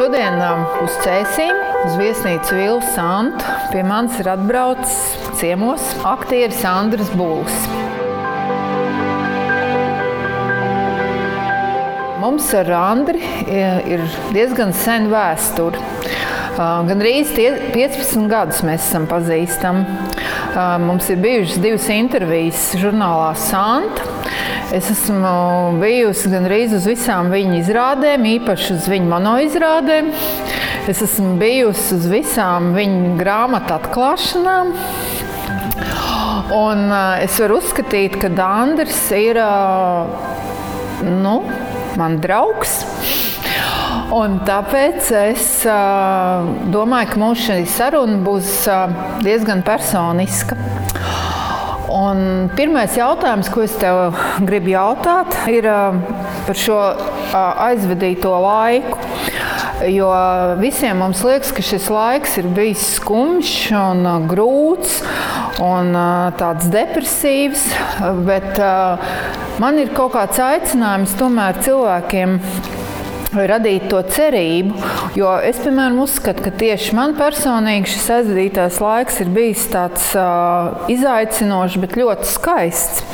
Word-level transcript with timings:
Šodien 0.00 0.38
uz 0.80 0.94
Cēsīm, 1.04 1.58
uz 1.84 1.96
viesnīcu 2.00 2.54
Vilnu 2.56 2.86
Santu, 2.94 3.44
pie 3.68 3.82
manis 3.84 4.14
ir 4.22 4.30
atbraucis 4.32 4.94
ciemos 5.36 5.82
aktieris 6.08 6.62
Andris 6.64 7.10
Būls. 7.12 7.58
Mums 12.22 12.48
ar 12.62 12.72
Andri 12.78 13.20
e, 13.44 13.60
ir 13.92 14.06
diezgan 14.32 14.72
sen 14.72 15.10
vēsture. 15.12 15.84
Gan 16.56 17.04
rīz 17.04 17.34
15 17.36 18.24
gadus 18.32 18.62
mēs 18.64 18.86
esam 18.86 19.04
pazīstami. 19.10 19.84
Mums 20.86 21.12
ir 21.12 21.20
bijušas 21.20 21.60
divas 21.60 21.92
intervijas 21.92 22.70
žurnālā 22.80 23.34
Santa. 23.36 24.09
Es 24.70 24.86
esmu 24.86 25.30
bijusi 25.80 26.28
gandrīz 26.30 26.76
uz 26.76 26.84
visām 26.86 27.32
viņa 27.32 27.56
izrādēm, 27.58 28.26
īpaši 28.36 28.76
uz 28.76 28.84
viņa 28.92 29.08
monoizrādēm. 29.10 30.10
Es 30.90 31.00
esmu 31.02 31.32
bijusi 31.40 31.96
uz 31.96 32.06
visām 32.12 32.68
viņa 32.76 33.16
grāmatu 33.18 33.74
atklāšanām. 33.74 34.70
Un 36.54 36.86
es 37.18 37.40
varu 37.42 37.58
uzskatīt, 37.58 38.20
ka 38.22 38.30
Andris 38.46 39.02
ir 39.16 39.42
nu, 41.02 41.34
man 41.98 42.20
draugs. 42.22 42.78
Un 44.14 44.40
tāpēc 44.46 45.10
es 45.18 45.48
uh, 45.66 46.46
domāju, 46.70 47.12
ka 47.12 47.20
mūsu 47.22 47.58
saruna 47.70 48.18
būs 48.26 48.54
uh, 48.70 48.90
diezgan 49.22 49.62
personiska. 49.66 50.58
Un 51.90 52.50
pirmais 52.54 52.92
jautājums, 52.94 53.48
ko 53.50 53.64
es 53.66 53.72
tev 53.80 54.14
gribu 54.46 54.70
jautāt, 54.76 55.34
ir 55.50 55.66
par 56.46 56.58
šo 56.58 56.76
aizvadīto 57.34 58.30
laiku. 58.44 58.98
Jo 59.90 60.10
visiem 60.60 61.00
mums 61.00 61.24
liekas, 61.24 61.50
ka 61.56 61.64
šis 61.64 61.88
laiks 61.90 62.36
ir 62.38 62.50
bijis 62.54 62.84
skumjš 62.98 63.54
un 63.80 64.06
grūts 64.30 65.00
un 65.64 65.90
tāds 66.38 66.68
depresīvs, 66.70 67.64
bet 68.28 68.60
man 69.58 69.80
ir 69.82 69.90
kaut 69.96 70.14
kāds 70.14 70.38
aicinājums 70.44 71.16
tomēr 71.18 71.58
cilvēkiem 71.64 72.38
radīt 73.36 73.88
to 73.90 74.00
cerību. 74.06 74.76
Jo 75.18 75.34
es, 75.46 75.60
piemēram, 75.62 76.00
uzskatu, 76.04 76.44
ka 76.46 76.52
tieši 76.62 76.96
man 76.98 77.16
personīgi 77.18 77.92
šis 77.94 78.08
aizvadītais 78.18 78.80
laiks 78.82 79.20
ir 79.24 79.32
bijis 79.34 79.66
tāds 79.72 80.10
uh, 80.18 80.86
izaicinošs, 80.92 81.78
bet 81.82 81.98
ļoti 82.00 82.30
skaists. 82.30 83.04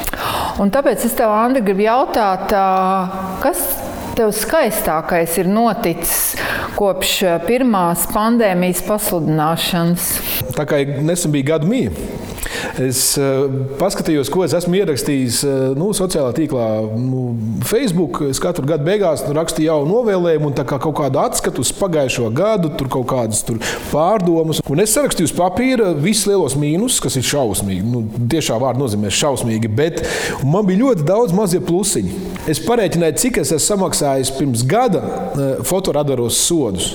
Un 0.63 0.73
tāpēc 0.73 1.05
es 1.07 1.17
tev, 1.17 1.33
Andri, 1.35 1.65
gribu 1.67 1.85
jautāt, 1.87 2.53
uh, 2.57 3.37
kas 3.45 3.61
tev 4.17 4.33
skaistākais 4.33 5.37
ir 5.43 5.51
noticis 5.53 6.39
kopš 6.77 7.19
pirmās 7.45 8.07
pandēmijas 8.13 8.81
pasludināšanas? 8.87 10.09
Tā 10.57 10.65
kā 10.69 10.81
nesen 11.05 11.35
bija 11.35 11.53
gada 11.55 11.69
mīja. 11.69 11.93
Es 12.83 13.03
uh, 13.21 13.47
paskatījos, 13.81 14.31
ko 14.33 14.45
es 14.47 14.55
esmu 14.57 14.81
ierakstījis 14.81 15.41
uh, 15.47 15.55
nu, 15.79 15.93
sociālajā 15.97 16.37
tīklā, 16.41 16.67
nu, 16.99 17.27
Facebook. 17.67 18.23
Es 18.31 18.41
katru 18.43 18.67
gadu 18.69 18.87
beigās 18.87 19.25
rakstīju 19.27 19.71
jaunu 19.71 19.93
novēlējumu, 19.95 20.51
un 20.51 20.67
kā 20.67 20.81
kaut 20.83 20.97
kādu 21.01 21.23
atskatu 21.23 21.63
uz 21.65 21.73
pagājušo 21.77 22.31
gadu, 22.37 22.73
tur 22.79 22.91
kaut 22.93 23.09
kādas 23.13 23.45
tur 23.47 23.61
pārdomas. 23.93 24.63
Un 24.71 24.83
es 24.83 24.95
sarakstīju 24.97 25.31
uz 25.31 25.37
papīra 25.37 25.93
visus 25.95 26.27
lielos 26.31 26.59
mīnusus, 26.59 27.01
kas 27.05 27.19
ir 27.21 27.27
šausmīgi. 27.27 27.87
Nu, 27.87 28.05
tiešā 28.33 28.59
vārdā 28.63 28.83
nozīmē 28.83 29.13
šausmīgi, 29.15 29.71
bet 29.71 30.03
man 30.45 30.67
bija 30.69 30.85
ļoti 30.85 31.07
daudz 31.07 31.37
mazie 31.37 31.63
plusiņi. 31.65 32.25
Es 32.51 32.61
parēķināju, 32.63 33.19
cik 33.23 33.41
es 33.43 33.55
esmu 33.57 33.77
samaksājis 33.77 34.33
pirms 34.37 34.63
gada 34.69 35.03
uh, 35.03 35.65
fotoradaros 35.67 36.39
sodus. 36.47 36.93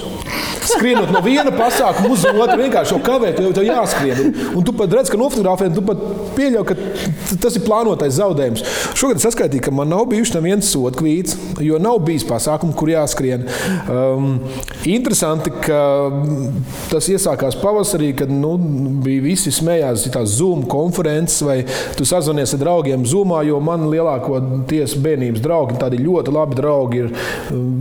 Skrienot 0.72 1.12
no 1.12 1.22
viena 1.26 1.52
pasākuma 1.54 2.12
uz 2.14 2.24
otru, 2.30 2.58
vienkārši 2.62 2.94
jau 2.94 3.00
kavēt, 3.04 3.40
jau 3.42 3.52
tev 3.56 3.66
jāskrien. 3.68 4.32
Un 4.56 4.66
tu 4.66 4.74
pat 4.78 4.94
redz, 4.94 5.12
ka 5.12 5.20
nofotografē, 5.52 5.74
tu 5.76 5.82
pat 5.86 6.00
pieļauj, 6.36 6.66
ka 6.68 7.38
tas 7.42 7.56
ir 7.58 7.66
plānotais 7.66 8.16
zaudējums. 8.18 8.64
Šogad 8.98 9.20
es 9.20 9.26
saskaitīju, 9.28 9.64
ka 9.66 9.74
man 9.76 9.92
nav 9.92 10.08
bijuši 10.12 10.38
neviens 10.38 10.72
sodkvīts, 10.72 11.38
jo 11.64 11.80
nav 11.82 12.00
bijis 12.06 12.26
pasākumu, 12.28 12.76
kur 12.78 12.92
jāskrien. 12.92 13.46
Um, 13.92 14.40
interesanti, 14.86 15.52
ka 15.66 15.82
tas 16.92 17.10
iesākās 17.12 17.58
pavasarī, 17.62 18.12
kad 18.18 18.32
nu, 18.32 18.56
bija 19.04 19.26
visi 19.26 19.54
smējās 19.54 20.08
tās 20.14 20.38
Zoom 20.38 20.66
konferences, 20.72 21.42
vai 21.46 21.62
tu 21.98 22.08
sazvanies 22.08 22.56
ar 22.56 22.64
draugiem 22.64 23.06
Zoomā, 23.08 23.44
jo 23.48 23.60
man 23.64 23.88
lielākoties 23.92 24.98
bērnības 25.02 25.44
draugi, 25.44 25.80
tādi 25.82 26.02
ļoti 26.02 26.36
labi 26.36 26.60
draugi 26.60 27.04
ir. 27.06 27.12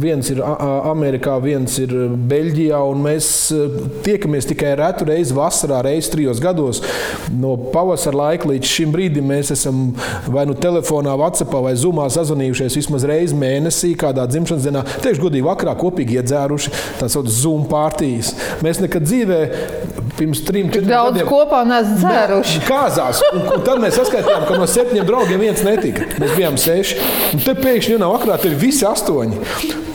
Viens 0.00 0.30
ir 0.32 0.40
Amerikā, 0.40 1.36
viens 1.42 1.74
ir 1.82 1.92
Beļģijā, 2.30 2.78
un 2.90 3.02
mēs 3.04 3.26
uh, 3.54 3.80
tiekamies 4.04 4.48
tikai 4.50 4.72
retu 4.80 5.06
reizi 5.08 5.36
vasarā, 5.36 5.82
reizi 5.84 6.12
trijos 6.14 6.40
gados. 6.42 6.80
No 7.30 7.56
pavasara 7.72 8.16
laika 8.24 8.48
līdz 8.50 8.70
šim 8.70 8.94
brīdim 8.94 9.26
mēs 9.30 9.52
esam 9.54 9.90
vai 10.30 10.46
nu 10.48 10.56
telefonā, 10.58 11.14
WhatsApp 11.20 11.54
vai 11.64 11.74
Zoomā 11.78 12.06
sazvanījušies 12.12 12.78
vismaz 12.80 13.06
reizi 13.08 13.38
mēnesī, 13.38 13.92
kādā 14.00 14.26
dzimšanas 14.30 14.66
dienā. 14.66 14.84
Teikšu, 15.04 15.24
godīgi, 15.26 15.46
vakarā 15.46 15.76
kopīgi 15.80 16.20
iedzēruši 16.20 16.74
tās 17.00 17.18
Zoom 17.40 17.66
pārtīs. 17.70 18.32
Mēs 18.64 18.82
nekad 18.82 19.06
dzīvē 19.06 19.40
pirms 20.18 20.42
trim, 20.44 20.70
četriem 20.72 20.90
gadiem 20.90 21.28
kopā 21.28 21.62
nesam 21.68 22.00
dzēruši. 22.02 22.62
Kāzās. 22.70 23.22
Un, 23.32 23.46
un 23.56 23.64
tad 23.66 23.80
mēs 23.82 23.96
saskatījām, 24.00 24.46
ka 24.48 24.58
no 24.60 24.68
septiņiem 24.70 25.08
draugiem 25.08 25.44
viens 25.44 25.64
netika. 25.66 26.08
Mēs 26.20 26.34
bijām 26.36 26.58
seši. 26.60 26.98
Un 27.34 27.44
te 27.44 27.56
pēkšņi 27.58 27.96
vienā 27.96 28.10
vakarā 28.14 28.40
ir 28.48 28.58
visi 28.60 28.86
astoņi. 28.88 29.44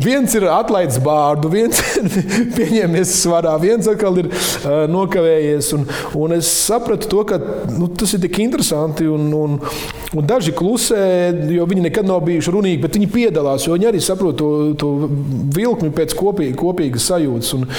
Viens 0.06 0.36
ir 0.38 0.46
atlaidis 0.52 1.00
bārdu, 1.02 1.50
viens 1.50 1.80
ir 1.98 2.10
pieņēmies 2.58 3.14
svarā, 3.24 3.56
viens 3.62 3.88
atkal 3.90 4.20
ir 4.22 4.30
uh, 4.30 4.86
nokavējies. 4.92 5.72
Un, 5.78 5.88
un 6.22 6.36
es 6.38 6.50
sapratu 6.68 7.10
to, 7.10 7.24
ka 7.28 7.40
nu, 7.74 7.90
tas 7.90 8.14
ir 8.14 8.22
tik 8.26 8.40
interesanti. 8.44 9.08
Un, 9.10 9.32
un, 9.34 9.58
un 10.16 10.30
daži 10.30 10.54
klusē, 10.56 11.00
jo 11.56 11.66
viņi 11.70 11.88
nekad 11.88 12.10
nav 12.10 12.22
bijuši 12.28 12.54
runīgi, 12.54 12.82
bet 12.86 13.00
viņi 13.00 13.12
piedalās, 13.12 13.66
jo 13.66 13.76
viņi 13.78 13.90
arī 13.90 14.04
saprot 14.04 14.38
to, 14.40 14.52
to 14.80 14.92
vilkli 15.56 15.92
pēc 15.96 16.14
kopīga, 16.18 16.58
kopīgas 16.62 17.10
sajūtas. 17.12 17.54
Un, 17.58 17.70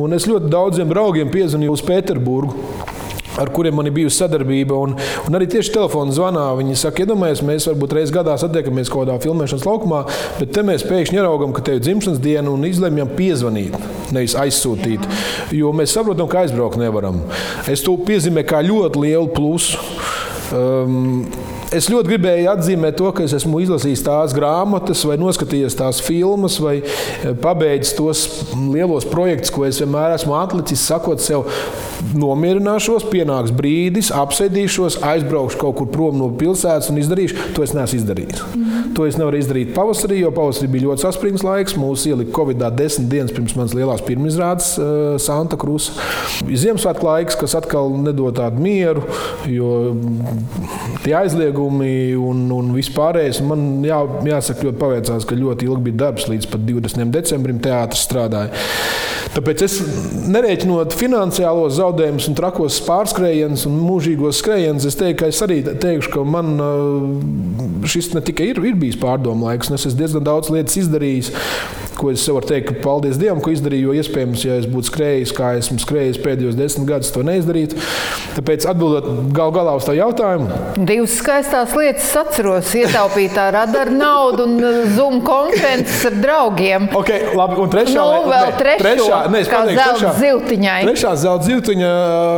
un 0.00 0.16
es 0.16 0.28
ļoti 0.30 0.52
daudziem 0.52 0.92
draugiem 0.92 1.32
piezvanīju 1.32 1.76
uz 1.76 1.84
Pēterburgu 1.86 2.94
ar 3.40 3.50
kuriem 3.54 3.76
man 3.78 3.88
ir 3.88 3.94
bijusi 3.96 4.20
sadarbība. 4.22 4.78
Un, 4.86 4.94
un 5.26 5.38
arī 5.38 5.48
tieši 5.52 5.74
telefona 5.74 6.14
zvanā 6.16 6.46
viņi 6.60 6.78
saka, 6.80 7.04
iedomājieties, 7.04 7.44
mēs 7.46 7.68
varbūt 7.70 7.96
reizes 7.98 8.14
gadā 8.14 8.36
satiekamies 8.40 8.92
kaut 8.92 9.06
kādā 9.06 9.18
filmēšanas 9.24 9.66
laukumā, 9.68 10.02
bet 10.40 10.54
te 10.56 10.64
mēs 10.66 10.86
pēkšņi 10.88 11.20
ieraugām, 11.20 11.54
ka 11.56 11.64
tev 11.66 11.80
ir 11.80 11.84
dzimšanas 11.86 12.22
diena 12.22 12.52
un 12.52 12.66
izlemjam 12.68 13.10
piezvanīt, 13.18 13.76
nevis 14.16 14.36
aizsūtīt. 14.40 15.06
Jo 15.56 15.74
mēs 15.76 15.94
saprotam, 15.96 16.30
ka 16.30 16.44
aizbraukt 16.44 16.80
nevaram. 16.80 17.22
Es 17.70 17.84
to 17.86 17.96
piezīmēju 18.06 18.50
kā 18.52 18.62
ļoti 18.66 19.06
lielu 19.06 19.30
plusu. 19.34 19.80
Um, 20.54 21.24
Es 21.74 21.88
ļoti 21.90 22.12
gribēju 22.12 22.50
atzīmēt 22.52 22.94
to, 23.00 23.08
ka 23.16 23.24
es 23.26 23.34
esmu 23.34 23.58
izlasījis 23.64 24.04
tās 24.06 24.34
grāmatas, 24.36 25.02
vai 25.08 25.16
noskatījies 25.18 25.74
tās 25.78 25.98
filmas, 26.04 26.60
vai 26.62 26.76
eh, 26.78 27.32
pabeidzis 27.42 27.96
tos 27.98 28.22
lielos 28.54 29.08
projektus, 29.10 29.50
ko 29.54 29.66
es 29.66 29.80
vienmēr 29.82 30.14
esmu 30.14 30.36
atlicis, 30.38 30.84
sakot 30.86 31.22
sev, 31.24 31.48
nomierināšos, 32.14 33.08
pienāks 33.10 33.54
brīdis, 33.56 34.12
apsēdīšos, 34.14 35.00
aizbraukšu 35.06 35.58
kaut 35.60 35.80
kur 35.80 35.90
prom 35.90 36.20
no 36.20 36.30
pilsētas 36.38 36.92
un 36.92 37.02
izdarīšu. 37.02 37.50
To 37.56 37.66
es 37.66 37.74
neesmu 37.74 38.02
izdarījis. 38.02 38.44
Mm. 38.54 38.76
To 38.96 39.04
es 39.04 39.18
nevaru 39.20 39.36
izdarīt 39.36 39.74
pavasarī, 39.76 40.22
jo 40.22 40.30
pavasarī 40.32 40.70
bija 40.72 40.86
ļoti 40.86 41.04
saspringts 41.04 41.44
laiks. 41.44 41.74
Mūsu 41.76 42.12
ielika 42.12 42.32
Covid-19 42.38 42.78
desmit 42.78 43.10
dienas 43.12 43.34
pirms 43.36 43.56
manas 43.58 43.74
lielās 43.76 44.04
pirmizrādes 44.06 44.70
uh, 44.80 45.18
Santa 45.20 45.58
Cruz. 45.60 45.90
Ziemassvētku 46.46 47.04
laiks, 47.04 47.36
kas 47.36 47.56
atkal 47.58 47.92
nedod 48.00 48.38
tādu 48.38 48.62
mieru, 48.64 49.04
jo 49.50 49.72
tie 51.04 51.12
aizliegumi 51.18 51.55
un, 51.64 52.44
un 52.52 52.72
vispārējais 52.76 53.40
man 53.46 53.84
jā, 53.86 53.98
jāsaka, 54.28 54.66
ļoti 54.68 54.80
paveicās, 54.82 55.26
ka 55.28 55.38
ļoti 55.38 55.68
ilgi 55.68 55.88
bija 55.88 56.02
darbs 56.06 56.28
līdz 56.30 56.50
pat 56.52 56.66
20. 56.68 57.12
decembrim 57.14 57.60
teātris 57.62 58.04
strādāja. 58.06 58.52
Tāpēc 59.36 59.62
es 59.66 59.74
nerēķinot 60.32 60.94
finansiālos 60.96 61.76
zaudējumus, 61.76 62.28
un 62.30 62.36
trakos 62.38 62.78
pārskrējienus 62.86 63.66
un 63.68 63.74
mūžīgos 63.84 64.40
skrējienus, 64.40 64.86
es 64.88 64.96
teiktu, 64.96 65.18
ka 65.20 65.32
es 65.32 65.42
arī 65.44 65.58
teikšu, 65.66 66.12
ka 66.14 66.24
man 66.24 66.54
šis 67.84 68.14
ne 68.16 68.24
tikai 68.24 68.52
ir, 68.52 68.62
ir 68.64 68.78
bijis 68.80 68.96
pārdomu 69.00 69.50
laiks, 69.50 69.68
un 69.68 69.76
es 69.76 69.84
esmu 69.90 70.00
diezgan 70.00 70.28
daudz 70.30 70.52
lietas 70.54 70.80
izdarījis 70.80 71.34
ko 71.96 72.10
es 72.12 72.24
varu 72.28 72.46
teikt, 72.46 72.68
ka 72.68 72.82
paldies 72.84 73.18
Dievam, 73.20 73.40
ko 73.42 73.52
izdarīju. 73.54 73.88
Jo 73.88 73.96
iespējams, 74.02 74.44
ja 74.44 74.58
es 74.60 74.68
būtu 74.70 74.90
skrējis, 74.90 75.32
kā 75.36 75.52
esmu 75.58 75.78
skrējis 75.82 76.20
pēdējos 76.22 76.58
desmit 76.58 76.88
gadus, 76.90 77.12
to 77.14 77.24
neizdarītu. 77.26 77.78
Tāpēc 78.36 78.66
atbildot 78.68 79.32
gal 79.36 79.54
galā 79.54 79.76
uz 79.78 79.86
tā 79.88 79.96
jautājumu. 79.96 80.50
Divas 80.76 81.16
skaistās 81.46 81.74
lietas 81.78 82.08
atceros. 82.18 82.70
Ietaupītā 82.76 83.46
radara 83.54 83.92
naudu 83.92 84.46
un 84.46 84.56
uh, 84.58 84.78
Zoom 84.96 85.20
konferences 85.24 86.04
ar 86.08 86.18
draugiem. 86.22 86.88
Okay, 86.98 87.30
labi, 87.36 87.58
un 87.62 87.72
trešā, 87.72 87.94
nu, 87.94 88.30
vēl 88.32 88.52
trešo, 88.58 88.82
trešā, 88.82 89.20
ne, 89.32 89.42
kā 89.50 89.62
zelta 89.70 90.12
ziltiņai. 90.20 90.78
Trešā 90.88 91.14
zelta 91.22 91.46
ziltiņa, 91.46 91.92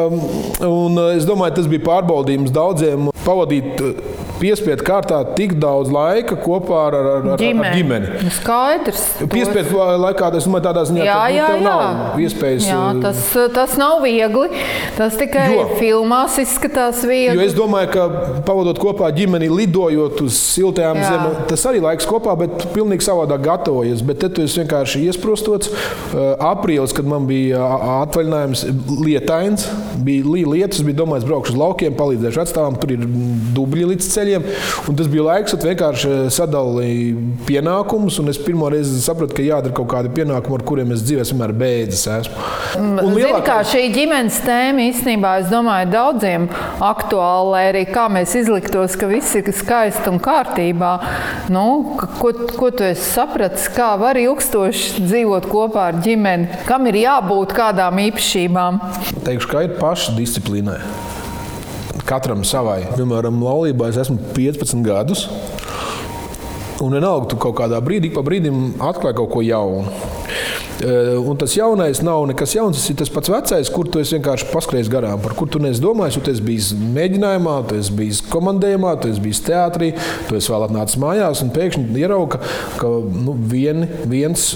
um, 0.09 0.25
un 0.69 1.01
uh, 1.01 1.13
es 1.17 1.27
domāju, 1.29 1.57
tas 1.61 1.71
bija 1.71 1.87
pārbaudījums 1.89 2.53
daudziem 2.55 3.09
pavadīt 3.25 3.83
uh, 3.85 4.28
piespiedu 4.39 4.85
kārtā 4.87 5.21
tik 5.37 5.57
daudz 5.61 5.91
laika 5.93 6.37
kopā 6.41 6.79
ar, 6.89 6.95
ar, 6.99 7.09
ar, 7.35 7.39
ģimeni. 7.41 7.67
ar 7.67 7.75
ģimeni. 7.77 8.11
Nu, 8.25 8.31
Skaidrs. 8.37 9.03
Piespiedu 9.33 9.81
laikā 10.05 10.31
tas 10.35 10.47
domāju, 10.47 10.65
tādā 10.69 10.85
ziņā, 10.89 11.05
Jā, 11.05 11.17
ka 11.19 11.29
nu, 11.29 11.37
jā, 11.37 11.49
jā. 11.49 11.65
nav 11.65 12.21
iespējas. 12.23 12.69
jā 12.71 12.79
uh, 12.93 13.01
tas, 13.03 13.23
tas 13.57 13.77
nav 13.81 13.99
viegli. 14.05 14.49
Tas 14.99 15.17
tikai 15.19 15.47
Jo. 15.55 15.65
filmās 15.79 16.39
izskatās 16.43 17.03
Jo 17.05 17.11
viegli. 17.11 17.45
es 17.47 17.55
domāju, 17.57 17.91
ka 17.93 18.07
pavadot 18.47 18.79
kopā 18.83 19.11
ģimeni, 19.15 19.49
lidojot 19.51 20.21
uz 20.23 20.39
siltajām 20.55 20.99
Jā. 21.03 21.09
zemēm, 21.13 21.37
tas 21.51 21.67
arī 21.71 21.83
laiks 21.85 22.07
kopā, 22.09 22.37
bet 22.39 22.69
pilnīgi 22.75 23.07
savādāk 23.09 23.43
gatavojies. 23.47 24.03
Bet 24.07 24.21
te 24.23 24.29
tu 24.29 24.43
esi 24.47 24.63
vienkārši 24.63 25.05
iesprostots. 25.09 25.69
Uh, 25.69 26.35
Aprīlis, 26.49 26.95
kad 26.95 27.05
man 27.09 27.27
bija 27.29 27.59
atvaļinājums, 28.05 28.63
lietains, 29.03 29.67
bija 30.07 30.25
li- 30.27 30.45
lietus, 30.47 30.83
bija 30.87 31.01
domāts, 31.03 31.27
braukšu 31.27 31.53
uz 31.55 31.59
laukiem, 31.59 31.95
palīdzēšu 31.99 32.43
atstāvam, 32.45 32.79
tur 32.81 32.95
ir 32.95 33.03
dubļi 33.57 33.89
līdz 33.93 34.07
ceļiem. 34.15 34.27
Un 34.89 34.97
tas 34.97 35.09
bija 35.11 35.25
laiks, 35.25 35.55
kad 35.55 35.65
vienkārši 35.65 36.11
sadalīju 36.35 37.23
pienākumus, 37.49 38.19
un 38.21 38.29
es 38.29 38.39
pirmo 38.39 38.69
reizi 38.73 39.01
sapratu, 39.03 39.35
ka 39.39 39.43
jādara 39.43 39.75
kaut 39.75 39.89
kādi 39.93 40.13
pienākumi, 40.15 40.59
ar 40.59 40.65
kuriem 40.69 40.93
es 40.93 41.03
dzīvēs 41.07 41.33
vienmēr 41.33 41.53
beidzis 41.59 42.07
esmu. 42.19 42.35
Un 42.79 42.99
Zini, 43.01 43.23
lielākā- 43.23 43.45
kā 43.47 43.59
šī 43.73 43.83
ģimenes 43.95 44.41
tēma 44.45 44.87
īstenībā, 44.93 45.33
es 45.41 45.51
domāju, 45.53 45.91
daudziem 45.93 46.49
aktuāla, 46.81 47.51
lai 47.51 47.63
arī 47.73 47.85
kā 47.93 48.09
mēs 48.13 48.35
izliktos, 48.39 48.97
ka 48.99 49.07
viss 49.07 49.35
ir 49.35 49.45
skaisti 49.53 50.09
un 50.09 50.19
kārtībā. 50.21 50.93
Nu, 51.49 51.97
ko, 52.19 52.33
ko 52.33 52.71
tu 52.71 52.85
esi 52.85 53.05
sapratis, 53.15 53.69
kā 53.75 53.99
var 53.99 54.15
ilgstoši 54.21 55.05
dzīvot 55.09 55.49
kopā 55.49 55.89
ar 55.93 56.01
ģimeni? 56.05 56.49
Kam 56.67 56.87
ir 56.87 56.95
jābūt 56.95 57.55
kādām 57.57 57.99
īpašībām? 58.11 58.81
Teikšu, 59.25 59.49
ka 59.49 59.63
ir 59.63 59.77
paša 59.81 60.17
disciplīnai. 60.19 60.79
Katram 62.09 62.41
savai. 62.47 62.87
Piemēram, 62.97 63.43
laulībā 63.45 63.91
es 63.93 63.99
esmu 64.01 64.17
15 64.33 64.81
gadus. 64.87 65.27
Un 66.81 66.95
vienalga, 66.95 67.27
tu 67.29 67.37
kaut 67.43 67.59
kādā 67.59 67.81
brīdī, 67.85 68.09
pa 68.15 68.23
brīdim 68.25 68.79
atklāji 68.81 69.19
kaut 69.19 69.29
ko 69.35 69.43
jaunu. 69.45 69.91
Eh, 70.79 71.19
Un 71.19 71.37
tas 71.37 71.53
jaunais 71.53 71.99
nav 72.07 72.23
nekas 72.31 72.55
jauns. 72.55 72.79
Tas 72.79 72.89
ir 72.89 72.97
tas 72.97 73.11
pats 73.13 73.29
vecais, 73.29 73.71
kur 73.75 73.91
tu 73.91 74.01
vienkārši 74.01 74.47
paskrējis 74.53 74.89
garām, 74.89 75.21
par 75.21 75.35
kur 75.37 75.51
tu 75.51 75.61
neesi 75.61 75.83
domājis. 75.83 76.21
Tu 76.23 76.33
esi 76.33 76.45
bijis 76.47 76.69
mēģinājumā, 76.97 77.57
tu 77.69 77.77
esi 77.77 77.97
bijis 77.99 78.23
komandējumā, 78.31 78.95
tu 79.03 79.11
esi 79.11 79.21
bijis 79.21 79.43
teātrī, 79.45 79.91
tu 80.31 80.39
esi 80.39 80.53
vēl 80.55 80.69
atnācis 80.69 81.01
mājās 81.03 81.43
un 81.45 81.51
pēkšņi 81.53 81.99
ieraugi, 81.99 82.41
ka, 82.79 82.93
nu, 83.27 83.35
vieni, 83.53 83.91
viens, 84.09 84.47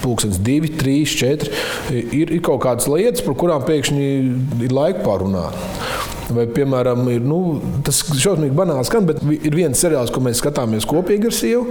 pulkstenis, 0.00 0.40
divi, 0.40 0.72
trīs, 0.80 1.12
četri 1.18 1.52
ir, 1.92 2.30
ir 2.30 2.40
kaut 2.46 2.62
kādas 2.64 2.88
lietas, 2.88 3.26
par 3.26 3.36
kurām 3.42 3.66
pēkšņi 3.68 4.08
ir 4.62 4.78
laika 4.78 5.02
pārunāt. 5.04 5.58
Vai, 6.32 6.46
piemēram, 6.48 7.04
ir 7.12 7.24
nu, 7.24 7.38
tas 7.84 8.00
šausmīgi 8.08 8.54
banāls, 8.56 8.88
skan, 8.88 9.06
bet 9.08 9.20
ir 9.34 9.56
viens 9.56 9.80
seriāls, 9.82 10.12
ko 10.12 10.22
mēs 10.24 10.40
skatāmies 10.40 10.86
kopīgi 10.88 11.28
ar 11.28 11.36
sievu, 11.36 11.66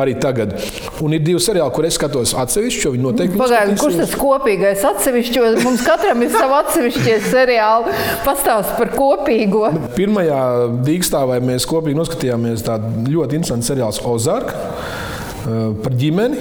arī 0.00 0.14
tagad. 0.22 0.54
Un 1.04 1.16
ir 1.16 1.24
divi 1.24 1.42
seriāli, 1.42 1.72
kur 1.76 1.88
es 1.88 1.98
skatos 1.98 2.32
atsevišķi, 2.38 2.82
jo 2.86 2.94
viņi 2.94 3.06
noteikti 3.06 3.40
Pagaidām, 3.40 3.76
kurš 3.80 4.00
tas 4.02 4.16
kopīgais 4.20 4.86
atsevišķi? 4.90 5.36
jo 5.36 5.52
Mums 5.64 5.84
katram 5.86 6.24
ir 6.24 6.32
savi 6.34 6.56
atsevišķie 6.60 7.18
seriāli. 7.28 7.98
Pastāst 8.24 8.74
par 8.78 8.92
kopīgo. 8.94 9.68
Pirmajā 9.96 10.40
dīkstāvā 10.86 11.40
mēs 11.44 11.68
kopīgi 11.68 11.98
noskatījāmies 12.00 12.64
tādu 12.66 13.06
ļoti 13.10 13.40
interesantu 13.40 13.72
seriālu 13.72 14.08
Ozarku 14.10 14.56
par 15.44 15.94
ģimeni. 15.96 16.36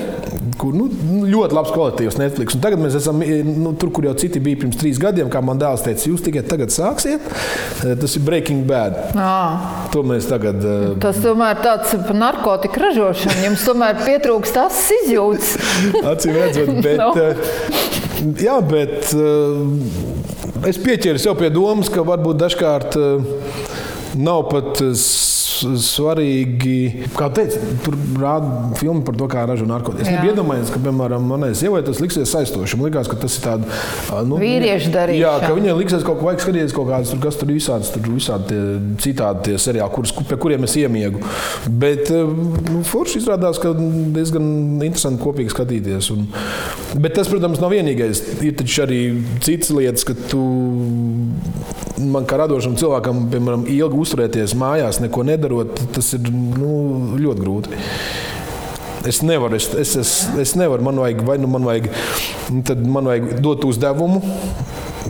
Kur, 0.59 0.73
nu, 0.75 0.89
ļoti 1.23 1.55
labs 1.55 1.69
kvalitātes 1.71 2.17
Netflix. 2.19 2.55
Un 2.57 2.59
tagad 2.63 2.81
mēs 2.83 2.97
esam 2.99 3.21
eh, 3.23 3.45
nu, 3.47 3.71
tur, 3.79 3.93
kur 3.95 4.03
jau 4.09 4.11
citi 4.19 4.41
bija 4.43 4.59
pirms 4.59 4.75
trīs 4.79 4.97
gadiem. 4.99 5.29
Kā 5.31 5.39
man 5.45 5.59
dēls 5.61 5.85
teica, 5.85 6.03
jūs 6.09 6.23
tikai 6.25 6.43
tagad 6.47 6.73
sāksiet. 6.75 7.23
Eh, 7.85 7.93
Tas 8.01 8.15
ir 8.19 8.25
Breaking 8.27 8.65
Bad. 8.67 8.97
À, 9.15 9.87
To 9.93 10.03
mēs 10.03 10.27
tagad. 10.27 10.59
eh, 10.59 10.97
tas 10.99 11.21
tomēr 11.23 11.61
tāds 11.63 11.95
par 12.03 12.17
narkotiku 12.19 12.83
ražošanu. 12.83 13.39
Jums 13.47 13.63
tomēr 13.69 14.03
pietrūkst 14.03 14.57
tas 14.59 14.81
izjūtas. 14.99 15.55
Acīm 16.11 16.35
redzot, 16.35 16.75
bet, 16.83 16.99
No. 18.19 18.33
jā, 18.43 18.57
bet 18.67 19.13
uh, 19.15 20.67
es 20.67 20.75
pieķēru 20.83 21.21
sev 21.23 21.37
pie 21.39 21.47
domas, 21.55 21.87
ka 21.93 22.03
varbūt 22.03 22.35
dažkārt 22.41 22.97
uh, 22.99 23.23
nav 24.19 24.49
pat 24.51 24.81
uh, 24.83 24.91
svarīgi. 25.59 27.07
Kā 27.17 27.29
teicu, 27.33 27.59
tur 27.85 27.97
rāda 28.19 28.77
filmu 28.79 29.03
par 29.07 29.17
to, 29.19 29.27
kā 29.31 29.45
ražo 29.49 29.67
narkotikas. 29.69 30.07
Es 30.07 30.11
Jā. 30.11 30.19
nebiju 30.19 30.35
iedomājies, 30.35 30.71
ka, 30.73 30.81
piemēram, 30.83 31.25
manai 31.29 31.51
sievai 31.57 31.81
tas 31.85 32.01
liksies 32.03 32.31
saistoši. 32.33 32.79
Man 32.79 32.89
liekas, 32.89 33.09
ka 33.11 33.19
tas 33.19 33.37
ir 33.39 33.45
tāds 33.45 34.25
nu, 34.29 34.39
Vīriešu 34.41 34.89
Jā, 34.89 34.95
darīšana. 34.95 35.47
ka 35.47 35.57
viņai 35.57 35.75
liksies 35.79 36.05
kaut 36.07 36.21
ko 36.21 36.29
vajag 36.29 36.43
skatīties, 36.45 36.75
kaut 36.75 36.89
kādas 36.91 37.13
tur, 37.13 37.21
kas 37.23 37.39
tur 37.39 37.51
visādas, 37.51 37.91
tur 37.93 38.09
visādi 38.13 38.49
tie 38.49 38.61
citādi 39.05 39.49
tie 39.49 39.59
seriāli, 39.61 39.93
kurus, 39.95 40.13
pie 40.13 40.37
kuriem 40.41 40.67
es 40.67 40.75
iemiegu. 40.79 41.21
Bet 41.81 42.11
uh, 42.13 42.29
nu, 42.69 42.83
forši 42.87 43.21
izrādās, 43.21 43.59
ka 43.61 43.73
diezgan 43.75 44.49
interesanti 44.85 45.21
kopīgi 45.23 45.53
skatīties. 45.53 46.11
Un, 46.15 46.27
bet 46.99 47.17
tas, 47.17 47.29
protams, 47.31 47.61
nav 47.63 47.73
vienīgais. 47.75 48.23
Ir 48.45 48.55
taču 48.59 48.85
arī 48.85 49.01
citas 49.45 49.73
lietas, 49.75 50.07
ka 50.07 50.15
tu 50.29 50.43
man 51.99 52.27
kā 52.29 52.39
radošam 52.39 52.77
cilvēkam, 52.79 53.27
piemēram, 53.33 53.65
ilgi 53.69 54.01
uzturēties 54.03 54.55
mājās, 54.59 55.01
neko 55.03 55.25
nedarot, 55.27 55.81
tas 55.95 56.13
ir 56.17 56.29
nu, 56.31 56.73
ļoti 57.19 57.43
grūti. 57.43 57.81
Es 59.07 59.21
nevaru, 59.23 59.55
es, 59.55 59.69
es, 59.79 59.95
es, 59.99 60.13
es 60.41 60.55
nevaru, 60.59 60.83
man 60.83 60.99
vajag, 60.99 61.23
vai 61.27 61.37
nu 61.39 61.47
man 61.51 61.67
vajag, 61.67 61.87
man 62.83 63.07
vajag 63.07 63.39
dot 63.43 63.63
uzdevumu. 63.67 64.19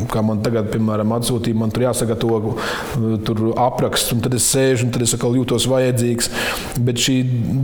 Kā 0.07 0.22
man 0.24 0.40
tagad, 0.46 0.69
piemēram, 0.72 1.12
atsūtīja, 1.18 1.57
man 1.60 1.72
tur 1.75 1.84
jāsagatavo 1.88 2.38
uh, 2.54 3.18
tur 3.28 3.42
apraksts, 3.60 4.13
un 4.16 4.22
tad 4.24 4.34
es 4.38 4.46
sēžu, 4.54 4.86
un 4.88 4.92
tad 4.96 5.04
es 5.04 5.13
atkal 5.18 5.36
jūtos 5.36 5.66
vajadzīgs. 5.69 6.30
Bet 6.86 7.01
šī 7.04 7.18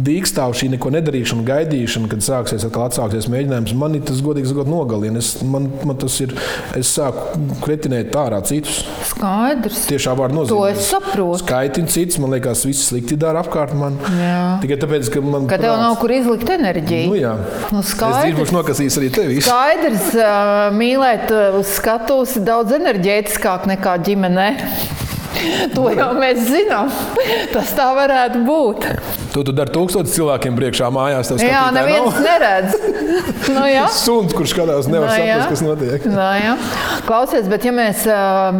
dīkstāv, 0.05 0.55
šī 0.59 0.71
neko 0.75 0.91
nedarīšana, 0.97 1.45
gaidīšana, 1.47 2.09
kad 2.11 2.25
sāksies 2.25 2.65
atkal 2.67 2.87
atsāksies 2.89 3.29
mēģinājums, 3.31 3.75
man 3.79 3.95
tas 4.05 4.19
godīgi 4.25 4.51
sakot 4.51 4.67
nogalina. 4.67 5.21
Es, 5.23 5.35
man, 5.45 5.69
man 5.87 5.95
tas 6.01 6.17
ir, 6.25 6.33
es 6.75 6.91
sāku 6.97 7.39
kretinēt 7.63 8.15
ārā 8.19 8.41
citus. 8.45 8.81
Skaidrs. 9.11 9.85
Tiešā 9.89 10.15
vārdā 10.17 10.35
To 10.35 10.41
nozīmē. 10.43 10.73
es 10.75 10.89
saprotu. 10.91 11.39
Skaitina 11.45 11.87
citus, 11.93 12.19
man 12.19 12.33
liekas, 12.35 12.65
viss 12.67 12.89
slikti 12.89 13.15
dara 13.19 13.41
apkārt 13.45 13.73
man. 13.77 13.95
Jā. 14.19 14.41
Tikai 14.65 14.77
tāpēc, 14.81 15.09
ka 15.13 15.21
man 15.23 15.45
Ka 15.47 15.57
tev 15.61 15.69
prāts- 15.71 15.83
nav 15.85 15.95
kur 16.01 16.11
izlikt 16.15 16.49
enerģiju. 16.57 17.07
Nu, 17.13 17.15
jā. 17.21 17.33
Nu, 17.71 17.79
es 17.85 17.93
skaidrs. 17.93 18.23
drīz 18.25 18.39
būšu 18.41 18.55
nokasījis 18.57 18.97
arī 18.99 19.09
tevi. 19.15 19.39
Skaidrs, 19.45 20.09
mīlēt 20.75 21.31
uz 21.59 21.71
skatuves 21.77 22.24
ir 22.39 22.45
daudz 22.47 22.73
enerģētiskāk 22.79 23.69
nekā 23.75 23.97
ģimenē. 24.09 24.49
To 25.75 25.89
jau 25.91 26.07
mēs 26.17 26.45
zinām. 26.47 26.87
Tas 27.53 27.73
tā 27.75 27.89
varētu 27.93 28.39
būt. 28.47 28.85
To 29.33 29.43
tu 29.45 29.51
dari 29.53 29.73
tūkstotis 29.75 30.13
cilvēkiem 30.15 30.55
priekšā 30.57 30.87
mājās. 30.95 31.33
Jā, 31.43 31.65
neviens 31.75 32.15
nav. 32.15 32.21
neredz. 32.23 32.77
Nu, 33.55 33.65
jā. 33.69 33.83
Suns, 33.93 34.33
kurš 34.33 34.55
skatās, 34.55 34.87
nevar 34.89 35.11
Nu, 35.11 35.17
jā. 35.21 35.35
saprast, 35.43 35.51
kas 35.51 35.63
notiek. 35.67 36.07
Nā, 36.09 36.29
jā. 36.41 36.53
Klausies, 37.05 37.45
bet 37.45 37.61
ja 37.67 37.69
mēs 37.69 37.99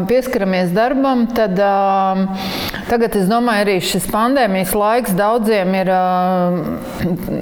pieskaramies 0.05 0.69
darbam, 0.75 1.23
tad 1.33 1.57
tagad 2.85 3.15
es 3.17 3.25
domāju, 3.25 3.63
arī 3.63 3.75
šis 3.81 4.05
pandēmijas 4.13 4.75
laiks 4.77 5.15
daudziem 5.17 5.71
ir 5.79 5.89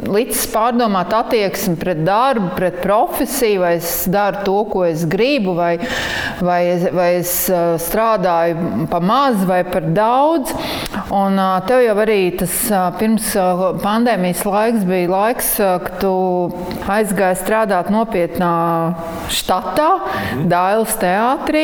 licis 0.07 0.45
pārdomāt 0.53 1.11
attieksmi 1.11 1.75
pret 1.81 2.05
darbu, 2.07 2.53
pret 2.55 2.77
profesiju, 2.85 3.65
vai 3.65 3.73
es 3.81 3.89
daru 4.13 4.45
to, 4.47 4.55
ko 4.71 4.85
es 4.87 5.03
gribu, 5.11 5.57
vai, 5.57 5.73
vai, 6.39 6.61
es, 6.71 6.87
vai 6.95 7.09
es 7.17 7.33
strādāju 7.89 8.87
pa 8.91 9.03
maz 9.03 9.43
vai 9.49 9.59
par 9.67 9.89
daudz. 9.91 10.55
Un 11.13 11.35
tev 11.67 11.83
jau 11.83 11.97
arī 12.05 12.19
tas 12.39 12.55
pirms 13.01 13.33
pandēmijas 13.83 14.45
laiks 14.47 14.87
bija 14.87 15.11
laiks, 15.11 15.51
kad 15.59 15.99
tu 15.99 16.15
aizgāji 16.87 17.41
strādāt 17.43 17.91
nopietnā 17.91 18.53
štatā, 19.33 19.89
Dāvidas 20.93 20.99
teātrī. 21.01 21.63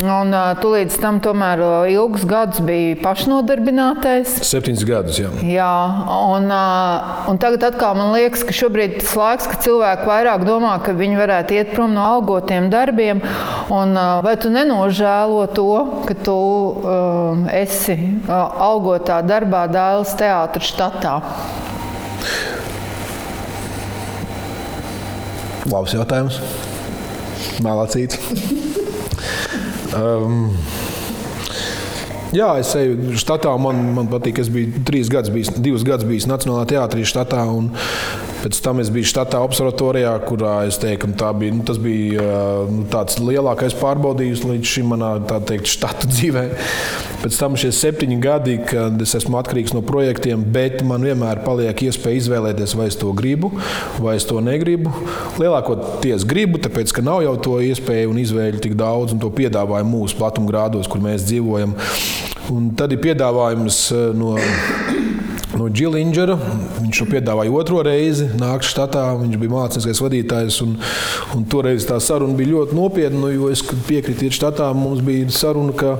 Un 0.00 0.32
tu 0.60 0.70
līdz 0.72 0.96
tam 1.00 1.20
tomēr 1.20 1.60
ilgus 1.90 2.24
gadus 2.28 2.60
biji 2.64 2.96
pašnodarbinātais. 3.02 4.40
Septiņus 4.46 4.84
gadus. 4.86 5.18
Jā. 5.20 5.30
Jā, 5.44 5.72
un, 6.30 6.48
un 7.30 7.40
tagad 7.40 7.64
atkal 7.70 7.96
man 7.98 8.12
liekas, 8.14 8.44
ka 8.46 8.54
šobrīd 8.54 9.00
tas 9.00 9.14
laiks, 9.16 9.48
kad 9.50 9.64
cilvēki 9.64 10.08
vairāk 10.08 10.46
domā, 10.46 10.78
ka 10.84 10.94
viņi 10.96 11.20
varētu 11.20 11.58
iet 11.58 11.74
prom 11.74 11.94
no 11.94 12.04
algotiem 12.04 12.70
darbiem. 12.70 13.22
Un, 13.70 13.94
vai 14.24 14.36
tu 14.40 14.50
nenožēlo 14.50 15.46
to, 15.54 15.68
ka 16.08 16.16
tu 16.16 16.36
uh, 16.36 17.44
esi 17.52 17.98
algotā 18.28 19.20
darbā 19.26 19.66
Dāvidas 19.70 20.16
teātris 20.18 20.72
štatā? 20.72 21.18
Labs 25.70 25.94
jautājums. 25.94 26.40
Mēlācīts. 27.64 28.18
um, 29.98 30.50
jā, 32.36 32.50
es 32.62 32.72
eju 32.78 33.16
štatā. 33.20 33.52
Man, 33.62 33.82
man 33.96 34.10
patīk, 34.12 34.42
es 34.42 34.50
biju 34.52 34.84
trīs 34.88 35.10
gadus, 35.12 35.32
bijis, 35.34 35.52
divus 35.58 35.86
gadus 35.86 36.08
bijis 36.08 36.28
Nacionālajā 36.30 36.74
teātrī 36.74 37.06
štatā. 37.08 37.44
Un, 37.50 37.72
Pēc 38.40 38.60
tam 38.64 38.80
es 38.80 38.88
biju 38.92 39.08
štatā 39.10 39.40
observatorijā, 39.44 40.14
kurā 40.24 40.62
es 40.68 40.78
teiktu, 40.80 41.10
ka 41.18 41.32
bija, 41.36 41.52
nu, 41.58 41.64
tas 41.68 41.76
bija 41.82 42.24
nu, 42.70 42.86
tāds 42.90 43.18
lielākais 43.20 43.76
pārbaudījums 43.76 44.46
līdz 44.48 44.70
šim 44.70 44.88
manā 44.94 45.10
teikt, 45.28 45.68
štata 45.68 46.08
dzīvē. 46.14 46.46
Pēc 47.20 47.36
tam 47.36 47.58
šie 47.60 47.68
septiņi 47.76 48.16
gadi, 48.22 48.56
kad 48.64 48.96
es 49.04 49.12
esmu 49.18 49.36
atkarīgs 49.42 49.74
no 49.76 49.82
projektiem, 49.84 50.40
bet 50.54 50.80
man 50.88 51.04
vienmēr 51.04 51.42
paliek 51.44 51.84
iespēja 51.84 52.22
izvēlēties, 52.22 52.76
vai 52.80 52.88
es 52.88 52.96
to 53.00 53.12
gribu, 53.16 53.52
vai 54.00 54.16
es 54.16 54.24
to 54.28 54.40
negribu. 54.44 54.92
Lielākoties 55.40 56.24
gribu, 56.28 56.62
tāpēc, 56.64 56.94
ka 56.96 57.04
nav 57.04 57.20
jau 57.26 57.36
to 57.44 57.58
iespēju 57.68 58.14
un 58.14 58.22
izvēļu 58.24 58.64
tik 58.64 58.78
daudz, 58.80 59.12
un 59.12 59.20
to 59.20 59.28
piedāvājumu 59.36 60.00
mūsu 60.00 60.16
platumgrādos, 60.16 60.88
kur 60.88 61.04
mēs 61.04 61.28
dzīvojam. 61.28 61.76
Un 62.50 62.72
tad 62.78 62.96
ir 62.96 63.04
piedāvājums 63.04 63.84
eh, 63.92 64.08
no 64.16 64.34
no 65.60 65.68
Džilingera. 65.68 66.36
Viņš 66.80 67.02
to 67.02 67.06
piedāvāja 67.10 67.52
otro 67.54 67.82
reizi, 67.86 68.30
nāk 68.40 68.64
štatā. 68.66 69.04
Viņš 69.20 69.40
bija 69.40 69.54
mākslinieks 69.54 70.02
vadītājs. 70.04 70.60
Un, 70.64 70.76
un 71.36 71.46
toreiz 71.50 71.86
tā 71.88 72.00
saruna 72.02 72.36
bija 72.38 72.54
ļoti 72.56 72.78
nopietna, 72.78 73.32
jo 73.34 73.52
es 73.52 73.64
piekrītu, 73.68 74.30
ka 74.30 74.40
štatā 74.40 74.70
mums 74.76 75.04
bija 75.04 75.28
saruna, 75.34 75.76
ka. 75.76 75.96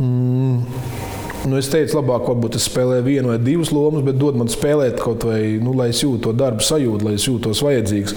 Mm, 0.00 0.95
Nu, 1.46 1.54
es 1.60 1.68
teicu, 1.70 2.00
labāk, 2.00 2.24
varbūt 2.26 2.56
es 2.58 2.64
spēlēju 2.66 3.04
vienu 3.06 3.30
vai 3.30 3.36
divas 3.38 3.70
lomas, 3.70 4.02
bet 4.06 4.16
dod 4.18 4.34
man 4.40 4.48
spēlēt 4.50 4.98
kaut 4.98 5.22
vai, 5.28 5.40
nu, 5.62 5.76
lai 5.78 5.92
es 5.92 6.00
jūtu 6.02 6.24
to 6.24 6.32
darbu 6.34 6.64
sajūtu, 6.66 7.06
lai 7.06 7.12
es 7.14 7.26
jūtos 7.28 7.60
vajadzīgs. 7.62 8.16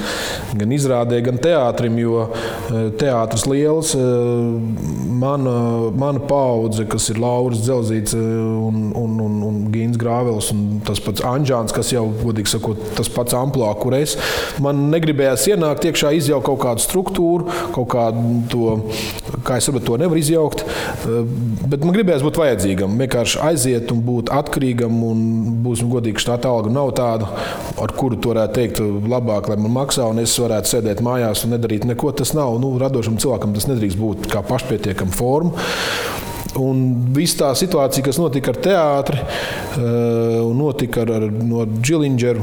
Gan 0.57 0.74
izrādē, 0.74 1.19
gan 1.25 1.38
teātrim, 1.41 2.00
jo 2.01 2.24
eh, 2.25 2.89
teātris 2.98 3.45
liels. 3.45 3.93
Eh, 3.93 4.89
mana, 5.21 5.53
mana 5.93 6.24
paudze, 6.25 6.88
kas 6.89 7.12
ir 7.13 7.21
Lauris 7.21 7.62
Zelzīts 7.67 8.17
eh, 8.17 8.25
un, 8.69 8.89
un, 8.98 9.21
un, 9.27 9.38
un 9.45 9.62
Gīns 9.74 10.00
Grāvels 10.01 10.50
un 10.55 10.81
tas 10.88 11.01
pats 11.03 11.21
Anģāns, 11.29 11.75
kas 11.75 11.93
jau, 11.93 12.07
godīgi 12.24 12.55
sakot, 12.55 12.81
tas 12.98 13.13
pats 13.13 13.38
amplā, 13.38 13.69
kur 13.77 13.93
es, 14.00 14.17
man 14.63 14.88
negribējās 14.89 15.51
ienākt 15.53 15.86
iekšā, 15.91 16.15
izjaukt 16.17 16.50
kaut 16.50 16.63
kādu 16.65 16.88
struktūru, 16.88 17.59
kaut 17.77 17.91
kādu 17.93 18.39
to, 18.50 18.79
kā 19.45 19.57
es 19.59 19.67
saprotu, 19.67 19.86
to 19.89 19.98
nevar 20.01 20.19
izjaukt, 20.19 20.63
bet 21.69 21.83
man 21.86 21.95
gribējās 21.95 22.25
būt 22.25 22.39
vajadzīgam. 22.41 22.98
Vienkārši 23.03 23.41
aiziet 23.50 23.93
un 23.93 24.03
būt 24.05 24.31
atkarīgam. 24.36 25.01
Un 25.09 25.24
būsim 25.65 25.89
godīgi, 25.91 26.24
tā 26.27 26.38
alga 26.50 26.71
nav 26.74 26.93
tāda, 26.98 27.29
ar 27.81 27.93
kuru 27.98 28.19
to 28.19 28.33
varētu 28.33 28.55
teikt, 28.57 28.81
labāk, 29.09 29.50
lai 29.51 29.59
man 29.62 29.75
maksā, 29.81 30.07
un 30.09 30.21
es 30.24 30.36
varētu 30.39 30.75
sēdēt 30.75 31.03
mājās 31.05 31.45
un 31.45 31.55
nedarīt 31.55 31.88
neko. 31.89 32.13
Tas 32.19 32.33
nav 32.38 32.59
nu, 32.62 32.75
radošam 32.81 33.19
cilvēkam, 33.21 33.55
tas 33.57 33.69
nedrīkst 33.69 34.00
būt 34.00 34.29
kā 34.31 34.43
pašpietiekama 34.45 35.15
forma. 35.15 35.67
Un 36.59 36.79
viss 37.15 37.38
tā 37.38 37.51
situācija, 37.55 38.03
kas 38.07 38.17
notika 38.19 38.51
ar 38.53 38.62
teātri, 38.63 39.19
uh, 39.21 40.50
notika 40.57 41.05
ar, 41.05 41.13
ar 41.19 41.27
no 41.29 41.67
Džilingera. 41.79 42.41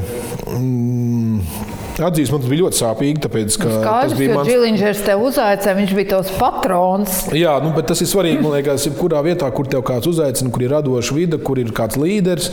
Atzīst, 1.97 2.29
man 2.29 2.43
tas 2.43 2.51
bija 2.51 2.61
ļoti 2.61 2.77
sāpīgi. 2.77 3.21
Tāpēc, 3.23 3.55
nu, 3.57 3.71
Skaidrs, 3.71 4.11
tas 4.11 4.19
bija 4.19 4.35
mans... 4.37 4.49
Džilingers 4.49 4.99
te 5.07 5.15
uzaicināja, 5.17 5.77
viņš 5.79 5.93
bija 5.97 6.09
tavs 6.11 6.33
patrons. 6.37 7.15
Jā, 7.33 7.55
nu, 7.63 7.71
bet 7.73 7.89
tas 7.89 8.03
ir 8.05 8.11
svarīgi. 8.11 8.43
Man 8.43 8.53
liekas, 8.53 8.85
jebkurā 8.85 9.23
vietā, 9.25 9.49
kur 9.55 9.69
tev 9.71 9.81
kāds 9.87 10.09
uzaicina, 10.11 10.53
kur 10.53 10.65
ir 10.67 10.75
radoša 10.75 11.17
vide, 11.17 11.41
kur 11.41 11.61
ir 11.61 11.73
kāds 11.77 11.97
līderis. 11.97 12.51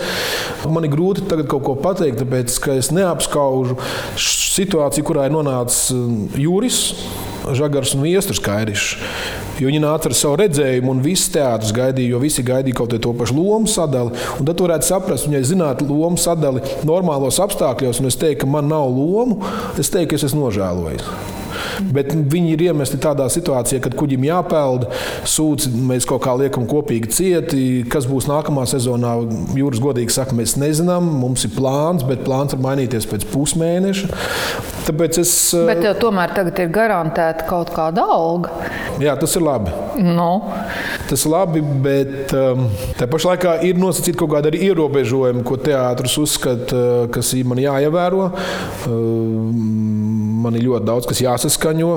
Man 0.65 0.89
ir 0.89 0.95
grūti 0.95 1.27
tagad 1.29 1.51
kaut 1.53 1.67
ko 1.69 1.77
pateikt, 1.85 2.23
tāpēc, 2.23 2.57
ka 2.65 2.79
es 2.81 2.89
neapskaužu 2.95 3.77
situāciju, 4.17 5.09
kurā 5.11 5.29
ir 5.29 5.37
nonācis 5.37 5.93
Jūris. 6.41 6.81
Žagars 7.53 7.95
un 7.97 8.05
Viestures 8.07 8.41
Kairišs. 8.43 8.97
Jo 9.61 9.69
viņi 9.69 9.83
nāca 9.85 10.11
ar 10.11 10.17
savu 10.17 10.39
redzējumu, 10.41 10.97
un 10.97 11.03
viss 11.05 11.31
teātris 11.35 11.75
gaidīja, 11.77 12.15
jo 12.15 12.23
visi 12.23 12.45
gaidīja 12.47 12.81
kaut 12.81 12.97
to 12.97 13.13
pašu 13.15 13.37
lomu 13.39 13.71
sadali. 13.71 14.15
Un 14.41 14.49
tad 14.49 14.65
varētu 14.65 14.89
saprast, 14.89 15.31
ja 15.31 15.45
zinātu 15.45 15.87
lomu 15.91 16.21
sadali 16.21 16.65
normālos 16.89 17.39
apstākļos, 17.45 18.03
un 18.03 18.11
es 18.11 18.19
teiktu, 18.19 18.45
ka 18.45 18.53
man 18.57 18.71
nav 18.73 18.89
lomu, 18.91 19.43
es 19.79 19.93
teiktu, 19.93 20.15
ka 20.15 20.21
es 20.21 20.29
esmu 20.31 20.49
nožēlojis. 20.49 21.44
Bet 21.95 22.13
viņi 22.15 22.55
ir 22.55 22.67
iemesti 22.69 22.99
tādā 23.03 23.27
situācijā, 23.33 23.81
kad 23.85 23.97
kuģim 23.99 24.27
jāpeld, 24.29 24.87
sūds, 25.29 25.69
mēs 25.75 26.07
kaut 26.09 26.25
kā 26.27 26.35
liekam 26.39 26.69
kopīgi 26.71 27.11
cieti. 27.15 27.65
Kas 27.91 28.09
būs 28.11 28.29
nākamā 28.31 28.67
sezonā? 28.71 29.17
Jūras 29.59 29.83
godīgi 29.83 30.15
saka, 30.15 30.37
mēs 30.39 30.57
nezinām, 30.61 31.09
mums 31.23 31.47
ir 31.47 31.55
plāns, 31.57 32.07
bet 32.07 32.25
plāns 32.27 32.57
var 32.57 32.65
mainīties 32.71 33.09
pēc 33.11 33.29
pusmēneša. 33.33 34.11
Tāpēc 34.85 35.19
es. 35.23 35.33
Bet 35.65 35.81
tev 35.81 35.97
tomēr 36.03 36.35
tagad 36.37 36.59
ir 36.61 36.73
garantēta 36.75 37.47
kaut 37.49 37.73
kāda 37.73 38.05
alga. 38.15 38.53
Jā, 39.01 39.15
tas 39.21 39.33
ir 39.39 39.45
labi. 39.45 39.73
No. 40.05 40.31
Tas 41.09 41.25
ir 41.25 41.33
labi, 41.33 41.63
bet 41.85 42.35
um, 42.37 42.67
tā 42.99 43.09
pašā 43.11 43.33
laikā 43.33 43.55
ir 43.69 43.81
nosacīta 43.81 44.21
kaut 44.21 44.35
kāda 44.37 44.53
ierobežojuma, 44.55 45.45
ko 45.47 45.57
teātris 45.61 46.19
uzskata, 46.21 46.85
kas 47.15 47.33
ir 47.39 47.49
man 47.49 47.63
jāievēro. 47.65 48.29
Um, 48.91 50.04
man 50.45 50.59
ir 50.59 50.69
ļoti 50.69 50.89
daudz, 50.89 51.09
kas 51.11 51.23
jāsaskaņo. 51.25 51.93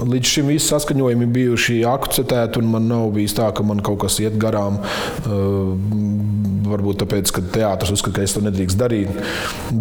Līdz 0.00 0.30
šim 0.32 0.48
visi 0.48 0.70
saskaņojumi 0.70 1.26
bijuši 1.34 1.80
akceptēti, 1.88 2.62
un 2.62 2.70
man 2.72 2.86
nav 2.88 3.10
bijis 3.16 3.34
tā, 3.36 3.50
ka 3.52 3.64
man 3.66 3.82
kaut 3.84 4.00
kas 4.06 4.16
iet 4.22 4.38
garām. 4.40 4.78
Uh, 5.26 5.74
varbūt 6.70 7.02
tāpēc, 7.02 7.32
ka 7.34 7.44
teātris 7.56 7.92
uzskata, 7.96 8.20
ka 8.20 8.26
es 8.26 8.36
to 8.36 8.42
nedrīkst 8.44 8.80
darīt. 8.80 9.10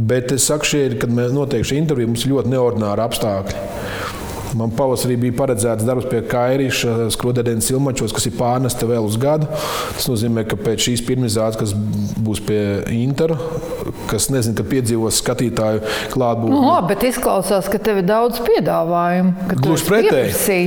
Bet 0.09 0.33
es 0.35 0.47
saku, 0.49 0.67
šie, 0.67 0.83
kad 1.01 1.13
mēs 1.13 1.35
notiek 1.35 1.67
šī 1.67 1.79
intervija, 1.79 2.09
mums 2.09 2.25
ir 2.25 2.33
ļoti 2.33 2.53
neordināri 2.55 3.05
apstākļi. 3.05 4.18
Man 4.57 4.71
pavasarī 4.73 5.13
bija 5.19 5.35
paredzēts 5.37 5.85
darbs 5.85 6.07
pie 6.09 6.23
Kairīša 6.25 7.09
skrudēdienas 7.13 7.67
silmačos, 7.69 8.13
kas 8.15 8.25
ir 8.29 8.33
pārnesta 8.37 8.87
vēl 8.89 9.05
uz 9.05 9.17
gadu. 9.21 9.45
Tas 9.93 10.07
nozīmē, 10.09 10.45
ka 10.49 10.57
pēc 10.57 10.87
šīs 10.87 11.03
pirmizrādes, 11.05 11.59
kas 11.59 11.73
būs 12.19 12.41
pie 12.47 12.59
Intera, 12.95 13.37
kas 14.09 14.29
nezinu, 14.33 14.57
kad 14.57 14.69
piedzīvos 14.71 15.19
skatītāju 15.21 15.83
klātbūtni. 16.15 16.55
Nu, 16.55 16.63
labi, 16.65 16.93
bet 16.93 17.05
izklausās, 17.11 17.69
ka 17.69 17.81
tev 17.83 18.01
ir 18.01 18.07
daudz 18.09 18.41
piedāvājumu. 18.47 19.49
Gluži 19.59 19.87
pretēji. 19.89 20.65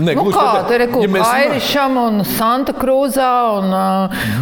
Nē, 0.00 0.16
nu, 0.16 0.24
kā 0.32 0.46
tur 0.70 0.86
ir 0.86 0.92
kaut 0.94 1.04
kas 1.04 1.28
Kairišam 1.28 2.00
un 2.00 2.24
Santa 2.28 2.74
Krūzā 2.78 3.32
un, 3.58 3.76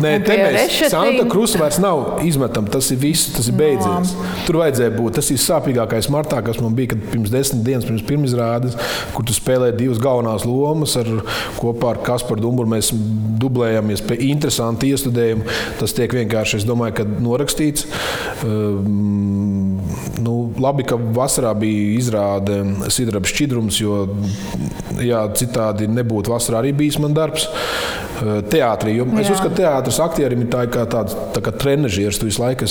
Nē, 0.05 0.15
un 0.21 0.27
te 0.27 0.39
mēs 0.45 0.79
Santa 0.93 1.27
Krūza 1.33 1.63
vairs 1.65 1.81
nav 1.83 2.23
izmetam. 2.27 2.71
Tas 2.71 2.93
ir 2.95 3.03
viss, 3.03 3.33
tas 3.35 3.51
ir 3.51 3.59
beidzies. 3.59 4.15
No. 4.15 4.31
Tur 4.47 4.61
vajadzēja 4.63 4.95
būt. 4.95 5.19
Tas 5.19 5.31
ir 5.35 5.43
sāpīgākais 5.43 6.11
martā, 6.13 6.43
kas 6.47 6.61
man 6.63 6.77
bija, 6.77 6.95
kad 6.95 7.05
pirms 7.11 7.33
desmit 7.35 7.65
dienas 7.67 7.89
pirms 7.89 8.05
pirmizrādes 8.07 8.76
kur 9.15 9.27
tu 9.27 9.37
spēlē 9.37 9.73
divas 9.77 10.01
galvenās 10.03 10.47
lomas. 10.49 10.97
Ar, 11.01 11.11
kopā 11.59 11.95
ar 11.95 12.03
Kasparu 12.07 12.45
Dumburu 12.45 12.71
mēs 12.77 12.93
dublējamies 13.41 14.05
pie 14.07 14.19
interesanta 14.31 14.89
iestudējuma. 14.89 15.47
Tas 15.81 15.95
tiek 15.97 16.13
vienkārši, 16.17 16.61
es 16.61 16.69
domāju, 16.69 16.99
ka 17.01 17.07
norakstīts. 17.07 17.87
Um, 18.47 19.81
nu, 20.23 20.37
labi, 20.63 20.87
ka 20.89 20.99
vasarā 20.99 21.53
bija 21.59 21.93
izrāde 21.97 22.63
Sidraba 22.93 23.29
šķidrums, 23.31 23.81
jo 23.83 24.05
jā, 25.03 25.23
citādi 25.37 25.91
nebūtu 25.91 26.33
vasarā 26.33 26.63
arī 26.63 26.75
bijis 26.77 27.01
man 27.03 27.17
darbs. 27.17 27.49
Uh, 27.51 28.07
teātrī. 28.51 28.97
Es 29.21 29.31
uzskatu, 29.31 29.53
ka 29.53 29.61
teātris 29.61 29.99
aktierim 30.03 30.45
ir 30.45 30.51
tā 30.53 30.65
kā 30.73 30.85
tāds 30.89 31.17
tā 31.35 31.43
kā 31.45 31.53
trenižieris. 31.53 32.21
Tu 32.21 32.29
visu 32.29 32.43
laiku 32.43 32.69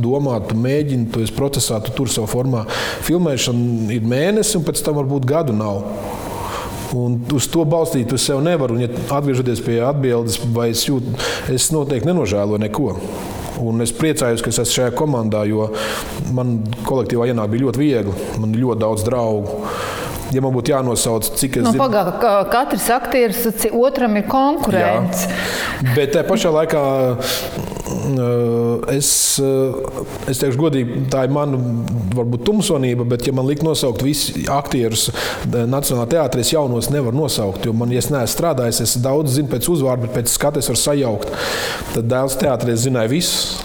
domā, 0.00 0.38
tu 0.48 0.56
mēģini, 0.60 1.08
tu 1.12 1.22
esi 1.24 1.34
procesā, 1.36 1.80
tu 1.84 1.92
tur 1.96 2.10
savā 2.12 2.28
formā. 2.30 2.64
Filmēšana 3.06 3.92
ir 3.96 4.06
mēnesis, 4.08 4.56
un 4.58 4.66
pēc 4.66 4.82
tam 4.86 4.98
varbūt 5.00 5.28
gadu 5.28 5.45
nav. 5.54 5.84
Un 6.96 7.18
uz 7.34 7.48
to 7.50 7.64
balstīt 7.68 8.12
uz 8.14 8.24
sevi 8.24 8.44
nevar. 8.46 8.72
Un, 8.72 8.84
ja 8.84 8.90
atgriežoties 9.18 9.62
pie 9.64 9.80
atbildes, 9.84 10.38
vai 10.54 10.70
es 10.72 10.86
jūtu, 10.86 11.16
es 11.52 11.70
noteikti 11.74 12.08
nenožēloju 12.10 12.62
neko. 12.62 12.92
Un 13.62 13.80
es 13.80 13.92
priecājos, 13.96 14.42
ka 14.44 14.52
es 14.52 14.60
esmu 14.60 14.80
šajā 14.80 14.94
komandā, 14.96 15.42
jo 15.48 15.70
man 16.36 16.58
kolektīvā 16.86 17.30
ienākt 17.30 17.54
bija 17.54 17.66
ļoti 17.66 17.82
viegli. 17.82 18.16
Man 18.42 18.52
ir 18.52 18.64
ļoti 18.66 18.82
daudz 18.84 19.06
draugu. 19.06 19.62
Ja 20.34 20.42
man 20.42 20.52
būtu 20.56 20.72
jānosauc, 20.72 21.28
cik 21.38 21.60
es 21.60 21.64
nu, 21.64 21.72
zinu, 21.72 21.84
pagā, 21.84 22.02
ka 22.20 22.32
katrs 22.50 22.88
aktieris 22.90 23.44
otram 23.70 24.18
ir 24.18 24.26
konkurents. 24.28 25.22
Jā. 25.28 25.92
Bet 25.94 26.16
tajā 26.16 26.26
pašā 26.26 26.50
laikā 26.52 26.82
es, 28.90 29.08
es 30.26 30.40
teikšu, 30.40 30.58
godīgi, 30.58 31.04
tā 31.12 31.24
ir 31.26 31.34
mana 31.34 31.58
varbūt 32.16 32.44
tumsonība, 32.48 33.06
bet, 33.08 33.26
ja 33.28 33.34
man 33.36 33.46
likt 33.48 33.64
nosaukt 33.66 34.02
visus 34.06 34.48
aktierus 34.52 35.08
Nacionālajā 35.46 36.10
teātrī, 36.16 36.42
es 36.42 36.52
jaunos 36.54 36.90
nevaru 36.92 37.16
nosaukt. 37.20 37.66
Jo 37.66 37.74
man, 37.76 37.92
ja 37.94 38.02
es 38.02 38.10
neesmu 38.10 38.32
strādājis, 38.34 38.82
es 38.84 38.96
daudz 39.04 39.36
zinu 39.38 39.52
pēc 39.52 39.70
uzvārdu, 39.72 40.06
bet 40.06 40.18
pēc 40.20 40.34
skatu 40.34 40.64
varu 40.66 40.82
sajaukt. 40.82 41.32
Tad 41.94 42.10
dēls 42.10 42.38
teātrī 42.42 42.76
zināja 42.80 43.12
visus. 43.12 43.60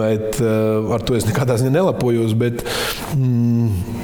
Bet, 0.00 0.38
ar 0.40 1.02
to 1.04 1.16
es 1.18 1.26
nekādā 1.26 1.58
ziņā 1.58 1.74
nelapojos. 1.74 2.36
Bet, 2.38 2.62
mm, 3.16 3.98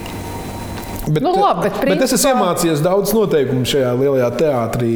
Bet, 1.07 1.23
nu, 1.23 1.37
labi, 1.39 1.69
bet, 1.69 1.77
principā... 1.79 1.95
bet 1.95 2.03
es 2.03 2.13
esmu 2.17 2.33
iemācījies 2.33 2.81
daudz 2.83 3.13
noteikumu 3.15 3.69
šajā 3.71 3.93
lielajā 3.95 4.31
teātrī, 4.41 4.95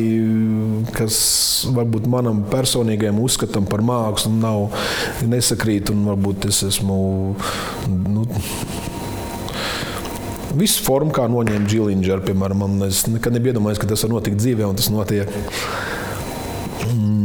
kas 0.95 1.17
varbūt 1.75 2.09
manam 2.11 2.45
personīgajam 2.51 3.21
uzskatam 3.23 3.69
par 3.69 3.83
mākslu 3.87 4.33
nav 4.37 4.77
nesakrīt. 5.29 5.93
Varbūt 6.11 6.49
es 6.51 6.63
esmu. 6.71 7.01
Nu, 7.91 8.27
Visu 10.51 10.83
formu, 10.83 11.13
kā 11.15 11.29
noņēma 11.31 11.69
Džilingers, 11.71 12.25
piemēram, 12.27 12.65
man, 12.65 12.89
es 12.89 13.05
nekad 13.07 13.37
nebiju 13.37 13.55
iedomājies, 13.55 13.79
ka 13.79 13.87
tas 13.93 14.03
var 14.03 14.17
notikt 14.17 14.41
dzīvē, 14.41 14.67
un 14.67 14.79
tas 14.81 14.89
notiek. 14.91 15.31
Mm, 16.89 17.20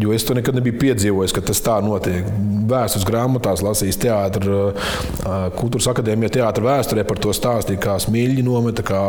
jo 0.00 0.12
es 0.14 0.24
to 0.26 0.34
nekad 0.36 0.56
nebiju 0.58 0.78
piedzīvojis, 0.80 1.34
ka 1.36 1.42
tas 1.50 1.62
tā 1.64 1.76
notiek. 1.84 2.26
Vēstures 2.70 3.06
grāmatās 3.08 3.64
lasījis 3.66 3.98
teātris, 4.04 4.92
kultūras 5.58 5.90
akadēmijā, 5.92 6.34
teātris 6.38 6.66
vēsturē 6.66 7.06
par 7.08 7.20
to 7.22 7.34
stāstīja, 7.36 7.82
kā 7.82 7.96
smilģi 8.02 8.44
nometa, 8.46 8.84
kā 8.86 9.02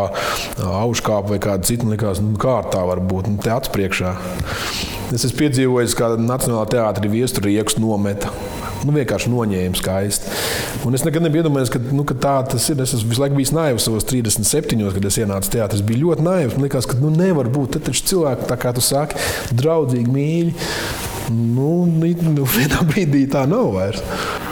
auškāpa 0.72 1.36
vai 1.36 1.42
kāda 1.44 1.70
cita. 1.70 1.90
Likās, 1.92 2.24
nu, 2.24 2.38
kā 2.42 2.62
tā 2.72 2.82
var 2.88 3.04
būt 3.04 3.30
nu, 3.32 3.38
teātris 3.42 3.74
priekšā. 3.76 4.16
Es 5.12 5.26
esmu 5.28 5.42
piedzīvojis, 5.42 5.98
kā 6.00 6.14
Nacionālā 6.16 6.70
teātris 6.72 7.12
viestura 7.12 7.50
riekus 7.50 7.76
nometa. 7.82 8.32
Nu, 8.82 8.94
vienkārši 8.96 9.30
noņēma 9.30 9.78
skaisti. 9.78 10.32
Un 10.88 10.98
es 10.98 11.04
nekad 11.06 11.22
nebiju 11.22 11.44
iedomājies, 11.44 11.70
ka, 11.74 11.82
nu, 11.94 12.06
ka 12.08 12.16
tā 12.18 12.34
tas 12.50 12.66
ir. 12.72 12.80
Es 12.82 12.96
esmu 12.98 13.12
visu 13.12 13.22
laiku 13.22 13.38
bijis 13.38 13.52
naivs 13.54 13.86
savos 13.86 14.08
37, 14.10 14.88
kad 14.96 15.06
es 15.06 15.20
ienācu 15.22 15.52
teātrī. 15.54 15.78
Es 15.78 15.86
biju 15.86 16.08
ļoti 16.08 16.26
naivs. 16.26 16.56
Man 16.58 16.66
liekas, 16.66 16.88
ka 16.90 16.98
nu, 16.98 17.12
nevar 17.14 17.50
būt. 17.54 17.76
Tad 17.76 17.86
taču 17.90 18.08
cilvēki, 18.10 18.48
tā 18.50 18.58
kā 18.62 18.74
tu 18.74 18.82
saki, 18.86 19.20
draudzīgi, 19.60 20.10
mīļi. 20.16 20.41
Nu, 21.32 21.86
nu, 21.88 22.46
vienā 22.58 22.82
brīdī 22.88 23.24
tā 23.32 23.46
nav 23.48 23.70
vairs. 23.76 24.02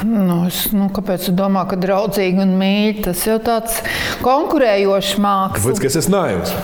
Nu, 0.07 0.45
es, 0.47 0.61
nu, 0.71 0.87
kāpēc 0.95 1.27
tu 1.27 1.33
domā, 1.35 1.65
ka 1.67 1.79
draudzīgi 1.79 2.39
un 2.45 2.53
mīļi 2.59 3.03
tas 3.09 3.25
jau 3.27 3.39
tāds 3.43 3.81
konkurējošs 4.23 5.17
mākslinieks? 5.19 5.65
Tāpēc, 5.65 5.81
ka 5.83 5.91
es 5.91 5.99
esmu 6.03 6.15
naivs. 6.15 6.55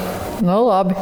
Nu, 0.46 0.62
labi. 0.70 0.96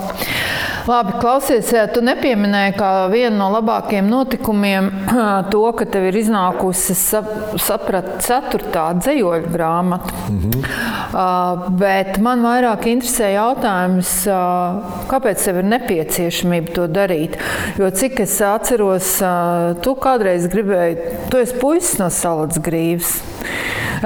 Labi, 0.84 1.14
klausies, 1.22 1.70
tu 1.96 2.02
nepieminēji 2.04 2.74
kā 2.76 2.90
vienu 3.12 3.38
no 3.40 3.48
labākajiem 3.54 4.10
notikumiem 4.12 4.90
to, 5.54 5.62
ka 5.80 5.88
tev 5.88 6.10
ir 6.10 6.18
iznākusi 6.20 6.96
saprata 6.98 8.18
ceturtā 8.24 8.90
dzējoļu 9.00 9.52
grāmata. 9.54 10.12
Mm 10.28 10.42
-hmm. 10.42 10.66
uh, 11.14 11.70
bet 11.80 12.20
man 12.20 12.44
vairāk 12.44 12.88
interesē 12.92 13.32
jautājums, 13.34 14.12
uh, 14.28 15.08
kāpēc 15.12 15.46
tev 15.46 15.62
ir 15.62 15.70
nepieciešamība 15.72 16.76
to 16.76 16.88
darīt? 16.88 17.40
Jo 17.80 17.90
cik 17.90 18.20
es 18.20 18.42
atceros, 18.42 19.22
uh, 19.22 19.80
tu 19.82 19.96
kādreiz 19.96 20.50
gribēji, 20.52 20.98
tu 21.30 21.38
esi 21.38 21.56
puisis 21.62 22.00
no 22.00 22.10
Salats 22.10 22.60
grīvas 22.60 23.22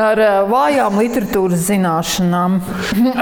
ar 0.01 0.22
vājām 0.50 0.98
literatūras 1.01 1.66
zināšanām. 1.68 2.60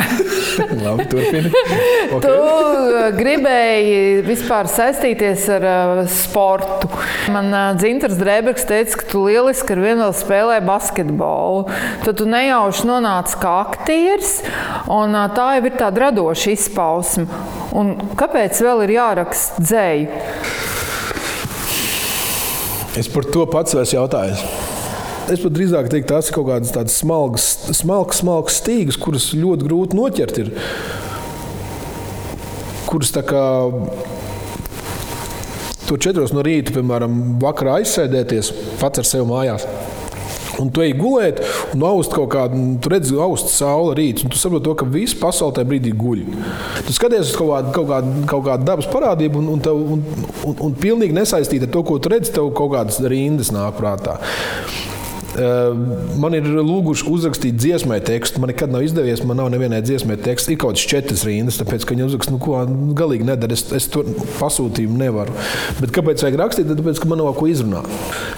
Labi, 0.86 1.08
turpini. 1.12 1.52
Okay. 2.06 2.22
Tu 2.22 3.16
gribēji 3.18 3.96
vispār 4.24 4.68
saistīties 4.70 5.48
ar 5.56 5.66
sportu. 6.12 6.88
Man 7.34 7.50
Dzintars 7.80 8.20
Drebergs 8.20 8.68
teica, 8.70 9.00
ka 9.02 9.08
tu 9.10 9.24
lieliski 9.26 9.74
ar 9.74 9.82
vienu 9.82 10.04
vēl 10.04 10.14
spēlē 10.16 10.60
basketbolu. 10.64 11.66
Tad 12.06 12.20
tu 12.22 12.28
nejauši 12.30 12.88
nonāci 12.88 13.40
kā 13.42 13.56
aktieris, 13.66 14.38
un 14.92 15.18
tā 15.36 15.48
jau 15.58 15.66
ir 15.66 15.76
tāda 15.82 16.06
radoša 16.06 16.54
izpausme. 16.54 17.26
Un 17.76 17.96
kāpēc 18.16 18.62
vēl 18.64 18.86
ir 18.86 18.96
jāraksta 19.00 19.66
dzēju? 19.66 20.22
Es 22.96 23.12
par 23.12 23.28
to 23.28 23.44
pats 23.52 23.76
esmu 23.76 23.98
jautājis. 23.98 24.46
Es 25.26 25.42
pat 25.42 25.56
drīzāk 25.56 25.88
teiktu, 25.90 26.06
tās 26.12 26.28
ir 26.30 26.36
kaut 26.36 26.46
kādas 26.52 26.74
tādas 26.76 26.96
smalkas, 27.02 27.46
smalkas, 27.74 28.20
smalkas 28.22 28.60
stīgas, 28.62 28.98
kuras 29.02 29.32
ļoti 29.34 29.66
grūti 29.66 29.98
noķert. 29.98 30.42
Ir. 30.44 30.52
Kuras 32.86 33.10
tā 33.16 33.24
kā 33.26 33.42
to 35.90 35.98
četros 35.98 36.34
no 36.36 36.46
rīta, 36.46 36.76
piemēram, 36.76 37.40
vakarā 37.42 37.80
aizsēdēties 37.82 38.52
pats 38.82 39.02
ar 39.02 39.10
sevi 39.10 39.26
mājās. 39.32 39.66
Un 40.62 40.70
tu 40.72 40.86
ej 40.86 40.94
gulēt, 40.96 41.42
un 41.74 41.84
aust 41.90 42.14
kaut 42.16 42.30
kādu, 42.32 42.62
tu 42.80 42.94
redzi, 42.94 43.18
aust 43.20 43.50
saule 43.52 43.96
rīts, 43.98 44.24
un 44.24 44.32
tu 44.32 44.40
saproti, 44.40 44.78
ka 44.78 44.88
visa 44.88 45.18
pasaule 45.20 45.58
tajā 45.58 45.68
brīdī 45.74 45.92
guļ. 45.98 46.22
Tu 46.86 46.96
skaties 46.96 47.34
uz 47.34 47.36
kaut 47.36 47.50
kādu, 47.52 47.74
kaut 47.76 47.90
kādu, 47.90 48.26
kaut 48.30 48.46
kādu 48.46 48.70
dabas 48.70 48.88
parādību, 48.94 49.42
un, 49.42 49.52
un, 49.58 49.66
tev, 49.66 49.82
un, 49.98 50.06
un, 50.46 50.60
un 50.70 50.78
pilnīgi 50.80 51.18
nesaistīta 51.18 51.68
ar 51.68 51.74
to, 51.74 51.84
ko 51.90 51.98
tu 52.00 52.14
redzi, 52.14 52.38
tev 52.38 52.54
kaut 52.56 52.78
kādas 52.78 53.02
rindas 53.04 53.52
nāk 53.56 53.82
prātā. 53.82 54.22
Man 55.36 56.36
ir 56.38 56.46
lūguši 56.48 57.08
uzrakstīt 57.12 57.58
dziesmai 57.60 57.98
tekstu. 58.06 58.40
Man 58.40 58.52
nekad 58.54 58.72
nav 58.72 58.86
izdevies, 58.86 59.24
man 59.28 59.40
nav 59.42 59.50
nevienai 59.52 59.82
dziesmai 59.84 60.16
teksts. 60.22 60.52
Ir 60.54 60.60
kaut 60.62 60.76
kāds 60.76 60.86
četras 60.88 61.26
rindas, 61.28 61.60
tāpēc, 61.60 61.84
ka 61.84 61.96
viņi 61.96 62.06
uzraksta, 62.08 62.36
nu, 62.36 62.40
ko 62.44 62.62
galīgi 62.98 63.28
nedara. 63.28 63.56
Es, 63.56 63.66
es 63.76 63.90
to 63.92 64.06
pasūtījumu 64.40 65.00
nevaru. 65.02 65.36
Bet 65.82 65.92
kāpēc 65.96 66.24
vajag 66.24 66.40
rakstīt? 66.40 66.72
Tāpēc, 66.72 67.02
ka 67.02 67.12
man 67.12 67.20
nav 67.24 67.34
ko 67.40 67.50
izrunāt. 67.52 67.90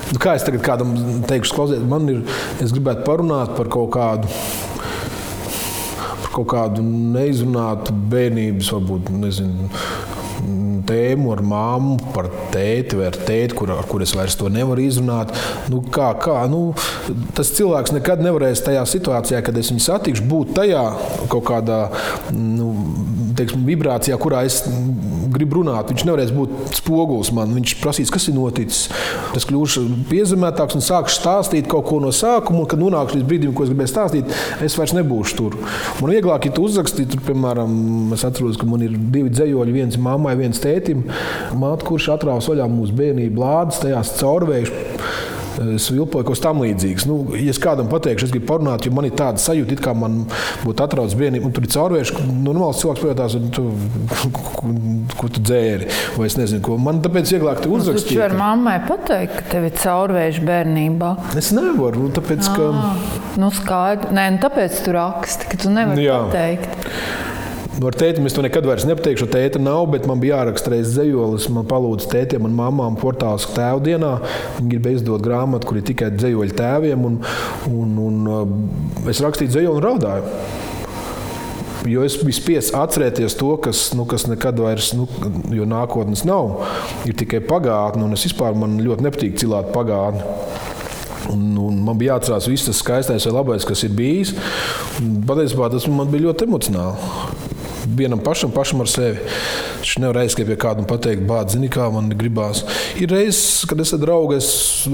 Nu, 0.09 0.21
kā 0.23 0.37
es 0.39 0.47
tagad 0.47 0.65
kādam 0.65 0.95
teikšu, 1.29 1.57
klausies, 1.57 1.85
man 1.85 2.09
ir, 2.13 2.23
es 2.63 2.73
gribētu 2.73 3.05
parunāt 3.07 3.53
par 3.59 3.69
kaut 3.73 3.93
kādu 3.97 4.31
kaut 6.37 6.51
kādu 6.51 6.83
neizrunātu 6.85 7.95
bērnības, 8.11 8.67
varbūt 8.75 9.09
nezinu, 9.23 9.71
tēmu 10.87 11.31
ar 11.35 11.43
māmu, 11.45 11.97
par 12.15 12.29
tēti 12.53 12.99
vai 12.99 13.09
ar 13.11 13.19
tēti, 13.19 13.55
kur, 13.57 13.73
ar 13.75 13.87
kur 13.89 14.03
es 14.05 14.13
vairs 14.17 14.37
to 14.39 14.49
nevaru 14.53 14.85
izrunāt. 14.85 15.33
Nu, 15.71 15.81
kā, 15.93 16.09
kā, 16.21 16.39
nu, 16.51 16.71
tas 17.37 17.51
cilvēks 17.57 17.95
nekad 17.97 18.23
nevarēs 18.25 18.63
tajā 18.65 18.85
situācijā, 18.89 19.43
kad 19.45 19.57
es 19.59 19.71
viņu 19.73 19.85
satikšu, 19.87 20.27
būt 20.31 20.55
tajā 20.57 20.83
kaut 21.31 21.45
kādā 21.49 21.81
nu, 22.35 22.71
teiksim, 23.37 23.65
vibrācijā, 23.67 24.17
kurā 24.21 24.45
es 24.47 24.61
gribu 25.37 25.61
runāt. 25.61 25.91
Viņš 25.93 26.05
nevarēs 26.07 26.33
būt 26.35 26.77
spogulis 26.79 27.31
man. 27.35 27.53
Viņš 27.57 27.75
prasīs, 27.81 28.11
kas 28.13 28.27
ir 28.29 28.37
noticis. 28.37 28.87
Es 29.37 29.47
kļūšu 29.47 29.85
piezemētāks 30.09 30.77
un 30.77 30.85
sākšu 30.85 31.19
stāstīt 31.19 31.69
kaut 31.71 31.87
ko 31.89 32.01
no 32.03 32.11
sākuma. 32.15 32.63
Un, 32.63 32.69
kad 32.69 32.81
nonākšu 32.81 33.19
līdz 33.19 33.29
brīdim, 33.29 33.55
ko 33.55 33.65
es 33.65 33.71
gribēju 33.71 33.93
stāstīt, 33.93 34.35
es 34.65 34.77
vairs 34.79 34.95
nebūšu 34.97 35.39
tur. 35.39 35.57
Man 36.01 36.13
vieglāk 36.13 36.49
ir 36.49 36.61
uzrakstīt, 36.61 37.11
tur, 37.13 37.23
piemēram, 37.29 37.77
es 38.17 38.25
atceros, 38.27 38.59
ka 38.59 38.67
man 38.69 38.83
ir 38.85 38.97
divi 38.97 39.31
dzējoļi, 39.33 39.77
viens 39.77 40.01
mammai, 40.01 40.35
viens 40.39 40.61
tētim. 40.63 41.05
Māte, 41.57 41.87
kurš 41.87 42.11
atrāva 42.17 42.43
vaļā 42.43 42.67
mūsu 42.71 42.97
bērnību 42.97 43.43
lādes, 43.43 43.81
tajās 43.83 44.15
caurvējuši 44.19 45.35
svilpoju, 45.57 46.27
kas 46.29 46.41
tam 46.43 46.61
līdzīgs. 46.63 47.07
Nu, 47.09 47.19
ja 47.37 47.51
es 47.53 47.59
kādam 47.61 47.89
pateikšu, 47.91 48.27
es 48.27 48.33
gribu 48.33 48.49
parunāt, 48.51 48.85
jo 48.85 48.93
man 48.95 49.07
ir 49.09 49.15
tāda 49.17 49.41
sajūta, 49.41 49.77
kā 49.81 49.93
man 49.97 50.23
būtu 50.63 50.85
atrauc 50.85 51.15
vienība, 51.17 51.47
un 51.47 51.55
tur 51.55 51.67
ir 51.67 51.73
caurvērš, 51.73 52.13
nu, 52.27 52.37
normāls 52.47 52.81
cilvēks 52.81 53.03
pajautās, 53.03 53.37
tu, 53.55 53.67
ko, 54.57 54.73
ko 55.21 55.31
tu 55.33 55.43
dzēri, 55.43 55.89
vai 56.17 56.29
es 56.29 56.37
nezinu, 56.39 56.63
ko. 56.65 56.79
Man 56.81 57.01
tāpēc 57.05 57.33
vieglāk 57.35 57.63
te 57.63 57.71
uzrakstīt. 57.73 58.15
Tu 58.15 58.23
vari 58.23 58.39
mammai 58.39 58.77
pateikt, 58.87 59.39
ka 59.39 59.47
tev 59.53 59.69
ir 59.69 59.77
caurvērš 59.81 60.41
bērnībā. 60.47 61.13
Es 61.39 61.53
nevaru, 61.55 62.11
tāpēc, 62.17 62.51
ka... 62.53 62.71
Nu, 63.37 63.51
skaidri. 63.53 64.13
Nē, 64.17 64.29
nu, 64.35 64.43
tāpēc 64.43 64.83
tu 64.85 64.93
raksti, 64.95 65.51
ka 65.51 65.61
tu 65.63 65.73
nevari 65.73 66.07
pateikt. 66.09 66.87
Ar 67.77 67.93
tēti 67.93 68.23
es 68.25 68.33
to 68.33 68.41
nekad 68.41 68.65
vairs 68.65 68.87
nepateikšu. 68.89 69.27
Tēta 69.29 69.59
nav, 69.61 69.83
bet 69.93 70.07
man 70.09 70.17
bija 70.21 70.39
jāraksta 70.39 70.71
reizes 70.73 70.95
dzējolis. 70.95 71.45
Man 71.53 71.67
palūdza 71.69 72.09
tētim 72.09 72.47
un 72.47 72.55
mamām 72.57 72.95
portāls 72.97 73.45
tēvu 73.53 73.83
dienā. 73.85 74.15
Viņi 74.55 74.71
gribēja 74.71 75.01
izdot 75.01 75.21
grāmatu, 75.21 75.69
kur 75.69 75.77
ir 75.77 75.85
tikai 75.85 76.09
dzējoļi 76.15 76.55
tēviem. 76.57 77.03
Un, 77.05 77.19
un, 77.69 77.91
un, 78.01 78.15
uh, 78.33 79.11
es 79.11 79.21
rakstīju 79.21 79.53
dzējoļu 79.53 79.77
un 79.77 79.85
raudāju. 79.85 80.31
Jo 81.87 82.01
es 82.03 82.17
biju 82.17 82.35
spiests 82.35 82.73
atcerēties 82.75 83.37
to, 83.37 83.51
kas, 83.61 83.83
nu, 83.95 84.07
kas 84.09 84.25
nekad 84.27 84.57
vairs, 84.59 84.89
nu, 84.97 85.05
jo 85.53 85.67
nākotnes 85.69 86.25
nav, 86.27 86.57
ir 87.07 87.13
tikai 87.19 87.43
pagātne. 87.45 88.09
Es 88.17 88.25
vispār 88.25 88.57
man 88.57 88.79
ļoti 88.81 89.05
nepatīk 89.05 89.37
cilāt 89.43 89.69
pagātni. 89.75 90.25
Un, 91.29 91.45
un 91.61 91.77
man 91.85 91.99
bija 91.99 92.15
jāatcerās 92.15 92.49
viss 92.49 92.65
tas 92.71 92.81
skaistais 92.81 93.29
vai 93.29 93.35
labais, 93.37 93.67
kas 93.69 93.85
ir 93.85 93.93
bijis. 93.93 94.33
Patiesībā 95.29 95.69
tas 95.69 95.85
man 95.91 96.09
bija 96.09 96.31
ļoti 96.31 96.49
emocionāli 96.49 97.45
vienam 97.95 98.19
pašam, 98.23 98.51
pašam 98.51 98.81
ar 98.83 98.89
sevi. 98.91 99.21
Viņš 99.79 99.93
nevar 100.03 100.19
aizskriet 100.23 100.49
pie 100.49 100.57
kāda 100.59 100.83
un 100.83 100.87
pateikt, 100.89 101.23
bāzi, 101.27 101.55
zini, 101.55 101.69
kā 101.71 101.87
man 101.93 102.09
gribās. 102.17 102.63
Ir 102.99 103.11
reizes, 103.13 103.63
kad 103.69 103.79
es 103.83 103.93
ar 103.95 104.01
draugu 104.01 104.39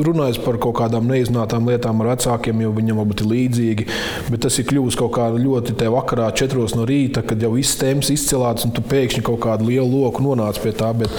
runāju 0.06 0.44
par 0.46 0.60
kaut 0.62 0.78
kādām 0.82 1.08
neiznātām 1.10 1.70
lietām 1.70 2.04
ar 2.04 2.14
vecākiem, 2.14 2.62
jo 2.66 2.74
viņam 2.76 3.02
varbūt 3.02 3.24
ir 3.24 3.32
līdzīgi. 3.32 3.88
Bet 4.30 4.44
tas 4.46 4.60
ir 4.60 4.68
kļuvis 4.70 5.00
kaut 5.00 5.16
kā 5.18 5.30
ļoti 5.34 5.78
te 5.80 5.90
vakarā, 5.94 6.30
četros 6.38 6.78
no 6.78 6.88
rīta, 6.90 7.26
kad 7.26 7.42
jau 7.42 7.54
viss 7.56 7.80
tēmas 7.82 8.12
izcelāts 8.14 8.68
un 8.68 8.76
tu 8.76 8.86
pēkšņi 8.86 9.26
kaut 9.26 9.42
kādu 9.48 9.72
lielu 9.72 9.90
loku 9.90 10.24
nonāc 10.26 10.62
pie 10.64 10.76
tā. 10.78 10.92
Bet, 10.98 11.14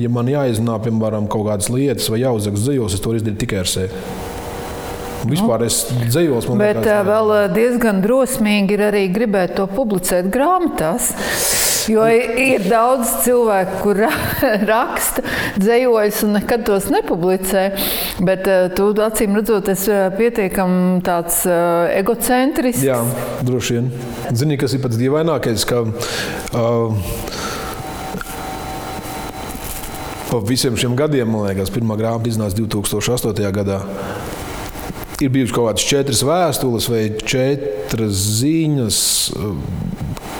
ja 0.00 0.10
man 0.12 0.30
jāiznāk, 0.30 0.88
piemēram, 0.88 1.30
kaut 1.30 1.48
kādas 1.50 1.70
lietas 1.72 2.10
vai 2.12 2.24
jāuzraksta 2.24 2.66
dzējos, 2.66 2.98
es 2.98 3.04
to 3.04 3.14
izdarīju 3.16 3.44
tikai 3.44 3.62
ar 3.62 3.72
sevi. 3.78 4.19
Vispār 5.28 5.66
es 5.66 5.82
dzējos, 5.90 6.48
man 6.48 6.62
Bet 6.62 6.80
liekas, 6.80 7.04
vēl 7.08 7.32
diezgan 7.52 8.00
drosmīgi 8.04 8.76
ir 8.76 8.84
arī 8.88 9.02
gribēt 9.12 9.56
to 9.58 9.66
publicēt 9.70 10.30
grāmatās. 10.32 11.10
Jo 11.90 12.04
ir 12.06 12.66
daudz 12.68 13.08
cilvēku, 13.24 13.78
kur 13.82 14.02
raksta 14.72 15.24
dzējoļus 15.58 16.20
un 16.26 16.36
nekad 16.38 16.64
tos 16.68 16.88
nepublicē. 16.92 17.64
Bet 18.24 18.48
tu 18.76 18.90
acīm 19.04 19.36
redzot, 19.40 19.70
esi 19.72 19.96
pietiekami 20.16 21.00
tāds 21.06 21.42
egocentrisks. 21.48 22.84
Jā, 22.86 23.00
droši 23.46 23.78
vien. 23.78 23.90
Zini, 24.36 24.60
kas 24.60 24.76
ir 24.76 24.84
pats 24.84 25.00
dīvainākais? 25.00 25.66
Ka, 25.68 25.84
uh, 26.54 27.00
Pa 30.30 30.38
visiem 30.46 30.76
šiem 30.78 30.92
gadiem, 30.94 31.26
man 31.26 31.48
liekas, 31.48 31.72
pirmā 31.74 31.96
grāmata 31.98 32.30
iznāca 32.30 32.54
2008. 32.54 33.48
gadā 33.50 33.80
ir 35.20 35.32
bijušas 35.32 35.54
kaut 35.54 35.68
kādas 35.68 35.86
četras 35.88 36.22
vēstules 36.24 36.88
vai 36.90 37.02
četras 37.18 38.24
ziņas, 38.40 39.00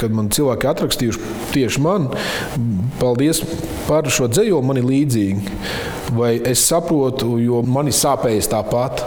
kad 0.01 0.15
man 0.17 0.31
cilvēki 0.33 0.71
atrakstījuši 0.71 1.35
tieši 1.55 1.85
man. 1.85 2.09
Paldies 3.01 3.43
par 3.89 4.09
šo 4.13 4.31
dzējolu 4.33 4.65
man 4.65 4.81
ir 4.81 4.89
līdzīgi, 4.89 5.57
vai 6.17 6.35
es 6.49 6.65
saprotu, 6.69 7.37
jo 7.43 7.63
man 7.67 7.91
ir 7.91 7.97
sāpējis 7.97 8.51
tāpat. 8.53 9.05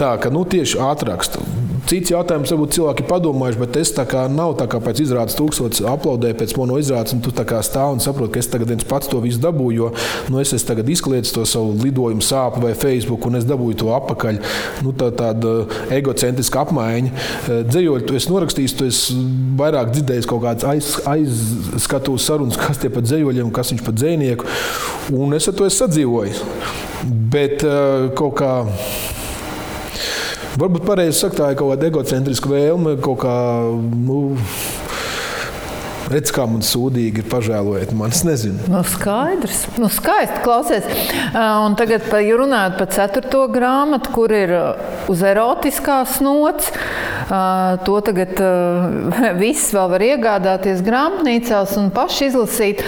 Tā 0.00 0.14
ka 0.22 0.32
nu, 0.32 0.46
tieši 0.48 0.80
ātrakstu 0.80 1.44
Cits 1.90 2.12
jautājums, 2.12 2.52
varbūt 2.52 2.76
cilvēki 2.76 3.04
padomājuši, 3.08 3.58
bet 3.58 3.76
es 3.80 3.90
tā 3.90 4.04
kā 4.06 4.20
nav 4.30 4.52
tā 4.60 4.68
kā 4.70 4.78
pēc 4.78 5.00
izrādes 5.02 5.34
tūkstotis 5.34 5.82
aplaudēju 5.90 6.36
pēc 6.38 6.52
mono 6.54 6.76
izrādes, 6.78 7.16
un 7.16 7.22
tu 7.24 7.32
tā 7.34 7.42
kā 7.48 7.58
stāv 7.66 7.96
un 7.96 8.02
saproti, 8.04 8.36
ka 8.36 8.42
es 8.44 8.48
tagad 8.52 8.70
viens 8.70 8.86
pats 8.86 9.10
to 9.10 9.18
visu 9.24 9.40
dabūju, 9.42 9.74
jo 9.74 9.88
nu, 10.30 10.38
es 10.38 10.54
esmu 10.54 10.68
tagad 10.68 10.92
izklietis 10.94 11.34
to 11.34 11.42
savu 11.50 11.74
lidojumu 11.82 12.22
sāpju 12.22 12.62
vai 12.62 12.76
Facebook, 12.78 13.26
un 13.26 13.40
es 13.40 13.48
dabūju 13.48 13.80
to 13.82 13.90
apakaļ. 13.96 14.38
Nu, 14.86 14.94
tā 14.94 15.10
tāda 15.18 15.56
egocentriska 15.98 16.62
apmaiņa. 16.62 17.10
Eh, 17.10 17.62
dzējoļi, 17.66 18.06
tu 18.06 18.20
esi 18.20 18.30
norakstījis, 18.36 18.78
tu 18.78 18.86
esi 18.86 19.18
vairāk 19.58 19.90
dzirdējis 19.90 20.30
kaut 20.30 20.46
kādas 20.46 20.70
aiz, 20.70 20.92
aizskatu 21.10 22.14
sarunas, 22.22 22.60
kas 22.60 22.78
tie 22.78 22.94
pa 22.94 23.02
dzējoļiem, 23.02 23.50
kas 23.50 23.74
viņš 23.74 23.82
pa 23.88 23.98
dzēnieku, 23.98 24.46
un 25.18 25.34
es 25.34 25.50
ar 25.50 25.58
to 25.58 25.66
esmu 25.66 25.88
sadzīvojis. 25.88 26.44
Bet 27.34 27.66
uh, 27.66 28.12
kaut 28.14 28.38
kā 28.38 28.54
Varbūt 30.60 30.84
pareizi 30.84 31.16
sakot, 31.22 31.38
tā 31.38 31.52
ir 31.52 31.56
kaut 31.56 31.72
kāda 31.72 31.88
egocentriska 31.88 32.50
vēlme, 32.50 32.98
kaut 33.00 33.22
kā. 33.22 33.34
Nu, 34.04 34.36
Redz, 36.10 36.32
kā 36.34 36.42
man 36.50 36.64
sūdīgi 36.66 37.22
ir 37.22 37.26
pažēlojiet 37.30 37.92
man. 37.94 38.10
Es 38.10 38.24
nezinu. 38.26 38.64
Nu, 38.72 38.80
skaidrs. 38.82 39.60
Nu, 39.78 39.86
skaisti 39.94 40.40
klausies. 40.42 40.88
Un 41.36 41.76
tagad 41.78 42.08
runājot 42.10 42.80
par 42.80 42.90
ceturto 42.90 43.44
grāmatu, 43.52 44.10
kur 44.16 44.34
ir 44.34 44.50
uz 45.12 45.22
erotiskās 45.22 46.18
nots. 46.24 46.72
To 47.30 48.00
tagad 48.02 48.40
viss 49.42 49.70
vēl 49.74 49.90
var 49.92 50.02
iegādāties 50.02 50.82
grāmatnīcās 50.86 51.76
un 51.78 51.92
paši 51.94 52.30
izlasīt. 52.30 52.82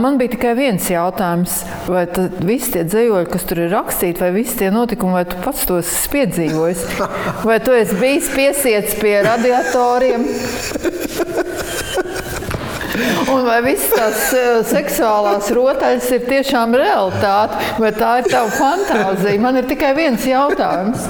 Man 0.00 0.16
bija 0.20 0.32
tikai 0.36 0.54
viens 0.56 0.88
jautājums. 0.88 1.58
Vai 1.90 2.06
visi 2.40 2.72
tie 2.76 2.86
dzējoļi, 2.88 3.28
kas 3.32 3.44
tur 3.48 3.64
ir 3.66 3.72
rakstīti, 3.74 4.22
vai 4.22 4.32
visi 4.38 4.56
tie 4.62 4.70
notikumi, 4.72 5.18
vai 5.18 5.26
tu 5.28 5.40
pats 5.44 5.66
tos 5.68 5.90
esi 5.90 6.12
piedzīvojis? 6.14 6.86
Vai 7.48 7.58
tu 7.64 7.74
esi 7.74 7.96
bijis 7.98 8.28
piesiets 8.32 8.94
pie 9.00 9.16
radiatoriem? 9.26 10.24
Un 13.32 13.46
vai 13.46 13.58
visas 13.64 13.92
tās 13.92 14.68
seksuālās 14.70 15.48
rotaļas 15.56 16.10
ir 16.16 16.26
tiešām 16.28 16.76
realitāte, 16.78 17.60
vai 17.82 17.92
tā 17.96 18.18
ir 18.20 18.28
tava 18.30 18.52
fantāzija? 18.56 19.40
Man 19.42 19.60
ir 19.60 19.70
tikai 19.70 19.94
viens 19.98 20.26
jautājums. 20.28 21.08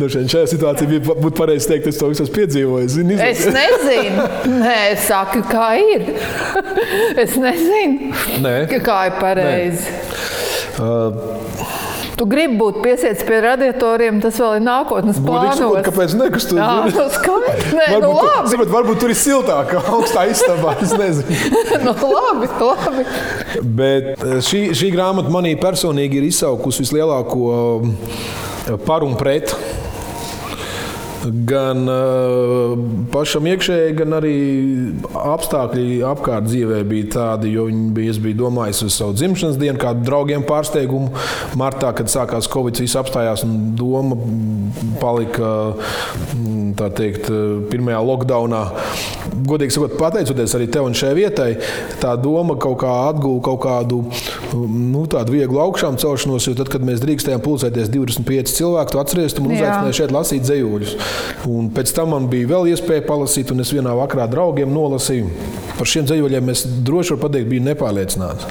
Nu, 0.00 0.08
šajā 0.08 0.46
situācijā 0.54 0.88
bija 0.88 1.02
būtu 1.12 1.34
pareizi 1.36 1.68
teikt, 1.74 1.90
es 1.90 2.00
to 2.00 2.08
visu 2.08 2.24
esmu 2.24 2.36
piedzīvojis. 2.38 2.94
Zini, 2.96 3.18
es 3.20 3.42
nezinu, 3.52 4.24
Nē, 4.62 4.76
es 4.94 5.04
saku, 5.10 5.42
kā 5.50 5.74
ir. 5.80 6.06
es 7.24 7.36
nezinu, 7.40 8.14
Nē. 8.40 8.56
kā 8.80 9.02
ir 9.10 9.20
pareizi. 9.20 9.98
Uh, 10.80 11.50
Tu 12.20 12.26
gribi 12.28 12.58
būt 12.60 12.82
piesiets 12.84 13.24
pie 13.24 13.38
radiatoriem, 13.40 14.18
tas 14.20 14.36
vēl 14.36 14.58
ir 14.58 14.64
nākotnes 14.66 15.20
plānos. 15.24 15.78
Kāpēc 15.86 16.12
ne? 16.18 16.26
Kas 16.34 16.44
tu 16.50 16.58
Jā, 16.58 16.66
nu 16.84 17.06
skaidrs. 17.14 17.70
Nē, 17.72 17.86
varbūt, 17.94 18.04
nu 18.04 18.10
labi. 18.26 18.50
Sabat, 18.52 18.72
varbūt 18.74 19.00
tur 19.00 19.14
ir 19.14 19.16
siltāk, 19.16 19.72
augstā 19.80 20.26
istabā. 20.28 20.74
Es 20.84 20.92
nezinu. 21.00 21.38
nu 21.86 21.94
labi, 22.12 22.50
labi. 22.60 23.06
Bet 23.80 24.20
eh, 24.20 24.36
šī, 24.44 24.66
šī 24.76 24.92
grāmata 24.92 25.32
manī 25.32 25.54
personīgi 25.60 26.20
ir 26.20 26.28
izsaukusi 26.28 26.84
vislielāko 26.84 27.48
eh, 27.56 28.76
par 28.84 29.08
un 29.08 29.16
pret 29.16 29.56
gan 31.46 31.84
uh, 31.90 32.78
pašam 33.12 33.46
iekšēji, 33.50 33.96
gan 33.98 34.16
arī 34.16 34.36
apstākļi 35.10 36.00
apkārt 36.08 36.46
dzīvē 36.48 36.80
bija 36.88 37.10
tādi, 37.14 37.54
jo 37.56 37.66
bija, 37.94 38.14
es 38.14 38.20
biju 38.22 38.38
domājis 38.44 38.82
uz 38.86 38.96
savu 38.96 39.16
dzimšanas 39.18 39.58
dienu, 39.60 39.78
kādu 39.80 40.04
draugiem 40.06 40.44
pārsteigumu. 40.48 41.12
Martā, 41.60 41.92
kad 41.96 42.12
sākās 42.12 42.48
Covid, 42.50 42.80
viss 42.80 42.98
apstājās 42.98 43.44
un 43.46 43.74
doma 43.78 44.16
palika 45.00 45.50
mm, 46.36 46.72
teikt, 46.96 47.28
pirmajā 47.70 48.00
lockdownā. 48.06 48.62
Godīgi 49.50 49.76
sakot, 49.76 49.96
pateicoties 50.00 50.54
arī 50.56 50.68
tev 50.72 50.88
un 50.88 50.96
šai 50.96 51.12
vietai, 51.18 51.50
tā 52.02 52.14
doma 52.20 52.56
kaut 52.60 52.80
kā 52.82 52.92
atguva 53.10 53.42
kaut 53.50 53.60
kādu 53.64 54.02
nu, 54.54 55.04
vieglu 55.30 55.60
augšām 55.62 55.98
celšanos, 56.00 56.48
jo 56.48 56.56
tad, 56.58 56.70
kad 56.72 56.84
mēs 56.86 57.02
drīkstējām 57.04 57.42
pulcēties 57.44 57.92
25 57.92 58.54
cilvēku, 58.56 58.94
tu 58.94 59.02
atceries, 59.02 59.36
tu 59.36 59.44
man 59.44 59.56
uzaicināji 59.56 59.98
šeit 60.00 60.14
lasīt 60.14 60.46
dzējuļus. 60.46 60.96
Un 61.48 61.70
pēc 61.72 61.94
tam 61.96 62.12
man 62.14 62.28
bija 62.30 62.50
vēl 62.50 62.72
iespēja 62.74 63.06
palasīt, 63.06 63.52
un 63.54 63.64
es 63.64 63.72
vienā 63.72 63.94
vakarā 63.96 64.26
draugiem 64.30 64.72
nolasīju. 64.74 65.30
Par 65.78 65.88
šiem 65.88 66.04
dzīsļiem 66.04 66.50
es 66.52 66.66
droši 66.84 67.14
varu 67.14 67.22
pateikt, 67.22 67.48
biju 67.48 67.64
nepārliecināts. 67.70 68.44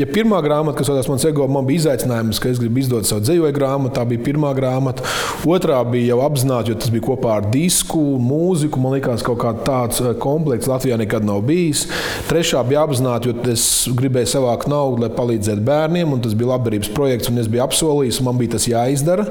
Ja 0.00 0.08
pirmā 0.10 0.40
grāmata, 0.42 0.80
kas 0.80 0.90
saucās 0.90 1.06
Mans 1.06 1.24
ego, 1.28 1.46
man 1.48 1.68
bija 1.68 1.84
izaicinājums, 1.84 2.40
ka 2.42 2.50
es 2.50 2.58
gribu 2.58 2.82
izdot 2.82 3.06
savu 3.06 3.22
dzīslu 3.22 3.52
grāmatu, 3.54 3.94
tā 3.94 4.02
bija 4.08 4.24
pirmā 4.26 4.50
grāmata. 4.56 5.04
Otrā 5.46 5.78
bija 5.86 6.10
jau 6.10 6.24
apzināta, 6.26 6.72
jo 6.72 6.80
tas 6.82 6.90
bija 6.90 7.06
kopā 7.06 7.36
ar 7.38 7.46
disku, 7.52 8.00
mūziku. 8.18 8.82
Man 8.82 8.96
liekas, 8.96 9.22
ka 9.22 9.30
kaut 9.30 9.42
kāds 9.44 9.64
tāds 9.68 10.02
eh, 10.02 10.12
komplekss 10.20 10.70
Latvijā 10.70 10.98
nekad 10.98 11.26
nav 11.28 11.44
bijis. 11.46 11.86
Trešā 12.26 12.64
bija 12.66 12.82
apzināta, 12.82 13.30
jo 13.30 13.54
es 13.54 13.86
gribēju 13.96 14.32
savākt 14.34 14.66
naudu, 14.72 15.04
lai 15.04 15.12
palīdzētu 15.14 15.64
bērniem, 15.70 16.12
un 16.16 16.26
tas 16.26 16.34
bija 16.36 16.56
labdarības 16.56 16.90
projekts, 16.96 17.30
un 17.30 17.38
es 17.44 17.50
biju 17.52 17.64
apsolījis, 17.68 18.20
un 18.20 18.30
man 18.30 18.42
bija 18.42 18.56
tas 18.56 18.66
jāizdara. 18.68 19.28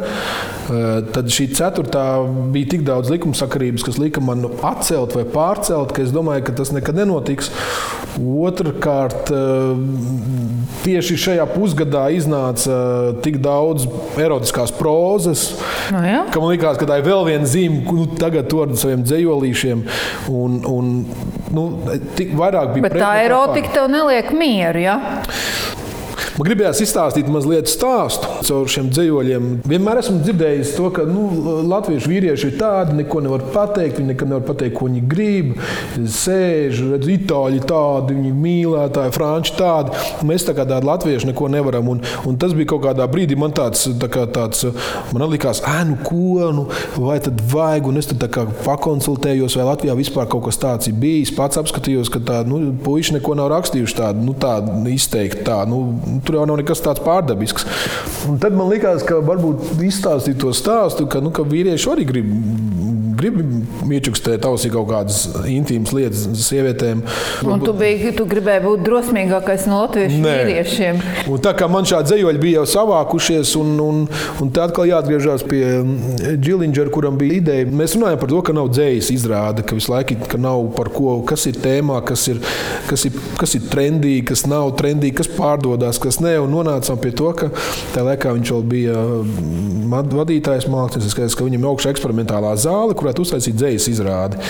Eh, 0.65 1.12
tad 1.13 1.30
šī 1.30 1.49
ceturtā 1.60 2.08
bija 2.55 2.71
tik 2.75 2.85
daudz 2.87 3.11
likumsakarības, 3.13 3.83
kas 3.85 3.99
lika 4.01 4.23
man 4.23 4.47
atcelt 4.65 5.15
vai 5.17 5.25
pārcelt, 5.27 5.93
ka 5.95 6.03
es 6.05 6.13
domāju, 6.15 6.45
ka 6.47 6.55
tas 6.61 6.71
nekad 6.75 6.97
nenotiks. 6.99 7.51
Otrakārt, 8.15 9.31
eh, 9.35 9.79
tieši 10.85 11.17
šajā 11.19 11.45
pusgadā 11.51 12.05
iznāca 12.15 12.71
eh, 12.71 13.09
tik 13.25 13.41
daudz 13.43 13.87
erotiskās 14.21 14.71
prozas, 14.75 15.49
no 15.91 15.99
nu 15.99 16.11
jā. 16.13 16.21
ka 16.31 16.43
man 16.43 16.53
liekas, 16.53 16.79
ka 16.79 16.87
tā 16.89 17.01
ir 17.01 17.09
vēl 17.09 17.25
viena 17.27 17.49
zīme, 17.49 17.83
nu, 17.91 18.07
tagad 18.19 18.47
to 18.51 18.63
ar 18.63 18.75
saviem 18.79 19.03
dzējolīšiem. 19.03 19.83
Un, 20.31 20.61
un, 20.69 20.93
nu, 21.55 21.65
vairāk 22.39 22.75
bija. 22.75 22.87
Bet 22.87 22.99
tā 23.01 23.15
erotika 23.25 23.73
tev 23.79 23.91
neliek 23.91 24.31
mieru. 24.37 24.85
Ja? 24.85 24.99
Man 26.35 26.49
gribējās 26.49 26.81
izstāstīt 26.83 27.29
mazliet 27.31 27.69
stāstu 27.71 28.27
caur 28.43 28.67
šiem 28.67 28.89
dzīsļiem. 28.91 29.45
Vienmēr 29.71 30.01
esmu 30.01 30.17
dzirdējis 30.19 30.73
to, 30.75 30.89
ka 30.91 31.05
nu, 31.07 31.29
latviešu 31.63 32.09
vīrieši 32.11 32.49
ir 32.49 32.57
tādi, 32.59 32.97
neko 32.97 33.21
nevar 33.23 33.45
pateikt. 33.53 34.01
Viņi 34.01 34.09
nekad 34.09 34.31
nevar 34.33 34.43
pateikt, 34.49 34.75
ko 34.75 34.89
viņi 34.89 35.03
grib. 35.07 35.53
Sēž, 35.95 36.81
redz, 36.91 37.07
itāļi 37.13 37.61
tādi, 37.69 38.17
viņi 38.17 38.33
mīlētāji, 38.41 39.13
franči 39.15 39.53
tādi. 39.55 39.95
Mēs 40.27 40.43
tā 40.43 40.57
kā 40.57 40.65
tādi 40.67 40.89
latvieši 40.89 41.29
neko 41.29 41.47
nevaram. 41.53 41.93
Un, 41.93 42.03
un 42.27 42.39
tas 42.41 42.51
bija 42.57 42.73
kaut 42.73 42.83
kādā 42.89 43.07
brīdī 43.07 43.39
man 43.39 43.55
tāds, 43.55 43.85
tā 44.01 44.11
kā 44.11 44.27
tāds 44.27 44.67
man 45.15 45.23
likās, 45.31 45.63
ah, 45.63 45.85
nu 45.87 45.95
ko, 46.03 46.51
nu, 46.57 46.67
vai 46.99 47.21
tad 47.23 47.39
vajag. 47.53 47.87
Un 47.93 48.01
es 48.03 48.11
tad 48.11 48.27
pakonsultējos, 48.65 49.55
vai 49.55 49.69
Latvijā 49.69 49.95
vispār 49.95 50.27
kaut 50.35 50.49
kas 50.49 50.59
tāds 50.59 50.91
ir 50.91 50.99
bijis. 50.99 51.31
Pats 51.39 51.63
apskatījos, 51.63 52.11
ka 52.11 52.19
tādi 52.27 52.51
nu, 52.51 52.61
puiši 52.83 53.21
neko 53.21 53.39
nav 53.39 53.53
rakstījuši 53.55 53.99
tādu 54.03 54.27
nu, 54.27 54.35
tā, 54.35 54.57
izteikti. 54.91 55.45
Tā, 55.47 55.61
nu, 55.69 55.79
tur 56.25 56.39
jau 56.39 56.45
nav 56.49 56.59
nekas 56.61 56.83
tāds 56.83 57.03
pārdabisks. 57.05 57.67
Un 58.29 58.39
tad 58.41 58.55
man 58.57 58.71
likās, 58.71 59.05
ka 59.05 59.21
varbūt 59.25 59.83
izstāstīt 59.85 60.39
to 60.41 60.53
stāstu, 60.55 61.07
ka, 61.11 61.21
nu, 61.23 61.33
ka 61.35 61.45
vīrieši 61.47 61.91
arī 61.93 62.07
grib 62.09 62.31
gribi 63.19 63.45
iečukstēt 63.97 64.45
ausī 64.47 64.71
kaut 64.73 64.89
kādas 64.91 65.23
intīmas 65.49 65.93
lietas 65.95 66.25
sievietēm. 66.45 67.04
Un 67.47 67.63
tu, 67.63 67.73
biji, 67.78 68.13
tu 68.17 68.28
gribēji 68.30 68.63
būt 68.65 68.86
drosmīgākais 68.86 69.67
no 69.69 69.82
latviešu 69.84 70.21
Nē. 70.23 70.36
vīriešiem. 70.41 71.01
Un 71.32 71.43
tā 71.43 71.56
kā 71.58 71.69
man 71.71 71.88
šādi 71.88 72.12
dzējoļi 72.12 72.41
bija 72.41 72.62
jau 72.62 72.67
savākušies, 72.75 73.56
un, 73.62 73.73
un, 73.84 74.04
un 74.43 74.54
te 74.54 74.63
atkal 74.63 74.89
jāatgriežas 74.89 75.45
pie 75.49 75.63
Džilingera, 76.36 76.91
kuram 76.93 77.19
bija 77.19 77.39
ideja. 77.39 77.69
Mēs 77.69 77.97
runājam 77.97 78.21
par 78.21 78.32
to, 78.32 78.41
ka 78.45 78.56
nav 78.56 78.69
dzējas 78.73 79.12
izrāde, 79.15 79.65
ka 79.65 79.78
visu 79.78 79.93
laiku 79.93 80.15
ka 80.28 80.38
nav 80.41 80.63
par 80.75 80.89
ko, 80.93 81.17
kas 81.28 81.45
ir 81.49 81.60
tēmā, 81.62 81.99
kas 82.08 82.28
ir, 82.32 82.41
kas 82.89 83.06
ir, 83.08 83.15
kas 83.39 83.56
ir 83.58 83.65
trendīgi, 83.71 84.25
kas 84.32 84.45
nav 84.49 84.71
trendīgi, 84.80 85.15
kas 85.21 85.32
pārdodas, 85.32 85.99
kas 86.01 86.19
ne. 86.23 86.36
Un 86.43 86.54
nonācām 86.54 86.99
pie 87.01 87.12
to, 87.15 87.32
ka 87.38 87.51
tajā 87.93 88.06
laikā 88.10 88.34
viņš 88.38 88.54
vēl 88.56 88.65
bija 88.71 89.04
vadītājs 90.15 90.69
mākslinieks, 90.71 91.38
ka 91.38 91.47
viņam 91.47 91.63
ir 91.63 91.71
augšā 91.71 91.93
eksperimentālā 91.95 92.54
zāle, 92.62 92.97
kurā 93.05 93.21
uztaisīt 93.21 93.57
dzīslu 93.59 93.93
izrādi. 93.93 94.41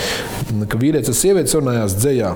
Ka 0.69 0.79
vīrietis 0.79 1.11
un 1.11 1.19
sieviete 1.19 1.59
runājās 1.59 1.97
dzējā. 1.99 2.31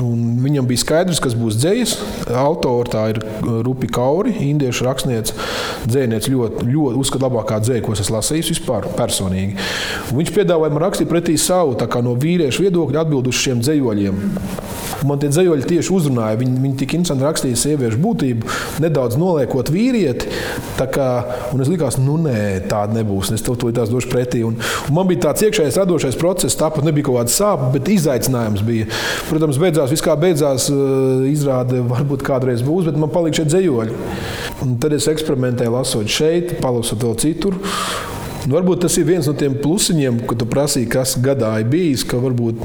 Un 0.00 0.38
viņam 0.40 0.68
bija 0.68 0.80
skaidrs, 0.80 1.20
kas 1.20 1.34
būs 1.36 1.58
dzējas. 1.60 1.96
Autora 2.40 2.88
tā 2.88 3.04
ir 3.12 3.20
Rupi 3.66 3.90
Kauri, 3.92 4.32
indiešu 4.48 4.86
rakstniece. 4.86 5.34
Dzēniece 5.84 6.32
ļoti, 6.32 6.68
ļoti 6.70 7.00
uzskata 7.02 7.26
labākā 7.26 7.60
dzēja, 7.64 7.84
ko 7.84 7.96
es 7.96 8.12
lasījis 8.12 8.54
vispār 8.54 8.88
personīgi. 8.96 9.58
Un 10.10 10.20
viņš 10.22 10.32
piedāvāja 10.36 10.72
man 10.72 10.86
rakstīt 10.86 11.10
pretī 11.10 11.36
savu 11.40 11.76
no 12.00 12.14
vīriešu 12.16 12.64
viedokļa 12.68 13.04
atbildu 13.04 13.34
uz 13.34 13.42
šiem 13.42 13.60
dzējoļiem. 13.64 14.22
Man 15.08 15.20
tie 15.20 15.30
dzējoļi 15.32 15.68
tieši 15.68 15.92
uzrunāja. 15.94 16.38
Viņi, 16.40 16.56
viņi 16.64 16.78
tik 16.82 16.94
interesanti 16.98 17.26
rakstīja 17.26 17.58
sieviešu 17.60 18.00
būtību, 18.02 18.50
nedaudz 18.84 19.18
noliekot 19.20 19.72
vīrieti. 19.72 20.28
Kā, 20.90 21.08
un 21.54 21.62
es 21.62 21.68
likās, 21.70 21.98
nu 22.00 22.16
nē, 22.20 22.66
tāda 22.70 22.96
nebūs. 22.98 23.32
Es 23.36 23.44
tev 23.44 23.58
to 23.60 23.70
tās 23.74 23.92
došu 23.92 24.10
pretī. 24.12 24.42
Un, 24.46 24.56
un 24.88 24.96
man 24.96 25.08
bija 25.10 25.26
tāds 25.28 25.44
iekšējais 25.46 25.78
radošais 25.80 26.18
process, 26.20 26.58
tāpat 26.58 26.86
nebija 26.86 27.08
kaut 27.08 27.20
kāda 27.20 27.34
sāpe, 27.34 27.70
bet 27.76 27.90
izaicinājums 27.92 28.64
bija. 28.66 28.88
Protams, 29.28 29.60
beidzās 29.60 29.92
viss 29.92 30.04
kā 30.04 30.16
beidzās. 30.20 30.70
Izrāde 31.30 31.84
varbūt 31.90 32.24
kādreiz 32.26 32.64
būs, 32.66 32.88
bet 32.88 33.00
man 33.00 33.12
palika 33.12 33.40
šie 33.40 33.48
dzējoļi. 33.50 33.98
Un 34.64 34.76
tad 34.80 34.96
es 34.96 35.08
eksperimentēju, 35.10 35.76
lasot 35.76 36.10
šeit, 36.10 36.58
palasot 36.64 37.04
vēl 37.04 37.20
citur. 37.20 37.60
Nu, 38.46 38.56
varbūt 38.56 38.84
tas 38.86 38.96
ir 39.00 39.08
viens 39.08 39.28
no 39.28 39.34
tiem 39.36 39.56
plusiņiem, 39.60 40.22
ko 40.28 40.36
tu 40.38 40.48
prasīji, 40.48 40.88
kas 40.90 41.16
gadā 41.20 41.52
ir 41.60 41.68
bijis. 41.70 42.06
Ka 42.08 42.20
varbūt, 42.22 42.62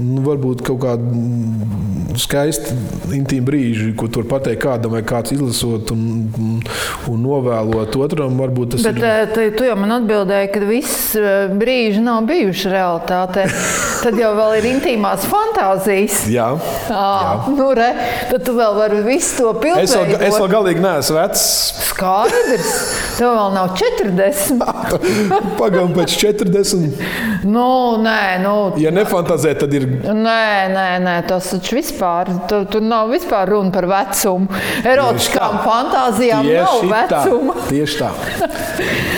nu, 0.00 0.24
varbūt 0.24 0.64
kaut 0.66 0.80
kāda 0.84 2.18
skaista, 2.18 2.74
intīma 3.14 3.46
brīža, 3.50 3.90
ko 3.98 4.08
tu 4.10 4.20
vari 4.20 4.30
pateikt 4.30 4.62
kādam, 4.64 4.94
vai 4.96 5.02
kāds 5.06 5.34
izlasot 5.34 5.92
un, 5.94 6.02
un, 6.40 7.20
novēlot 7.20 7.96
otram. 8.00 8.38
Bet 8.40 8.88
ir... 8.88 9.04
Eh, 9.04 9.52
tu 9.56 9.66
jau 9.66 9.76
man 9.78 9.94
atbildēji, 10.00 10.50
ka 10.54 10.62
viss 10.68 11.14
eh, 11.18 11.52
brīži 11.60 12.02
nav 12.04 12.24
bijuši 12.30 12.72
realitāte. 12.72 13.46
Tad 14.04 14.16
jau 14.16 14.32
ir 14.56 14.68
intīmās 14.70 15.26
fantāzijas. 15.28 16.22
Jā, 16.32 16.48
jā. 16.88 17.08
Nu, 17.52 17.66
re, 17.76 17.90
tad 18.30 18.46
tu 18.46 18.54
vēl 18.56 18.78
vari 18.78 19.02
visu 19.04 19.42
to 19.42 19.50
pildīt. 19.60 19.90
Es, 19.90 19.92
vēl, 19.92 20.14
es 20.24 20.36
vēl 20.40 20.48
galīgi 20.54 20.84
neesmu 20.84 21.18
vecs. 21.18 21.42
Skaidrs, 21.90 22.70
tev 23.16 23.34
vēl 23.36 23.54
nav 23.54 23.72
40. 23.78 24.64
Pagaidām 25.60 25.94
pēc 25.96 26.14
40. 26.20 27.02
Nu, 27.48 27.66
nē, 28.02 28.22
nu, 28.44 28.54
ja 28.80 28.92
nefantazē, 28.94 29.54
tad 29.60 29.74
ir. 29.76 29.86
Nē, 30.04 30.44
nē, 30.74 30.86
nē 31.04 31.16
tas 31.28 31.50
taču 31.54 31.78
vispār. 31.78 32.30
Tur 32.50 32.66
tu 32.70 32.82
nav 32.84 33.10
vispār 33.12 33.50
runa 33.50 33.72
par 33.74 33.88
vecumu. 33.90 34.60
Erotiskām 34.86 35.60
fantāzijām 35.64 36.48
Tieši 36.48 36.90
nav 36.90 36.94
vecuma. 36.94 37.56
Tā. 37.56 37.68
Tieši 37.70 38.00
tā. 38.00 38.10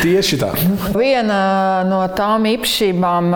Tieši 0.03 0.41
tā. 0.43 0.53
Viena 0.97 1.41
no 1.89 2.03
tām 2.17 2.47
īpašībām, 2.53 3.33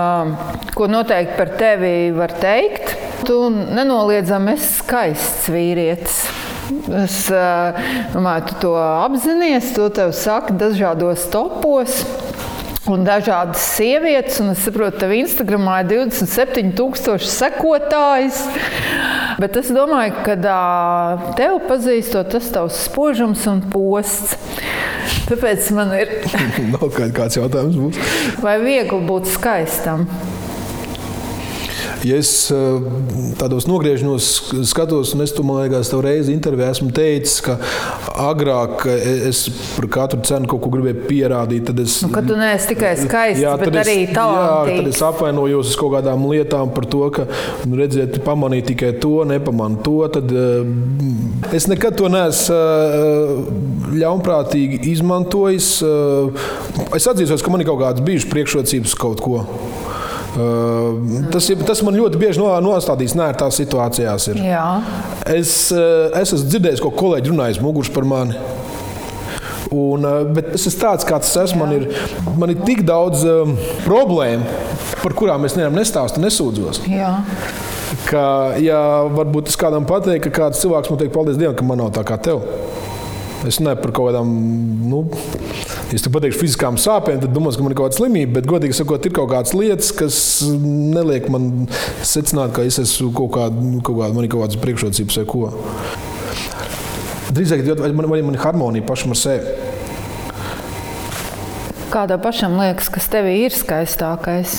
ko 0.77 0.91
noteikti 0.91 1.39
par 1.39 1.55
tevi 1.59 1.95
var 2.17 2.35
teikt, 2.41 2.97
tu 3.27 3.47
nenoliedzami 3.51 4.55
esi 4.57 4.73
skaists 4.81 5.51
vīrietis. 5.53 6.21
Es 7.03 7.19
domāju, 8.15 8.47
tu 8.49 8.61
to 8.65 8.73
apzinājies, 8.81 9.75
to 9.77 9.89
tev 9.95 10.15
saka 10.17 10.55
dažādos 10.59 11.29
topos 11.31 12.01
un 12.91 13.05
dažādas 13.07 13.63
sievietes. 13.77 14.39
Un 14.43 14.53
es 14.55 14.63
saprotu, 14.67 15.01
ka 15.03 15.11
Instagramā 15.19 15.81
ir 15.85 15.91
27,000 15.93 17.27
sekotājs. 17.31 18.43
Bet 19.41 19.59
es 19.61 19.71
domāju, 19.75 20.17
ka 20.27 20.37
tev 21.39 21.59
pazīstot, 21.69 22.31
tas 22.33 22.49
tavs 22.55 22.79
spožums 22.87 23.45
un 23.51 23.63
posts. 23.73 24.37
Tāpēc 25.27 25.71
man 25.75 25.93
ir. 25.99 26.13
Nav 26.75 26.89
kāds 26.95 27.39
jautājums 27.39 27.79
būs. 27.79 28.01
Vai 28.43 28.59
viegli 28.63 29.03
būt 29.07 29.31
skaistam? 29.35 30.07
Ja 32.07 32.19
es 32.21 32.31
eh, 32.55 32.89
tādos 33.41 33.67
nogriežos, 33.67 34.29
skatos, 34.69 35.15
un 35.17 35.25
es 35.25 35.33
tam 35.35 35.51
liekas, 35.57 35.91
tev 35.91 36.05
reizi 36.05 36.35
intervijā 36.35 36.69
esmu 36.77 36.93
teicis, 36.95 37.41
ka 37.43 37.57
agrāk 38.27 38.85
es 38.87 39.47
par 39.75 39.89
katru 39.97 40.23
cenu 40.27 40.51
kaut 40.51 40.63
ko 40.63 40.73
gribēju 40.77 41.07
pierādīt. 41.09 41.67
Tad 41.67 41.83
es, 41.83 41.99
nu, 42.07 42.13
tu 42.29 42.39
neesi 42.39 42.71
tikai 42.75 42.93
skaists, 43.01 43.43
jā, 43.43 43.57
bet 43.59 43.81
arī 43.83 43.99
talantīgs. 44.13 44.71
Jā, 44.71 44.83
tad 44.83 44.93
es 44.93 45.03
apvainojos 45.09 45.73
uz 45.73 45.81
kaut 45.81 45.97
kādām 45.97 46.29
lietām 46.31 46.71
par 46.77 46.87
to, 46.93 47.03
ka, 47.17 47.27
nu, 47.67 47.81
redziet, 47.81 48.21
pamanīju 48.27 48.69
tikai 48.71 48.93
to, 49.03 49.15
nepamanu 49.27 49.83
to. 49.87 49.97
Tad, 50.17 50.31
uh, 50.31 51.51
es 51.57 51.67
nekad 51.71 51.99
to 51.99 52.11
neesmu 52.13 53.97
ļaunprātīgi 53.97 54.81
izmantojis. 54.93 55.71
Es 56.97 57.09
atzīstos, 57.11 57.43
ka 57.45 57.53
man 57.53 57.63
ir 57.63 57.71
kaut 57.71 57.83
kādas 57.83 58.05
bijušas 58.07 58.31
priekšrocības 58.33 58.97
kaut 59.01 59.23
ko. 59.25 59.43
Tas, 61.33 61.49
tas 61.67 61.83
man 61.87 61.97
ļoti 61.97 62.21
bieži 62.21 62.43
nostādīs 62.65 63.17
nērtās 63.17 63.57
situācijās. 63.63 64.31
Ir. 64.33 64.41
Jā. 64.51 64.67
Es, 65.33 65.57
es 65.73 66.33
esmu 66.35 66.43
dzirdējis, 66.51 66.83
ko 66.85 66.93
kolēģi 66.93 67.33
runājas 67.33 67.61
muguras 67.65 67.93
par 67.93 68.09
mani. 68.09 68.37
Un, 69.75 70.05
bet 70.37 70.53
es 70.55 70.67
esmu 70.69 70.83
tāds, 70.83 71.07
kāds 71.09 71.31
es 71.33 71.39
esmu. 71.47 71.65
Man 71.65 71.75
ir, 71.75 71.87
man 72.39 72.53
ir 72.53 72.61
tik 72.67 72.85
daudz 72.87 73.25
um, 73.27 73.57
problēmu, 73.87 74.47
par 75.03 75.17
kurām 75.19 75.49
es 75.49 75.57
nevienam 75.57 75.81
nestāstu, 75.81 76.23
nesūdzos. 76.23 76.85
Jā. 76.91 77.17
Ka, 78.07 78.27
ja 78.63 78.81
varbūt 79.11 79.51
es 79.51 79.59
kādam 79.59 79.87
pateiktu, 79.89 80.31
ka 80.31 80.45
kāds 80.45 80.63
cilvēks 80.63 80.93
man 80.93 81.01
teikt, 81.01 81.15
paldies 81.15 81.39
Dievam, 81.41 81.57
ka 81.59 81.67
man 81.67 81.81
nav 81.83 81.93
tā 81.97 82.05
kā 82.07 82.19
tev. 82.23 82.45
Es 83.47 83.61
nevaru 83.63 83.83
par 83.83 83.93
kaut 83.95 84.11
kādām. 84.11 84.31
Nu, 84.91 85.05
Ja 85.87 86.01
tu 86.03 86.11
pateiksi 86.11 86.41
fiziskām 86.41 86.75
sāpēm, 86.83 87.21
tad 87.23 87.31
domās, 87.31 87.55
ka 87.55 87.63
man 87.63 87.71
ir 87.71 87.79
kaut 87.79 87.93
kāda 87.93 88.01
slimība. 88.01 88.41
Bet, 88.41 88.49
godīgi 88.51 88.75
sakot, 88.75 89.05
ir 89.07 89.13
kaut 89.15 89.31
kādas 89.31 89.55
lietas, 89.55 89.93
kas 89.95 90.17
neliek 90.59 91.29
man 91.31 91.69
secināt, 92.03 92.57
ka 92.57 92.65
es 92.67 92.81
esmu 92.83 93.13
kaut 93.15 93.31
kāda, 93.37 93.69
kaut 93.87 94.01
kāda, 94.01 94.11
man 94.17 94.27
ir 94.27 94.33
kaut 94.33 94.43
kādas 94.43 94.59
priekšrocības 94.65 95.21
vai 95.21 95.27
ko. 95.31 95.53
Drīzāk, 97.37 97.63
man, 97.85 98.03
man, 98.03 98.25
man 98.31 98.35
ir 98.35 98.43
harmonija 98.43 98.87
pašam 98.89 99.15
ar 99.15 99.21
sevi. 99.21 99.55
Kādam 101.93 102.19
pašam 102.25 102.59
liekas, 102.59 102.91
kas 102.91 103.07
tevī 103.13 103.37
ir 103.45 103.55
skaistākais? 103.55 104.59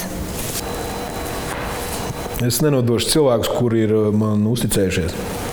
Es 2.48 2.62
nenodošu 2.64 3.12
cilvēkus, 3.18 3.52
kuri 3.58 3.84
ir 3.84 3.98
man 4.16 4.48
uzticējušies. 4.48 5.47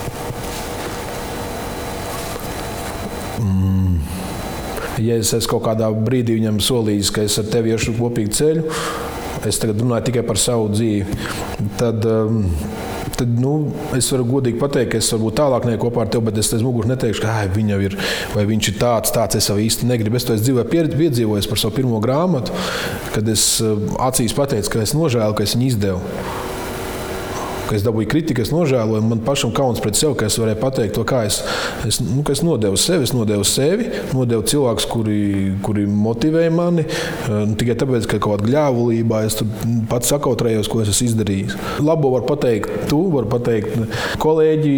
Ja 5.04 5.18
es 5.20 5.32
esmu 5.36 5.54
kaut 5.54 5.66
kādā 5.68 5.90
brīdī 5.94 6.38
viņam 6.38 6.60
solījis, 6.64 7.12
ka 7.14 7.26
es 7.26 7.38
ar 7.40 7.50
tevi 7.52 7.74
iešu 7.74 7.96
kopīgu 7.98 8.34
ceļu, 8.34 8.64
es 9.44 9.60
tagad 9.60 9.82
runāju 9.82 10.08
tikai 10.08 10.24
par 10.26 10.40
savu 10.40 10.70
dzīvi, 10.72 11.18
tad, 11.78 12.06
um, 12.08 12.38
tad 13.18 13.34
nu, 13.40 13.54
es 13.96 14.08
varu 14.12 14.24
godīgi 14.30 14.60
pateikt, 14.60 14.94
ka 14.94 15.02
es 15.02 15.10
varbūt 15.12 15.36
tālāk 15.40 15.68
neiešu 15.68 15.82
kopā 15.82 16.04
ar 16.06 16.12
tevi, 16.14 16.26
bet 16.30 16.40
es 16.40 16.52
aiz 16.56 16.64
muguras 16.64 16.90
neteikšu, 16.94 17.24
ka 17.24 17.44
viņa 17.54 17.80
ir 17.88 17.98
vai 18.32 18.46
viņš 18.48 18.70
ir 18.72 18.80
tāds, 18.80 19.12
tāds 19.14 19.40
es 19.40 19.50
jau 19.50 19.58
īsti 19.60 19.90
negribu. 19.90 20.16
Es 20.16 20.26
to 20.28 20.38
dzīvē 20.40 20.64
piedzīvoju 20.72 21.50
par 21.50 21.60
savu 21.60 21.76
pirmo 21.76 22.00
grāmatu, 22.04 22.56
kad 23.14 23.28
es 23.28 23.46
uh, 23.64 23.76
acīs 24.08 24.36
pateicu, 24.36 24.72
ka 24.72 24.84
es 24.86 24.96
nožēlu, 24.96 25.36
ka 25.36 25.46
es 25.46 25.58
viņu 25.58 25.70
izdevu 25.74 26.52
ka 27.68 27.76
es 27.78 27.84
dabūju 27.86 28.08
kritiku, 28.10 28.44
es 28.44 28.52
nožēloju. 28.54 29.04
Man 29.08 29.22
pašam 29.24 29.52
kauns 29.54 29.82
pret 29.82 29.98
sevi, 29.98 30.16
ka 30.20 30.28
es 30.28 30.38
varēju 30.40 30.60
pateikt 30.60 30.96
to, 30.98 31.04
kā 31.08 31.24
es, 31.28 31.40
es, 31.88 32.00
nu, 32.04 32.24
es 32.30 32.42
nodevu 32.44 32.78
sevi. 32.80 33.06
Es 33.08 33.14
nodevu 33.16 33.44
sevi, 33.48 33.88
nodevu 34.14 34.44
cilvēkus, 34.48 34.86
kuri, 34.90 35.20
kuri 35.64 35.86
motivēja 35.90 36.52
mani. 36.54 36.86
Nu, 37.28 37.56
tikai 37.60 37.76
tāpēc, 37.80 38.08
ka 38.10 38.20
kaut 38.22 38.44
kādā 38.44 38.50
gļēvulībā 38.50 39.24
es 39.28 39.38
pats 39.90 40.12
sakautrējos, 40.12 40.70
ko 40.70 40.82
es 40.84 40.92
esmu 40.92 41.10
izdarījis. 41.10 41.56
Labo 41.84 42.12
var 42.14 42.26
pateikt, 42.28 42.86
tu 42.90 43.00
vari 43.12 43.30
pateikt, 43.32 43.76
kolēģi, 44.22 44.74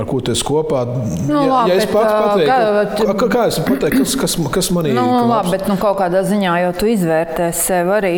ar 0.00 0.08
ko 0.08 0.20
tu 0.24 0.34
esi 0.34 0.46
kopā. 0.46 0.84
Nu, 1.26 1.40
ja, 1.40 1.46
labi, 1.50 1.72
ja 1.72 1.80
es 1.80 1.88
pats 1.90 2.10
pateiktu, 2.10 3.08
kā, 3.10 3.16
kā, 3.24 3.30
kā 3.34 3.46
es 3.50 3.60
pateiktu, 3.66 4.04
kas, 4.04 4.16
kas, 4.24 4.36
kas 4.56 4.70
man 4.76 4.90
ir? 4.90 4.96
Nu, 4.96 5.06
labi, 5.30 5.54
bet 5.56 5.68
nu, 5.70 5.76
kaut 5.80 5.98
kādā 6.00 6.22
ziņā 6.26 6.56
jau 6.64 6.72
tu 6.80 6.90
izvērtēsi 6.94 7.66
sevi 7.70 7.96
arī. 7.96 8.14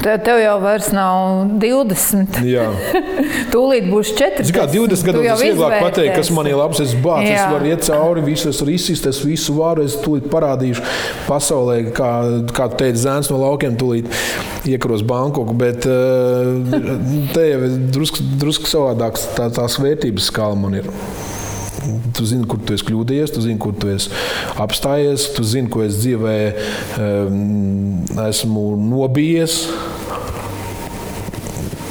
Tev 0.00 0.40
jau 0.40 0.56
vairs 0.62 0.90
nav 0.94 1.54
20. 1.62 2.40
Jā. 2.48 2.68
Tūlīt 3.50 3.86
būs 3.90 4.12
40. 4.18 4.52
Kā 4.54 4.66
20 4.70 5.06
gados 5.06 5.26
tas 5.26 5.42
vieglāk 5.42 5.76
pateikt, 5.80 6.14
kas 6.18 6.30
man 6.34 6.48
ir 6.50 6.58
labs. 6.60 6.82
Es 6.84 6.92
bācu, 6.94 7.30
es 7.30 7.40
varu 7.50 7.70
iet 7.70 7.86
cauri, 7.86 8.24
visu, 8.26 8.50
es 8.52 8.60
varu 8.62 8.74
izsist, 8.76 9.08
es 9.10 9.22
visu 9.24 9.56
varu. 9.56 9.86
Es 9.86 9.96
tūlīt 10.02 10.28
parādīšu 10.32 10.84
pasaulē, 11.28 11.80
kā, 11.96 12.10
kā 12.56 12.68
teica 12.74 13.04
zēns 13.06 13.32
no 13.32 13.40
laukiem, 13.42 13.78
tūlīt 13.80 14.10
iekaros 14.68 15.04
Bankoku. 15.08 15.56
Bet 15.60 15.88
eh, 15.88 17.26
te 17.34 17.48
jau 17.48 17.64
ir 17.66 17.76
drusku, 17.94 18.24
drusku 18.40 18.70
savādāks 18.70 19.30
tā, 19.38 19.50
tās 19.54 19.80
vērtības 19.80 20.30
skala 20.32 20.58
man 20.58 20.80
ir. 20.82 20.90
Tu 22.16 22.26
zini, 22.28 22.44
kur 22.44 22.60
tu 22.60 22.74
esi 22.76 22.84
kļūdījies, 22.84 23.32
tu 23.32 23.40
zini, 23.40 23.56
kur 23.60 23.72
tu 23.80 23.88
esi 23.88 24.10
apstājies, 24.60 25.30
tu 25.32 25.44
zini, 25.46 25.70
ko 25.72 25.80
es 25.86 25.96
dzīvē 26.02 26.36
um, 27.00 28.02
esmu 28.26 28.66
nobijies. 28.90 29.62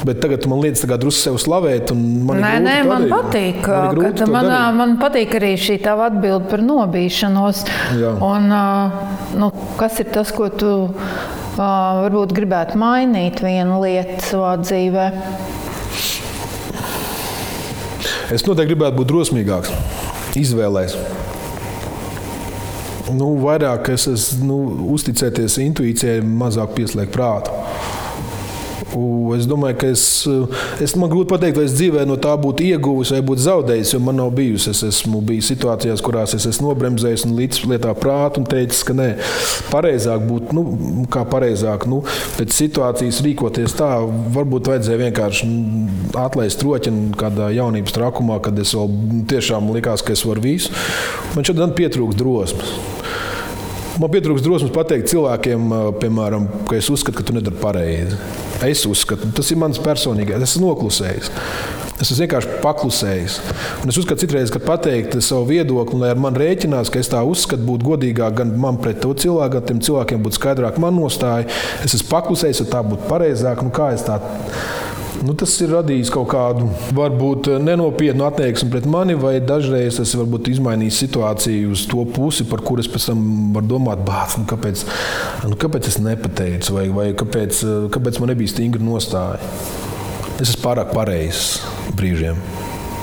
Bet 0.04 0.20
tagad 0.22 0.46
man 0.48 0.62
liekas, 0.64 0.86
ka 0.88 0.96
drusku 1.00 1.20
sev 1.20 1.36
slavēt. 1.42 1.90
Man 1.92 2.40
nē, 2.40 2.52
nē, 2.64 2.76
man 2.88 3.04
darīt. 3.04 3.12
patīk. 3.12 3.68
Man, 4.30 4.46
man, 4.48 4.78
man 4.78 4.94
patīk 5.00 5.34
arī 5.36 5.52
šī 5.60 5.76
tava 5.84 6.08
atbilde 6.08 6.48
par 6.48 6.64
nobīšanos. 6.64 7.64
Jā. 8.00 8.14
Un, 8.24 8.48
nu, 9.40 9.50
kas 9.80 10.00
ir 10.00 10.08
tas, 10.14 10.32
ko 10.32 10.48
tu 10.48 10.72
varbūt 11.58 12.32
gribētu 12.36 12.80
mainīt 12.80 13.42
vienu 13.44 13.82
lietu 13.84 14.24
savā 14.24 14.54
dzīvē? 14.62 15.06
Es 18.30 18.46
noteikti 18.46 18.72
gribētu 18.72 19.00
būt 19.00 19.10
drosmīgāks, 19.10 19.72
izvēlēties. 20.38 20.96
Nu, 23.10 23.32
vairāk 23.42 23.88
es 23.90 24.06
esmu 24.06 24.46
nu, 24.46 24.58
uzticēties 24.94 25.58
intuīcijai, 25.64 26.20
mazāk 26.22 26.76
pieslēgt 26.76 27.12
prātu. 27.16 27.50
Es 29.36 29.46
domāju, 29.46 29.76
ka 29.78 29.88
es, 29.92 30.02
es 30.82 30.96
man 30.98 31.10
grūti 31.12 31.30
pateikt, 31.30 31.58
vai 31.60 31.66
es 31.68 31.74
dzīvē 31.76 32.02
no 32.08 32.16
tā 32.20 32.32
būtu 32.40 32.64
ieguvis 32.66 33.12
vai 33.14 33.20
būtu 33.26 33.44
zaudējis, 33.44 33.92
jo 33.94 34.00
man 34.02 34.18
nav 34.18 34.32
bijusi. 34.34 34.72
Es 34.72 34.82
esmu 34.86 35.20
bijis 35.26 35.52
situācijās, 35.52 36.02
kurās 36.02 36.34
es 36.34 36.48
esmu 36.50 36.72
nobremzējis 36.72 37.26
un 37.28 37.36
līdz 37.38 37.60
lietā 37.70 37.94
prātu 37.98 38.42
un 38.42 38.48
teicis, 38.50 38.82
ka 38.86 38.96
nē, 38.98 39.08
pareizāk 39.70 40.26
būtu, 40.26 40.56
nu, 40.58 40.64
kā 41.12 41.22
pareizāk, 41.30 41.86
nu, 41.90 42.02
pēc 42.36 42.56
situācijas 42.56 43.22
rīkoties 43.26 43.78
tā, 43.78 43.92
varbūt 44.34 44.72
vajadzēja 44.72 45.04
vienkārši 45.06 45.50
atlaist 46.18 46.66
roķinu 46.66 47.14
kādā 47.20 47.52
jaunības 47.54 47.94
trakumā, 47.94 48.40
kad 48.42 48.58
es 48.58 48.74
vēl 48.74 48.90
tiešām 49.30 49.70
likās, 49.76 50.02
ka 50.02 50.16
es 50.16 50.26
varu 50.26 50.48
visu. 50.50 50.74
Man 51.36 51.46
šodien 51.46 51.76
pietrūkst 51.78 52.18
drosmes. 52.18 52.78
Man 54.00 54.10
pietrūkst 54.10 54.46
drosmes 54.46 54.74
pateikt 54.74 55.10
cilvēkiem, 55.12 55.74
piemēram, 56.00 56.46
ka 56.66 56.78
es 56.78 56.88
uzskatu, 56.90 57.20
ka 57.20 57.26
tu 57.28 57.36
nedari 57.36 57.60
pareizi. 57.60 58.16
Es 58.66 58.82
uzskatu, 58.84 59.30
tas 59.32 59.48
ir 59.52 59.56
mans 59.60 59.80
personīgais, 59.80 60.42
es 60.42 60.56
esmu 60.56 60.68
noklusējis. 60.68 61.30
Es 62.00 62.08
esmu 62.08 62.22
vienkārši 62.22 62.58
paklusējis. 62.60 63.36
Un 63.84 63.92
es 63.92 63.98
uzskatu, 64.00 64.22
citreiz, 64.22 64.52
kad 64.52 64.64
pateikt 64.64 65.18
savu 65.24 65.50
viedokli, 65.50 66.00
lai 66.00 66.12
ar 66.14 66.20
mani 66.20 66.40
rēķinās, 66.40 66.92
ka 66.92 67.00
es 67.00 67.08
tā 67.12 67.20
uzskatu, 67.28 67.64
būtu 67.68 67.88
godīgāk 67.90 68.38
gan 68.38 68.54
man 68.60 68.80
pret 68.80 69.02
to 69.04 69.12
cilvēku, 69.12 69.54
gan 69.56 69.66
tiem 69.68 69.82
cilvēkiem 69.84 70.24
būtu 70.24 70.40
skaidrāk 70.40 70.80
man 70.80 70.96
nostāja. 70.96 71.48
Es 71.84 71.96
esmu 71.96 72.08
paklusējis, 72.12 72.62
ja 72.64 72.70
tā 72.72 72.84
būtu 72.84 73.08
pareizāk. 73.08 73.64
Nu, 73.64 73.72
kā 73.72 73.90
es 73.96 74.04
tā 74.08 74.16
Nu, 75.20 75.34
tas 75.36 75.52
ir 75.60 75.68
radījis 75.74 76.08
kaut 76.14 76.30
kādu 76.32 76.70
varbūt 76.96 77.50
nenopietnu 77.60 78.24
attieksmi 78.24 78.70
pret 78.72 78.86
mani, 78.88 79.16
vai 79.20 79.34
dažreiz 79.44 79.98
tas 80.00 80.14
varbūt 80.16 80.48
izmainījis 80.54 81.00
situāciju 81.04 81.74
uz 81.74 81.82
to 81.90 82.06
pusi, 82.08 82.46
par 82.48 82.62
kuru 82.64 82.80
es 82.80 82.88
pēc 82.88 83.10
tam 83.10 83.20
varu 83.56 83.68
domāt, 83.74 84.00
bāc, 84.06 84.38
nu, 84.40 84.46
kāpēc, 84.48 84.86
nu, 85.44 85.58
kāpēc 85.60 85.90
es 85.92 86.00
nepateicu, 86.00 86.72
vai, 86.78 86.86
vai 86.96 87.06
kāpēc, 87.20 87.60
kāpēc 87.92 88.22
man 88.22 88.32
nebija 88.32 88.54
stingra 88.54 88.80
nostāja. 88.84 89.42
Es 90.40 90.48
esmu 90.48 90.62
pārāk 90.64 90.94
pareizs 90.96 91.60
brīžiem. 91.98 92.40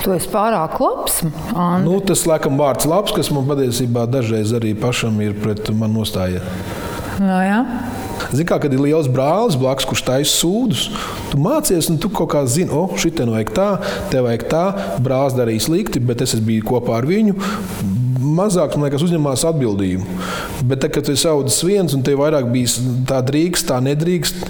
Tu 0.02 0.14
esi 0.16 0.30
pārāk 0.34 0.80
labs. 0.82 1.20
Andi. 1.54 1.86
Nu, 1.86 2.00
tas 2.02 2.26
laikam 2.30 2.58
vārds 2.58 2.90
labs, 2.90 3.14
kas 3.14 3.30
man 3.34 3.46
patiesībā 3.50 4.08
dažreiz 4.10 4.56
arī 4.58 4.74
pašam 4.78 5.22
ir 5.22 5.38
pret 5.38 5.70
mani 5.70 6.00
nostāja. 6.00 6.42
No, 7.22 7.38
jā. 7.46 7.62
Zini, 8.32 8.48
kā, 8.48 8.58
kad 8.62 8.74
ir 8.74 8.82
liels 8.84 9.10
brālis 9.12 9.58
blakus, 9.60 9.88
kurš 9.88 10.04
taisa 10.08 10.34
sūdus, 10.34 10.88
tu 11.32 11.40
mācies, 11.42 11.90
un 11.92 12.00
tu 12.02 12.12
kaut 12.14 12.32
kā 12.34 12.44
zini, 12.50 12.72
o, 12.72 12.86
oh, 12.86 12.98
šitien 13.00 13.32
vajag 13.34 13.54
tā, 13.56 13.70
te 14.12 14.24
vajag 14.24 14.48
tā, 14.52 14.66
brālis 15.04 15.38
darīja 15.38 15.68
slikti, 15.68 16.04
bet 16.04 16.24
es 16.26 16.36
biju 16.44 16.66
kopā 16.68 17.00
ar 17.00 17.08
viņu. 17.10 17.38
Mazāk 18.38 18.76
liekas, 18.78 19.06
uzņemās 19.06 19.46
atbildību. 19.48 20.06
Bet, 20.68 20.82
tad, 20.84 20.92
kad 20.96 21.06
tu 21.08 21.14
esi 21.16 21.30
audzis 21.30 21.62
viens 21.66 21.94
un 21.96 22.04
tev 22.06 22.20
vairāk 22.22 22.50
bija 22.52 22.90
tā 23.08 23.22
drīkst, 23.26 23.70
tā 23.70 23.80
nedrīkst, 23.86 24.44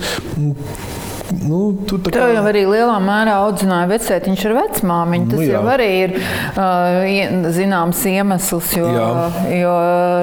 Nu, 1.47 1.59
tu 1.87 1.97
kā... 1.99 2.11
Tev 2.15 2.31
jau 2.31 2.43
arī 2.47 2.63
lielā 2.69 2.95
mērā 3.03 3.35
audzināja 3.43 3.89
vecētiņš 3.91 4.43
ar 4.47 4.55
vecmāmiņu. 4.61 5.27
Tas 5.31 5.39
nu, 5.41 5.43
jā. 5.43 5.57
jau 5.57 5.71
arī 5.73 5.87
ir 6.05 6.13
uh, 6.17 7.49
zināms 7.55 8.03
iemesls, 8.07 8.71
jo, 8.77 8.87
jo, 9.51 9.73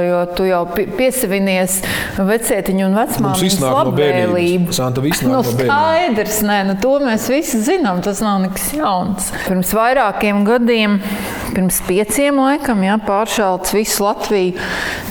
jo 0.08 0.22
tu 0.36 0.48
jau 0.48 0.62
piesavinies 0.72 1.78
vecētiņu 2.16 2.86
un 2.88 2.98
vecmāmiņu 3.00 3.72
labvēlību. 3.74 4.76
Santa 4.76 5.04
viss 5.04 5.24
nāk 5.24 5.30
nu, 5.30 5.36
no 5.36 5.44
skaidrs, 5.48 6.40
nē, 6.48 6.58
nu, 6.70 6.78
to 6.80 6.96
mēs 7.04 7.28
visi 7.32 7.60
zinām, 7.66 8.00
tas 8.04 8.22
nav 8.24 8.40
nekas 8.46 8.70
jauns. 8.76 9.30
Pirms 9.44 9.74
vairākiem 9.76 10.44
gadiem, 10.48 10.98
pirms 11.52 11.82
pieciem 11.88 12.40
laikam, 12.40 12.80
jā, 12.86 12.96
pāršalts 13.04 13.76
visu 13.76 14.04
Latviju, 14.04 14.56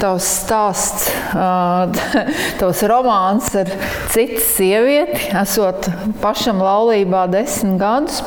tavs 0.02 0.26
stāsts, 0.42 1.08
uh, 1.38 1.86
tavs 2.62 2.84
romāns 2.90 3.54
ar 3.62 3.70
citu 4.14 4.42
sievieti, 4.44 5.30
esot 5.44 5.83
esot 5.84 6.22
pašam 6.22 6.62
laulībā 6.64 7.28
desmit 7.32 7.80
gadus. 7.82 8.22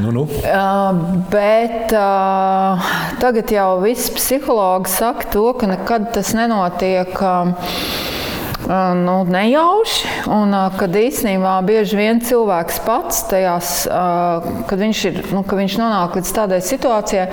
Nu, 0.00 0.12
nu. 0.14 0.22
Uh, 0.22 0.98
bet 1.30 1.92
uh, 1.92 2.90
tagad 3.20 3.50
jau 3.50 3.80
viss 3.82 4.10
psihologi 4.14 4.90
saka 4.90 5.26
to, 5.32 5.50
ka 5.58 5.66
nekad 5.66 6.12
tas 6.14 6.32
nenotiek. 6.34 7.10
Uh, 7.18 7.54
nu, 8.94 9.24
nejauši. 9.26 10.10
Un, 10.30 10.54
kad 10.78 10.94
īstenībā 10.94 11.56
bieži 11.66 11.98
vien 11.98 12.20
cilvēks 12.22 12.78
pats 12.86 13.24
tajās, 13.26 13.72
kad 13.90 14.78
viņš, 14.78 15.00
ir, 15.08 15.18
nu, 15.34 15.42
kad 15.42 15.58
viņš 15.58 15.74
nonāk 15.80 16.14
līdz 16.20 16.30
tādai 16.36 16.60
situācijai, 16.62 17.26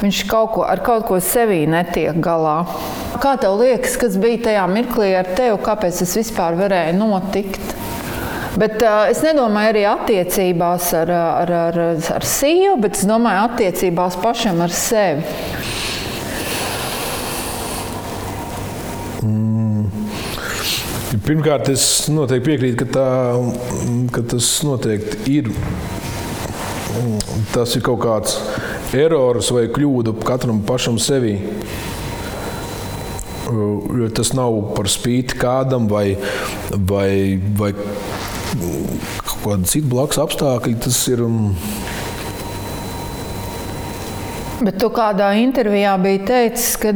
viņš 0.00 0.24
kaut 0.32 0.56
ko, 0.56 0.64
ar 0.66 0.82
kaut 0.82 1.06
ko 1.06 1.20
sevī 1.22 1.62
netiek 1.70 2.18
galā. 2.24 2.64
Kā 3.22 3.36
tev 3.38 3.60
liekas, 3.60 3.94
kas 4.00 4.18
bija 4.18 4.48
tajā 4.48 4.66
mirklī 4.72 5.12
ar 5.20 5.30
tevi, 5.36 5.60
kāpēc 5.62 6.02
tas 6.02 6.16
vispār 6.18 6.58
varēja 6.58 6.96
notikt? 6.98 7.76
Bet 8.58 8.80
uh, 8.82 9.04
es 9.10 9.20
nedomāju 9.22 9.70
arī 9.74 9.82
attiecībās 9.86 10.88
ar, 10.98 11.10
ar, 11.14 11.52
ar, 11.68 11.76
ar 12.16 12.26
sievu, 12.26 12.80
bet 12.82 12.98
es 12.98 13.06
domāju 13.06 13.44
attiecībās 13.46 14.18
pašam 14.22 14.58
ar 14.64 14.74
sevi. 14.74 15.22
Mm. 19.22 19.86
Pirmkārt, 21.26 21.68
es 21.70 21.84
noteikti 22.10 22.48
piekrītu, 22.48 22.76
ka, 22.80 22.86
tā, 22.90 23.06
ka 24.14 24.24
tas 24.34 24.50
noteikti 24.66 25.38
ir. 25.38 25.52
Tas 27.54 27.76
ir 27.78 27.84
kaut 27.86 28.02
kāds 28.02 28.34
erors 28.98 29.50
vai 29.54 29.68
kļūda 29.70 30.16
katram 30.26 30.62
pašam 30.66 30.98
sevi. 31.02 31.36
Jo 33.50 34.10
tas 34.14 34.32
nav 34.34 34.58
par 34.76 34.90
spīti 34.90 35.38
kādam 35.38 35.88
vai, 35.90 36.14
vai, 36.70 37.38
vai 37.58 37.72
kaut 38.58 39.42
kāda 39.44 39.70
cita 39.70 39.90
blakus 39.90 40.20
apstākļi. 40.22 40.76
Tas 40.84 41.00
ir. 41.12 41.22
Um... 41.26 41.54
Bet 44.60 44.76
tu 44.82 44.90
kādā 44.92 45.30
intervijā 45.40 45.94
biji 46.02 46.20
teicis, 46.28 46.74
ka, 46.80 46.92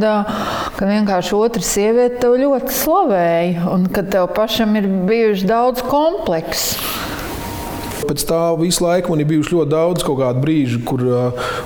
ka 0.76 0.88
vienkārši 0.88 1.36
otra 1.38 1.64
sieviete 1.64 2.20
tev 2.20 2.36
ļoti 2.42 2.76
slavēja 2.76 3.70
un 3.72 3.86
ka 3.88 4.04
tev 4.04 4.28
pašam 4.36 4.76
ir 4.76 4.90
bijuši 5.08 5.48
daudz 5.48 5.84
kompleksu. 5.88 6.92
Pēc 8.04 8.20
tā 8.28 8.38
visu 8.60 8.84
laiku 8.84 9.14
man 9.14 9.22
ir 9.22 9.30
bijuši 9.30 9.54
ļoti 9.56 9.72
daudz 9.72 10.04
brīžu, 10.42 10.82
kur, 10.84 11.00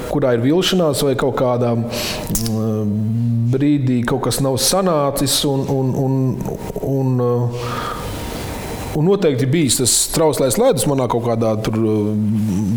kurā 0.07 0.37
ir 0.37 0.45
vilšanās 0.45 1.03
vai 1.03 1.17
kaut 1.19 1.35
kādā 1.41 1.75
brīdī 3.51 4.03
kaut 4.07 4.23
kas 4.29 4.39
nav 4.45 4.59
sanācis. 4.63 5.41
Un, 5.49 5.65
un, 5.67 5.91
un, 6.05 6.15
un, 6.87 7.25
Un 8.99 9.07
noteikti 9.07 9.47
bijis 9.47 9.77
tas 9.79 9.93
trauslais 10.11 10.57
ledus 10.59 10.87
manā 10.91 11.05
kaut 11.11 11.23
kādā 11.29 11.53
uh, 11.55 12.09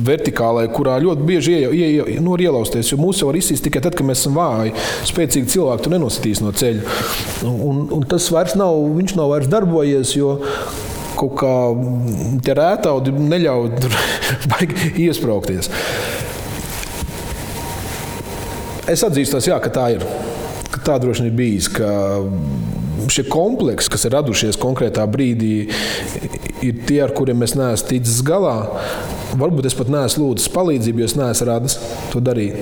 vertikālē, 0.05 0.67
kurā 0.69 0.99
ļoti 1.01 1.25
bieži 1.25 1.55
ie, 1.55 1.69
ie, 1.73 1.87
ie, 1.97 2.17
nu, 2.21 2.35
ielausties. 2.37 2.91
Jo 2.91 2.99
mūsu 3.01 3.25
var 3.25 3.39
izsist 3.39 3.65
tikai 3.65 3.81
tad, 3.81 3.97
kad 3.97 4.05
mēs 4.05 4.21
esam 4.21 4.37
vāji. 4.37 4.75
Spēcīgi 5.09 5.49
cilvēki 5.55 5.87
tu 5.87 5.93
nenositīs 5.95 6.43
no 6.45 6.53
ceļa. 6.53 6.99
Un, 7.49 7.87
un 7.97 8.05
tas 8.11 8.27
vairs 8.33 8.53
nav, 8.59 8.77
viņš 8.99 9.15
nav 9.17 9.33
vairs 9.33 9.49
darbojies. 9.49 10.13
Kaut 11.17 11.33
kā 11.41 11.55
tie 12.45 12.53
rētaudi 12.57 13.15
neļauj 13.17 13.71
tur 13.81 13.97
iesprāgties. 15.07 15.71
Es 18.91 19.01
atzīstos, 19.07 19.49
jā, 19.49 19.57
ka 19.63 19.73
tā 19.73 19.89
ir. 19.95 20.05
Ka 20.71 20.85
tā 20.85 21.01
droši 21.01 21.25
vien 21.25 21.33
ir 21.33 21.37
bijis 21.41 21.71
šie 23.09 23.25
kompleksi, 23.29 23.89
kas 23.91 24.05
ir 24.07 24.15
radušies 24.17 24.59
konkrētā 24.61 25.05
brīdī, 25.09 25.55
ir 26.61 26.81
tie, 26.87 27.01
ar 27.05 27.15
kuriem 27.17 27.43
es 27.45 27.55
neesmu 27.57 27.89
ticis 27.89 28.21
galā. 28.25 28.57
Varbūt 29.31 29.69
es 29.69 29.77
pat 29.77 29.91
neesmu 29.91 30.27
lūdzis 30.27 30.51
palīdzību, 30.53 31.01
jo 31.01 31.11
es 31.11 31.17
neesmu 31.19 31.47
radis 31.49 31.77
to 32.11 32.23
darīt. 32.23 32.59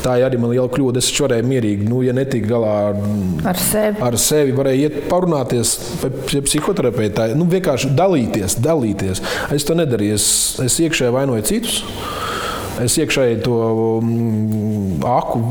Tā 0.00 0.14
ir 0.16 0.24
arī 0.24 0.38
man 0.40 0.52
liela 0.52 0.68
kļūda. 0.72 1.00
Es 1.02 1.10
varēju 1.12 1.46
mierīgi, 1.48 1.88
nu, 1.88 2.00
ja 2.04 2.14
netiku 2.16 2.48
galā 2.54 2.72
ar, 2.88 3.00
ar 3.52 3.60
sevi. 3.60 4.00
Ar 4.06 4.16
sevi 4.20 4.54
varēju 4.56 4.86
iet 4.86 4.98
parunāties 5.10 5.74
pie 6.30 6.40
psihoterapeita. 6.46 7.30
Nu, 7.36 7.48
vienkārši 7.50 7.92
dalīties, 7.98 8.56
dalīties. 8.64 9.20
Es 9.52 9.68
to 9.68 9.76
nedarīju. 9.76 10.16
Es, 10.16 10.30
es 10.64 10.78
iekšēji 10.86 11.16
vainoju 11.16 11.46
citus. 11.50 11.82
Es 12.80 12.96
iekšēji 12.96 13.42
to 13.44 13.58
mm, 14.00 15.02
aku, 15.04 15.42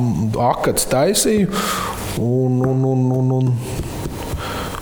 akats 0.49 0.88
taisīju. 0.89 1.51
Un, 2.17 2.59
un, 2.65 2.83
un, 2.89 3.05
un, 3.19 3.31
un, 3.37 3.55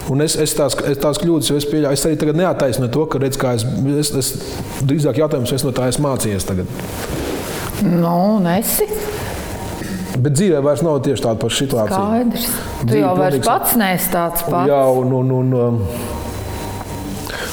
Un 0.08 0.24
es, 0.24 0.38
es, 0.40 0.54
tās, 0.56 0.72
es 0.88 1.00
tās 1.04 1.18
kļūdas 1.20 1.50
jau 1.52 1.58
pieļauju. 1.68 1.98
Es 1.98 2.06
arī 2.08 2.16
tagad 2.20 2.38
neataisnoju 2.40 2.92
to, 2.94 3.02
ka 3.12 3.20
redz, 3.20 3.40
es, 3.44 3.66
es, 4.00 4.12
es 4.22 4.30
drīzāk 4.88 5.20
jautājums, 5.20 5.52
es 5.52 5.66
no 5.68 5.74
tā 5.76 5.90
esmu 5.92 6.08
mācījies 6.08 6.48
tagad. 6.48 6.70
Nu, 7.84 8.40
nesi. 8.40 8.88
Bet 10.18 10.34
dzīvē 10.34 10.62
vairs 10.66 10.82
nav 10.86 11.02
tieši 11.06 11.26
tāda 11.26 11.42
paša 11.42 11.60
situācija. 11.60 12.00
Skaidrs. 12.00 12.48
Tu 12.80 12.88
Dzīve 12.90 13.04
jau 13.04 13.12
vairs 13.20 13.44
pats 13.46 13.76
neesi 13.78 14.10
tāds 14.14 14.48
pats. 14.48 14.72
Jā, 14.72 14.80
un, 15.02 15.14
un, 15.20 15.36
un 15.42 15.54
um, 15.60 15.82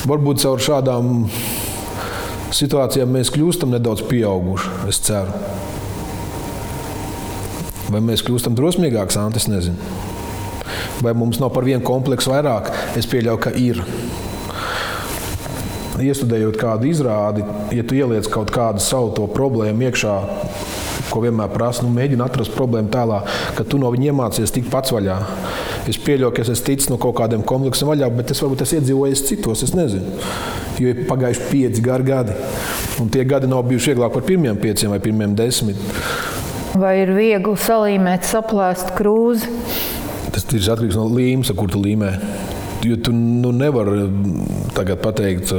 varbūt 0.08 0.44
caur 0.46 0.62
šādām 0.64 1.12
situācijām 2.54 3.12
mēs 3.18 3.34
kļūstam 3.34 3.74
nedaudz 3.74 4.06
pieauguši. 4.08 4.72
Es 4.88 5.02
ceru. 5.04 5.34
Vai 7.92 8.00
mēs 8.00 8.24
kļūstam 8.24 8.56
drosmīgāki, 8.56 9.18
Antis? 9.20 9.48
Nezinu. 9.50 9.76
Vai 11.04 11.12
mums 11.16 11.40
nav 11.42 11.52
par 11.54 11.66
vienu 11.66 11.84
kompleksu 11.84 12.32
vairāk? 12.32 12.70
Es 12.98 13.08
pieļauju, 13.10 13.40
ka 13.44 13.52
ir. 13.58 13.82
iestudējot 16.04 16.56
kādu 16.58 16.88
izrādi, 16.90 17.44
ja 17.72 17.84
tu 17.86 17.94
ieliec 17.94 18.26
kaut 18.32 18.50
kādu 18.50 18.82
savu 18.82 19.28
problēmu 19.30 19.86
iekšā, 19.86 20.14
ko 21.10 21.22
vienmēr 21.22 21.52
prasa, 21.52 21.84
nu, 21.84 21.92
mēģina 21.94 22.26
atrast 22.26 22.54
problēmu 22.56 22.90
tālā, 22.90 23.20
ka 23.54 23.62
tu 23.62 23.78
no 23.78 23.92
viņa 23.94 24.10
iemācies 24.10 24.54
tikt 24.54 24.72
pats 24.72 24.90
vaļā. 24.94 25.20
Es 25.86 26.00
pieļauju, 26.00 26.32
ka 26.34 26.42
es 26.42 26.50
esmu 26.50 26.66
ticis 26.66 26.90
no 26.90 26.98
kaut 26.98 27.14
kādiem 27.20 27.44
kompleksiem 27.46 27.92
vaļā, 27.92 28.08
bet 28.16 28.32
es 28.34 28.42
varbūt 28.42 28.64
esmu 28.64 28.80
iedzīvojies 28.80 29.24
citos, 29.28 29.62
es 29.66 29.74
nezinu. 29.76 30.16
Jo 30.82 30.90
ir 30.90 31.04
pagājuši 31.06 31.50
pieci 31.52 31.84
gari 31.84 32.08
gadi, 32.08 32.34
un 33.02 33.12
tie 33.12 33.22
gadi 33.28 33.50
nav 33.50 33.62
bijuši 33.68 33.92
vieglāk 33.92 34.16
par 34.16 34.26
pirmiem 34.26 34.58
pieciem 34.58 34.90
vai 34.90 35.02
pirmiem 35.04 35.36
desmit. 35.38 35.78
Vai 36.74 36.96
ir 37.04 37.12
viegli 37.14 37.54
salīmēt, 37.60 38.26
saplēst 38.26 38.94
krūzi? 38.98 39.50
Tas 40.34 40.46
ir 40.50 40.64
atkarīgs 40.72 40.98
no 40.98 41.06
līnijas, 41.06 41.52
kur 41.54 41.70
tu 41.70 41.78
līmē. 41.78 42.10
Jo 42.84 42.98
tu 43.00 43.14
nu, 43.14 43.52
nevari 43.54 44.08
tagad 44.74 44.98
pateikt, 45.04 45.54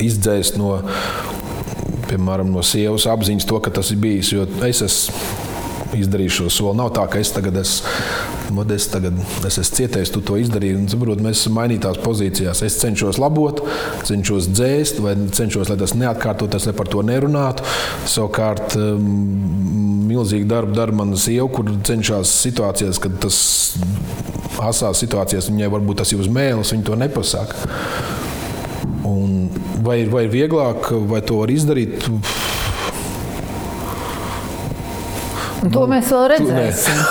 izdzēst 0.00 0.56
no 0.60 0.78
piemēram, 2.08 2.54
no 2.54 2.62
sievas 2.64 3.04
apziņas 3.10 3.48
to, 3.50 3.58
ka 3.60 3.74
tas 3.80 3.90
ir 3.92 4.00
bijis. 4.00 4.32
Jo 4.32 4.46
es 4.64 4.80
esmu 4.86 5.47
izdarījis 5.96 6.36
šo 6.40 6.50
soli. 6.52 6.76
Nav 6.78 6.92
tā, 6.96 7.04
ka 7.10 7.20
es 7.22 7.30
tagad 7.34 7.56
esmu 7.60 8.54
modests, 8.56 8.90
tagad 8.92 9.16
es 9.46 9.58
esmu 9.60 9.78
cietējis, 9.78 10.12
tu 10.14 10.22
to 10.24 10.38
izdarīji. 10.40 10.76
Un, 10.78 10.88
saprot, 10.90 11.22
mēs 11.24 11.42
esam 11.42 11.56
mainītās 11.58 12.00
pozīcijās. 12.02 12.62
Es 12.66 12.78
cenšos 12.80 13.20
labot, 13.20 13.62
cenšos 14.08 14.50
dzēst, 14.52 15.02
vai 15.04 15.14
cenšos, 15.34 15.72
lai 15.72 15.78
tas 15.80 15.96
neatkārtotos, 15.98 16.68
lai 16.68 16.76
par 16.76 16.90
to 16.92 17.04
nerunātu. 17.06 17.66
Savukārt, 18.08 18.76
um, 18.80 19.08
milzīgi 20.08 20.48
darbu 20.48 20.76
dara 20.76 20.94
mana 20.96 21.18
sieva, 21.20 21.48
kur 21.52 21.70
cenšas 21.88 22.32
situācijās, 22.46 23.00
kad 23.02 23.18
tas 23.22 23.40
asās 24.64 25.04
situācijās 25.04 25.50
viņai 25.52 25.70
varbūt 25.72 26.02
tas 26.02 26.12
ir 26.12 26.22
uz 26.22 26.30
mēles, 26.32 26.72
viņa 26.74 26.88
to 26.88 26.98
nepasaka. 26.98 27.68
Un 29.08 29.48
vai, 29.84 30.02
vai 30.10 30.26
ir 30.26 30.32
vieglāk, 30.34 30.90
vai 31.08 31.22
to 31.24 31.40
var 31.42 31.52
izdarīt? 31.52 32.08
Un 35.64 35.72
to 35.74 35.86
nu, 35.86 35.90
mēs 35.94 36.12
vēl 36.14 36.30
redzēsim. 36.34 37.02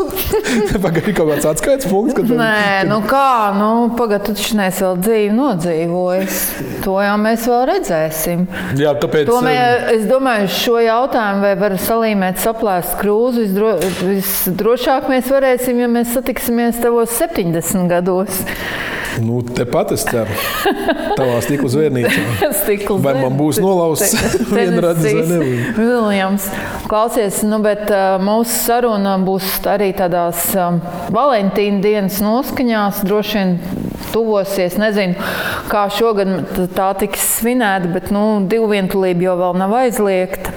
Pagaidām, 0.84 1.14
kaut 1.14 1.30
kāds 1.32 1.46
atskaites 1.50 1.88
punkts. 1.90 2.14
Kad, 2.16 2.30
Nē, 2.32 2.54
kad... 2.80 2.88
nu 2.90 2.98
kā, 3.08 3.52
nu, 3.56 3.70
pagaidām, 3.98 4.36
tu 4.38 4.56
neesi 4.58 4.84
vēl 4.84 5.00
dzīvi 5.04 5.32
nodzīvojis. 5.36 6.38
To 6.86 6.96
jau 7.02 7.16
mēs 7.20 7.46
vēl 7.50 7.64
redzēsim. 7.70 8.44
Jā, 8.80 8.94
tāpēc. 9.02 9.28
Tomēr, 9.28 9.84
um, 9.84 9.90
es 9.96 10.06
domāju, 10.08 10.50
šo 10.56 10.78
jautājumu, 10.84 11.44
vai 11.44 11.54
var 11.60 11.76
salīmēt 11.80 12.40
saplēst 12.42 12.96
krūzi, 13.00 13.46
visdro, 13.46 13.74
visdrošāk 14.00 15.10
mēs 15.12 15.30
varēsim, 15.32 15.82
ja 15.84 15.90
mēs 15.92 16.14
satiksimies 16.16 16.80
tavos 16.82 17.14
70 17.20 17.90
gados. 17.90 18.40
Nu, 19.18 19.40
Tepat 19.42 19.94
es 19.96 20.04
ceru, 20.06 20.34
tavā 21.18 21.40
stikla 21.42 21.70
zvērnīcā. 21.72 22.24
vai 23.04 23.14
man 23.18 23.36
būs 23.38 23.58
nolausts 23.62 24.14
viena 24.54 24.84
redzes 24.84 25.16
vai 25.16 25.24
nebūs? 25.26 25.64
Viljams, 25.78 26.48
klausies, 26.90 27.42
nu, 27.48 27.58
bet 27.64 27.90
uh, 27.90 28.20
mūsu 28.22 28.54
saruna 28.54 29.16
būs 29.24 29.58
arī 29.70 29.90
tādās 29.98 30.46
um, 30.54 30.80
Valentīna 31.14 31.82
dienas 31.84 32.20
noskaņās. 32.22 33.02
Droši 33.08 33.38
vien 33.40 33.56
tuvosies, 34.10 34.78
nezinu, 34.80 35.18
kā 35.70 35.84
šogad 35.94 36.54
tā 36.76 36.90
tiks 37.02 37.26
svinēta, 37.40 37.90
bet 37.92 38.10
nu, 38.14 38.24
divu 38.50 38.70
vientulība 38.72 39.30
jau 39.30 39.36
vēl 39.40 39.60
nav 39.60 39.76
aizliegta. 39.82 40.54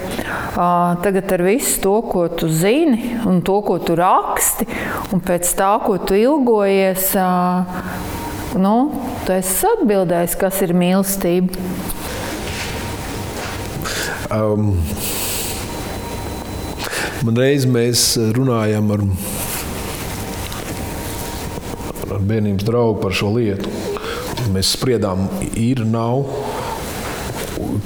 Uh, 0.54 0.94
tagad 1.02 1.32
ar 1.34 1.42
visu 1.48 1.80
to, 1.82 1.96
ko 2.06 2.28
tu 2.30 2.46
zini, 2.54 3.16
un 3.26 3.42
to, 3.46 3.58
ko 3.66 3.80
tu 3.82 3.98
raksti, 3.98 4.68
un 5.10 5.24
pēc 5.26 5.50
tā, 5.58 5.72
ko 5.82 5.98
tu 5.98 6.18
ilgojies, 6.18 7.10
uh, 7.18 8.13
Nu, 8.54 8.92
tu 9.26 9.34
esi 9.34 9.66
atbildējis, 9.66 10.36
kas 10.38 10.60
ir 10.62 10.76
mīlestība. 10.78 11.58
Um, 14.34 14.76
man 17.26 17.40
reiz 17.42 17.66
mēs 17.70 18.04
runājām 18.38 18.94
ar, 18.94 19.04
ar 22.14 22.22
bērnības 22.30 22.68
draugu 22.70 23.02
par 23.02 23.18
šo 23.18 23.34
lietu. 23.40 23.74
Mēs 24.54 24.76
spriedām, 24.78 25.26
ir, 25.58 25.82
nav, 25.90 26.28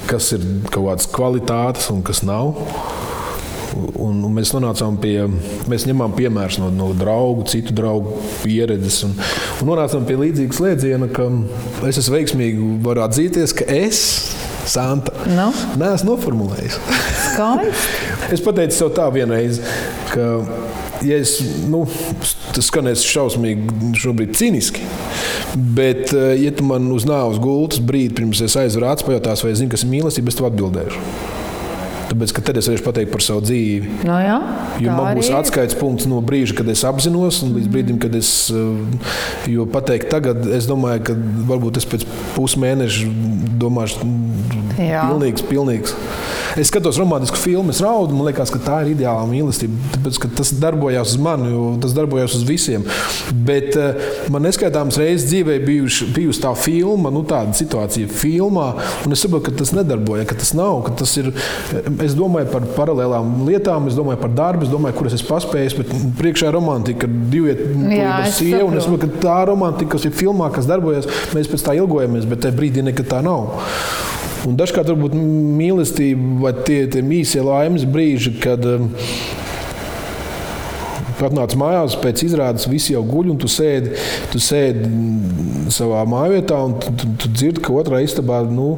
kas 0.10 0.34
ir 0.36 0.44
kaut 0.68 0.90
kādas 0.90 1.08
kvalitātes 1.16 1.88
un 1.96 2.04
kas 2.04 2.26
nav. 2.28 2.60
Un, 3.98 4.20
un 4.26 4.34
mēs 4.36 4.54
nonācām 4.56 4.98
pie, 5.02 5.16
mēs 5.70 5.88
ņemām 5.90 6.16
piemērus 6.18 6.60
no, 6.62 6.70
no 6.74 6.92
draugu, 6.98 7.48
citu 7.52 7.76
draugu 7.78 8.18
pieredzes. 8.44 9.04
Un, 9.08 9.16
un 9.62 9.72
nonācām 9.72 10.08
pie 10.08 10.18
līdzīga 10.22 10.58
slēdziena, 10.58 11.10
ka 11.14 11.30
es 11.90 12.02
esmu 12.02 12.18
veiksmīgi 12.18 12.72
varu 12.86 13.06
atzīties, 13.08 13.56
ka 13.58 13.68
es, 13.74 14.02
Santa, 14.68 15.14
no? 15.32 15.52
neesmu 15.80 16.12
noformulējis. 16.12 16.80
es 18.36 18.44
pateicu 18.44 18.76
sev 18.76 18.92
tā 18.98 19.06
vienreiz, 19.16 19.62
ka 20.12 20.34
ja 21.06 21.18
es, 21.22 21.38
nu, 21.70 21.84
tas 22.56 22.70
skanēs 22.72 23.06
šausmīgi, 23.08 23.94
šobrīd 24.02 24.36
cīniski. 24.38 24.86
Bet, 25.78 26.12
eh, 26.14 26.36
ja 26.42 26.54
tu 26.56 26.66
man 26.68 26.90
uz 26.94 27.08
nāves 27.08 27.40
gultas 27.42 27.82
brīdi 27.84 28.18
pirms 28.20 28.42
es 28.46 28.58
aizveru 28.60 28.92
acis, 28.92 29.08
pajautās, 29.08 29.44
vai 29.46 29.54
es 29.54 29.62
zinu, 29.62 29.72
kas 29.74 29.86
ir 29.86 29.94
mīlestība, 29.94 30.34
es 30.34 30.40
tev 30.40 30.50
atbildēšu. 30.52 31.37
Tāpēc, 32.08 32.34
ka 32.36 32.44
tad 32.48 32.60
es 32.62 32.70
varēšu 32.70 32.86
pateikt 32.86 33.12
par 33.12 33.24
savu 33.24 33.44
dzīvi. 33.44 33.98
No 34.08 34.14
nu 34.14 34.20
jā, 34.24 34.38
jo 34.84 34.96
man 34.96 35.18
būs 35.20 35.32
atskaites 35.36 35.76
punkts 35.80 36.08
no 36.08 36.22
brīža, 36.24 36.56
kad 36.60 36.70
es 36.72 36.86
apzinos, 36.88 37.42
un 37.44 37.56
līdz 37.58 37.72
brīdim, 37.74 38.00
kad 38.04 38.16
es. 38.16 38.32
Eh, 38.54 39.52
jo 39.52 39.68
pateikt, 39.72 40.10
tagad 40.14 40.48
es 40.56 40.70
domāju, 40.70 41.04
ka 41.10 41.18
varbūt 41.52 41.82
es 41.82 41.88
pēc 41.90 42.08
pusmēneša 42.36 43.12
domāšu, 43.60 44.08
Jā. 44.80 45.08
pilnīgs, 45.10 45.44
pilnīgs. 45.50 45.96
Es 46.58 46.72
skatos 46.72 46.98
romantisku 46.98 47.38
filmu, 47.38 47.70
es 47.70 47.80
raudu, 47.86 48.16
man 48.18 48.26
liekas, 48.32 48.50
ka 48.50 48.58
tā 48.58 48.80
ir 48.82 48.96
ideālā 48.96 49.28
mīlestība. 49.30 49.78
Tāpēc, 49.94 50.18
tas 50.40 50.50
darbojās 50.58 51.12
uz 51.14 51.20
mani, 51.22 51.52
tas 51.84 51.94
darbojās 51.94 52.34
uz 52.34 52.46
visiem. 52.48 52.88
Bet 53.46 53.78
uh, 53.78 54.00
man 54.34 54.42
neskaitāmas 54.48 54.98
reizes 54.98 55.28
dzīvē 55.30 55.60
bijuši, 55.68 56.08
bijusi 56.16 56.42
tā 56.42 56.56
filma, 56.58 57.12
nu, 57.14 57.22
tāda 57.30 57.54
situācija 57.60 58.10
filmā, 58.10 58.72
un 59.06 59.14
es 59.14 59.22
saprotu, 59.22 59.52
ka 59.52 59.54
tas 59.62 59.76
nedarbojas, 59.78 60.26
ka 60.32 60.40
tas 60.42 60.56
nav. 60.58 60.82
Ka 60.88 60.96
tas 61.04 61.14
ir, 61.22 61.30
es 62.08 62.18
domāju 62.18 62.50
par 62.56 62.66
paralēlām 62.74 63.46
lietām, 63.46 63.92
es 63.92 64.00
domāju 64.00 64.24
par 64.26 64.34
darbu, 64.42 64.66
es 64.66 64.74
domāju, 64.74 64.98
kuras 64.98 65.20
es 65.20 65.26
paspēju, 65.30 65.84
bet 65.84 65.96
priekšā 66.18 66.50
ir 66.50 66.58
romantika, 66.58 67.06
ir 67.06 67.24
divi 67.30 67.58
sievi, 68.34 68.66
un 68.66 68.82
es 68.82 68.90
saprotu, 68.90 69.14
ka 69.14 69.26
tā 69.30 69.40
romantika, 69.52 69.94
kas 69.94 70.10
ir 70.10 70.18
filmā, 70.18 70.50
kas 70.58 70.66
darbojas, 70.66 71.06
mēs 71.38 71.54
pēc 71.54 71.70
tā 71.70 71.78
ilgojamies, 71.84 72.26
bet 72.26 72.48
tajā 72.48 72.58
brīdī 72.58 72.90
nekad 72.90 73.14
tā 73.14 73.22
nav. 73.26 73.60
Un 74.48 74.56
dažkārt 74.60 74.88
varbūt 74.94 75.16
mīlestība 75.18 76.40
vai 76.46 76.54
tie, 76.64 76.86
tie 76.92 77.04
īsie 77.04 77.44
laimes 77.44 77.84
brīži, 77.90 78.38
kad 78.40 78.64
um, 78.70 78.90
atnāc 81.26 81.56
mājās, 81.60 81.98
pēc 82.00 82.24
izrādes 82.28 82.68
visi 82.70 82.94
jau 82.94 83.04
guļ, 83.08 83.34
un 83.34 83.42
tu 83.42 83.50
sēdi, 83.52 83.96
tu 84.32 84.42
sēdi 84.42 84.88
savā 85.74 86.06
mājvietā, 86.10 86.60
un 86.64 86.78
tu, 86.82 86.94
tu, 86.94 87.10
tu 87.24 87.32
dzirdi, 87.34 87.64
ka 87.66 87.76
otrā 87.76 88.02
istabā 88.06 88.44
nu, 88.48 88.76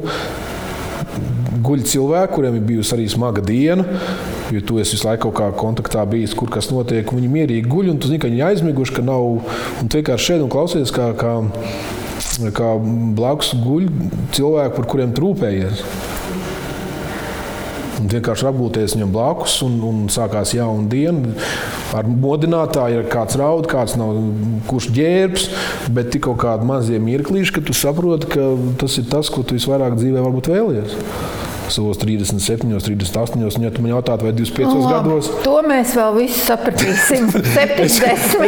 guļ 1.60 1.84
cilvēki, 1.92 2.34
kuriem 2.34 2.58
ir 2.58 2.66
bijusi 2.66 2.96
arī 2.96 3.06
smaga 3.12 3.44
diena. 3.44 3.86
Jo 4.50 4.64
tu 4.66 4.80
esi 4.82 4.96
visu 4.96 5.06
laiku 5.06 5.28
kaut 5.28 5.36
kā 5.38 5.48
kontaktā 5.60 6.02
bijis, 6.10 6.34
kur 6.34 6.50
kas 6.50 6.72
notiek. 6.72 7.12
Viņi 7.14 7.30
mierīgi 7.30 7.70
guļ, 7.70 7.92
un 7.92 8.00
tu 8.02 8.10
zini, 8.10 8.18
ka 8.22 8.30
viņi 8.30 8.46
aizmiguši, 8.48 8.96
ka 8.96 9.04
nav. 9.06 9.26
Un 9.78 9.90
tu 9.90 10.00
vienkārši 10.00 10.32
šeit 10.32 10.42
un 10.42 10.50
klausies, 10.50 10.90
kā, 10.94 11.12
kā 11.20 11.36
kā 12.56 12.74
blakus 13.16 13.52
guļ 13.58 13.88
cilvēki, 14.36 14.74
par 14.76 14.88
kuriem 14.90 15.14
trūpējies. 15.16 15.82
Un 18.00 18.08
vienkārši 18.08 18.46
apgūties 18.48 18.94
viņam 18.96 19.10
blakus, 19.12 19.58
un, 19.66 19.76
un 19.84 20.06
sākās 20.12 20.54
jauna 20.56 20.88
diena. 20.88 21.34
Ar 21.96 22.06
modinātāju 22.08 23.02
ir 23.02 23.10
kāds 23.12 23.36
raud, 23.36 23.68
kāds 23.68 23.96
nav, 24.00 24.14
kurš 24.70 24.88
ģērbs, 24.96 25.50
bet 25.92 26.12
tik 26.14 26.24
kaut 26.28 26.40
kādi 26.44 26.68
mazie 26.68 27.02
mirklīši, 27.02 27.58
ka 27.58 27.64
tu 27.66 27.76
saproti, 27.76 28.30
ka 28.30 28.48
tas 28.80 28.96
ir 29.02 29.10
tas, 29.10 29.28
ko 29.32 29.44
tu 29.44 29.58
visvairāk 29.58 29.98
dzīvē 30.00 30.24
varbūt 30.24 30.52
vēlies 30.54 30.96
savos 31.74 32.00
37, 32.00 32.66
38, 32.66 33.36
un, 33.58 33.64
ja 33.64 33.70
tu 33.74 33.84
man 33.84 33.92
jautātu, 33.94 34.26
vai 34.26 34.32
25 34.36 34.70
oh, 34.70 34.88
gados, 34.90 35.30
to 35.44 35.56
mēs 35.66 35.94
vēl 35.98 36.16
visu 36.18 36.40
sapratīsim. 36.46 37.28
70. 37.30 37.80
es, 37.86 37.98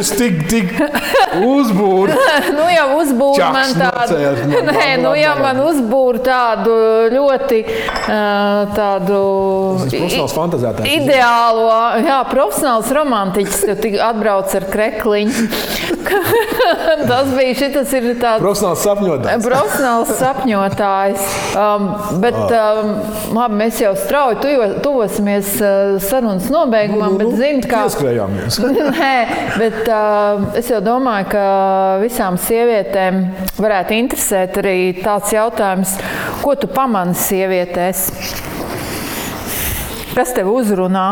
es 0.01 0.13
tik, 0.19 0.43
tik 0.51 0.73
uzbūru. 1.43 2.17
nu, 2.59 2.67
jau 2.73 2.87
uzbūru 3.01 3.51
man 3.55 3.75
tādu, 3.79 4.19
man, 4.53 4.71
nē, 4.77 4.89
nu, 5.03 5.15
jau 5.19 5.35
man 5.41 5.63
uzbūru 5.67 6.23
tādu 6.27 6.77
ļoti 7.13 7.63
tādu 8.77 9.21
profesionāls 9.87 10.37
fantazētājs. 10.37 10.93
Ideālo, 10.99 11.69
jā, 12.05 12.19
profesionāls 12.31 12.93
romantiķis, 12.97 13.63
ka 13.69 14.07
atbrauc 14.11 14.57
ar 14.59 14.69
krekliņu. 14.73 15.49
tas 17.09 17.31
bija 17.33 17.55
šis 17.57 17.95
ir 17.99 18.09
tāds 18.21 18.43
Profesionāls 18.43 18.83
sapņotājs. 18.85 19.47
profesionāls 19.47 20.13
sapņotājs. 20.19 21.29
Um, 21.59 21.89
bet 22.23 22.37
um, 22.37 22.93
labi, 23.35 23.59
mēs 23.61 23.81
jau 23.83 23.93
strauji 23.99 24.57
tuvosimies 24.85 25.55
uh, 25.61 25.97
sarunas 26.03 26.49
nobeigumam, 26.53 27.17
bet 27.21 27.33
zinu, 27.39 27.65
kā. 27.69 27.85
Pieskrējāmies. 27.87 28.61
Nē, 28.99 29.15
bet 29.61 29.81
uh, 29.87 30.47
es 30.59 30.71
jau 30.73 30.83
domāju, 30.85 31.31
ka 31.33 31.45
visām 32.03 32.39
sievietēm 32.41 33.25
varētu 33.63 33.99
interesēt 33.99 34.59
arī 34.63 34.77
tāds 35.03 35.35
jautājums, 35.35 35.97
ko 36.43 36.57
tu 36.59 36.71
pamani 36.73 37.17
sievietēs? 37.19 38.07
Kas 40.13 40.35
tev 40.37 40.51
uzrunā? 40.53 41.07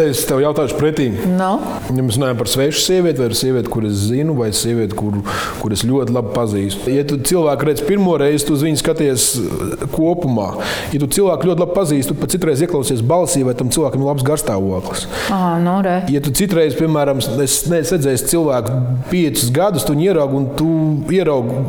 Te 0.00 0.06
es 0.08 0.22
tev 0.24 0.38
jautāšu 0.40 0.78
pretī. 0.78 1.10
No? 1.28 1.50
Ja 1.92 2.00
mēs 2.00 2.16
runājam 2.16 2.38
par 2.40 2.48
svešu 2.48 2.80
sievieti, 2.86 3.20
vai 3.20 3.34
sievieti, 3.36 3.68
kuras 3.68 3.98
zinu, 4.06 4.32
vai 4.38 4.46
sievieti, 4.56 4.96
kuru, 4.96 5.20
kuras 5.60 5.82
ļoti 5.84 6.14
labi 6.16 6.32
pazīstu. 6.32 6.88
Ja 6.94 7.02
tu 7.04 7.18
cilvēku 7.28 7.68
redz 7.68 7.82
pirmo 7.84 8.14
reizi, 8.16 8.46
tu 8.48 8.56
uz 8.56 8.64
viņu 8.64 8.80
skaties 8.80 9.26
eh, 9.42 9.84
kopumā. 9.92 10.46
Ja 10.94 11.02
tu 11.02 11.10
cilvēku 11.18 11.50
ļoti 11.50 11.64
labi 11.66 11.76
pazīsti, 11.76 12.16
pat 12.16 12.32
citreiz 12.32 12.64
ieklausies 12.64 13.04
balsī, 13.04 13.44
vai 13.44 13.52
tam 13.58 13.68
cilvēkam 13.74 14.00
ir 14.00 14.08
labs 14.08 14.24
garstāvoklis. 14.24 15.04
Ah, 15.36 15.58
no 15.60 15.76
re. 15.84 15.98
Ja 16.08 16.24
tu 16.24 16.32
citreiz, 16.32 16.78
piemēram, 16.80 17.20
es 17.20 17.60
neesmu 17.68 17.98
redzējis 17.98 18.24
cilvēku 18.32 18.80
piecus 19.12 19.52
gadus, 19.52 19.84
tu 19.84 19.98
ieraugi 20.00 20.40
un 20.40 20.48
tu 20.56 20.70
ieraugi 21.12 21.60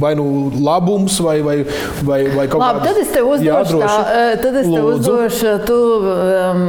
vai 0.00 0.14
nu 0.18 0.50
labums, 0.62 1.18
vai, 1.24 1.40
vai, 1.42 1.58
vai, 2.02 2.20
vai 2.36 2.46
kaut 2.48 2.60
Labi, 2.62 2.86
tad 2.86 2.96
es 3.02 3.12
tev 3.14 3.28
uzdošu, 3.34 3.80
tā, 3.82 3.94
eh, 4.14 4.36
tad 4.42 4.56
es 4.62 4.66
tev 4.70 4.88
uzdošu, 4.94 5.54
tu 5.66 5.78
um, 6.06 6.64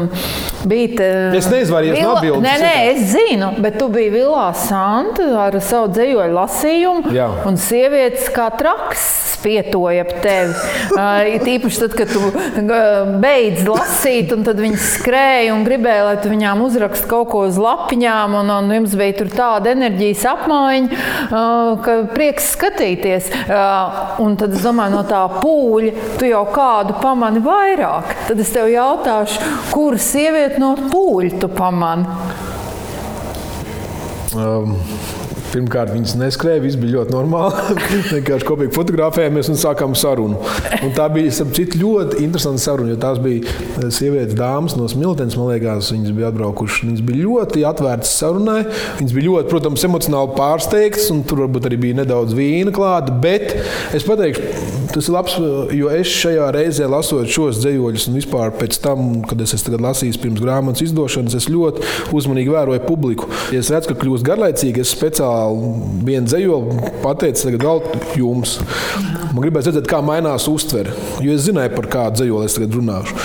biji. 0.65 0.95
te- 0.97 1.37
Es 1.37 1.47
neizvairījos 1.51 2.01
no 2.01 2.09
Vila- 2.09 2.17
atbildes, 2.19 2.43
Nē, 2.43 2.53
tas 2.57 2.65
nē, 2.67 2.75
es 2.93 3.15
zinu, 3.15 3.51
bet 3.61 3.77
tu 3.79 3.87
biji 3.93 4.11
Vilā 4.17 4.49
Santa 4.55 5.29
ar 5.47 5.59
savu 5.61 5.87
dzējoļu 5.95 6.35
lasījumu, 6.39 7.13
Jā. 7.15 7.29
un 7.47 7.57
sievietes 7.57 8.29
kā 8.35 8.49
traks 8.57 9.07
spietoja 9.39 10.01
ap 10.03 10.09
tevi. 10.21 10.51
Uh, 10.97 11.35
it 11.35 11.45
īpaši 11.47 11.79
tad, 11.85 11.93
kad 11.95 12.09
tu 12.11 12.19
uh, 12.19 13.13
beidz 13.23 13.61
lasīt, 13.69 14.33
un 14.35 14.43
tad 14.43 14.59
viņi 14.59 14.75
skrēja 14.83 15.53
un 15.55 15.63
gribēja, 15.63 16.03
lai 16.09 16.17
tu 16.19 16.27
viņām 16.33 16.59
uzrakst 16.65 17.07
kaut 17.07 17.29
ko 17.31 17.45
uz 17.47 17.55
lapiņām, 17.61 18.35
un, 18.41 18.49
un 18.57 18.73
jums 18.75 18.95
bija 18.99 19.15
tur 19.21 19.27
tāda 19.31 19.71
enerģijas 19.75 20.25
apmaiņa, 20.33 20.99
uh, 21.29 21.79
ka 21.85 21.95
prieks 22.15 22.51
skatīties. 22.57 23.18
Uh, 23.27 24.21
un 24.23 24.37
tad 24.39 24.55
es 24.55 24.63
domāju, 24.63 24.95
no 24.95 25.03
tā 25.09 25.23
pūļa 25.39 26.17
tu 26.19 26.29
jau 26.29 26.45
kādu 26.53 26.95
pamani 27.01 27.43
vairāk. 27.43 28.15
Tad 28.29 28.39
es 28.39 28.53
tev 28.55 28.71
jautāšu, 28.71 29.41
kuru 29.73 29.99
sievieti 30.01 30.61
no 30.63 30.75
pūļa 30.89 31.41
tu 31.41 31.51
pamani? 31.51 32.05
Um, 34.37 34.77
Pirmkārt, 35.49 35.89
viņas 35.95 36.13
neskrēja, 36.19 36.61
viss 36.61 36.77
bija 36.77 36.99
ļoti 36.99 37.13
normāli. 37.15 37.75
Vienkārši 38.13 38.45
kopīgi 38.45 38.73
fotografējāmies 38.75 39.49
un 39.49 39.57
sākām 39.57 39.95
sarunu. 39.97 40.37
Un 40.85 40.93
tā 40.93 41.07
bija 41.13 41.31
citu, 41.33 41.79
ļoti 41.81 42.19
interesanta 42.21 42.61
saruna, 42.61 42.93
jo 42.93 42.99
tās 43.01 43.17
bija 43.23 43.41
eh, 43.49 43.87
sievietes, 43.93 44.37
dāmas 44.37 44.77
no 44.77 44.85
Smiltenes. 44.91 45.37
Man 45.39 45.49
liekas, 45.49 45.89
viņas 45.95 46.13
bija 46.17 46.29
atbraukušas. 46.29 46.83
Viņas 46.85 47.05
bija 47.07 47.23
ļoti 47.25 47.63
atvērtas 47.65 48.13
sarunai. 48.21 48.59
Viņas 48.99 49.15
bija 49.15 49.27
ļoti, 49.29 49.49
protams, 49.49 49.85
emocionāli 49.89 50.35
pārsteigtas, 50.37 51.09
un 51.15 51.23
tur 51.25 51.41
varbūt 51.45 51.69
arī 51.71 51.81
bija 51.87 51.99
nedaudz 52.03 52.37
vīna 52.37 52.75
klāta. 52.75 53.15
Bet 53.25 53.55
es 53.97 54.05
pateikšu, 54.05 54.45
tas 54.93 55.09
ir 55.09 55.17
labs, 55.17 55.39
jo 55.79 55.89
es 55.93 56.13
šajā 56.19 56.51
reizē 56.53 56.89
lasot 56.89 57.29
šos 57.29 57.63
dzējoļus, 57.63 58.07
un 58.11 58.21
vispār 58.21 58.53
pēc 58.59 58.77
tam, 58.85 59.09
kad 59.29 59.41
es 59.41 59.57
esmu 59.57 59.81
lasījis 59.81 60.21
pirms 60.21 60.45
grāmatas 60.45 60.85
izdošanas, 60.85 61.37
es 61.41 61.49
ļoti 61.49 61.85
uzmanīgi 62.15 62.53
vēroju 62.53 62.85
publiku. 62.85 63.29
Ja 63.53 63.63
es 63.63 63.73
redzu, 63.73 63.91
ka 63.91 63.99
kļūst 64.03 64.27
garlaicīgi, 64.27 64.85
es 64.85 64.93
speciāli 64.93 65.38
vienu 66.05 66.27
dzējoli 66.27 66.93
pateicu, 67.03 67.45
tagad 67.47 67.65
vēl 67.65 67.83
jums. 68.19 68.57
Man 69.33 69.43
gribēja 69.43 69.69
redzēt, 69.69 69.89
kā 69.89 70.01
mainās 70.05 70.47
uztvere, 70.51 70.95
jo 71.23 71.35
es 71.35 71.45
zināju, 71.45 71.75
par 71.75 71.89
kādu 71.91 72.21
dzējoli 72.21 72.49
es 72.49 72.57
tagad 72.57 72.79
runāšu. 72.79 73.19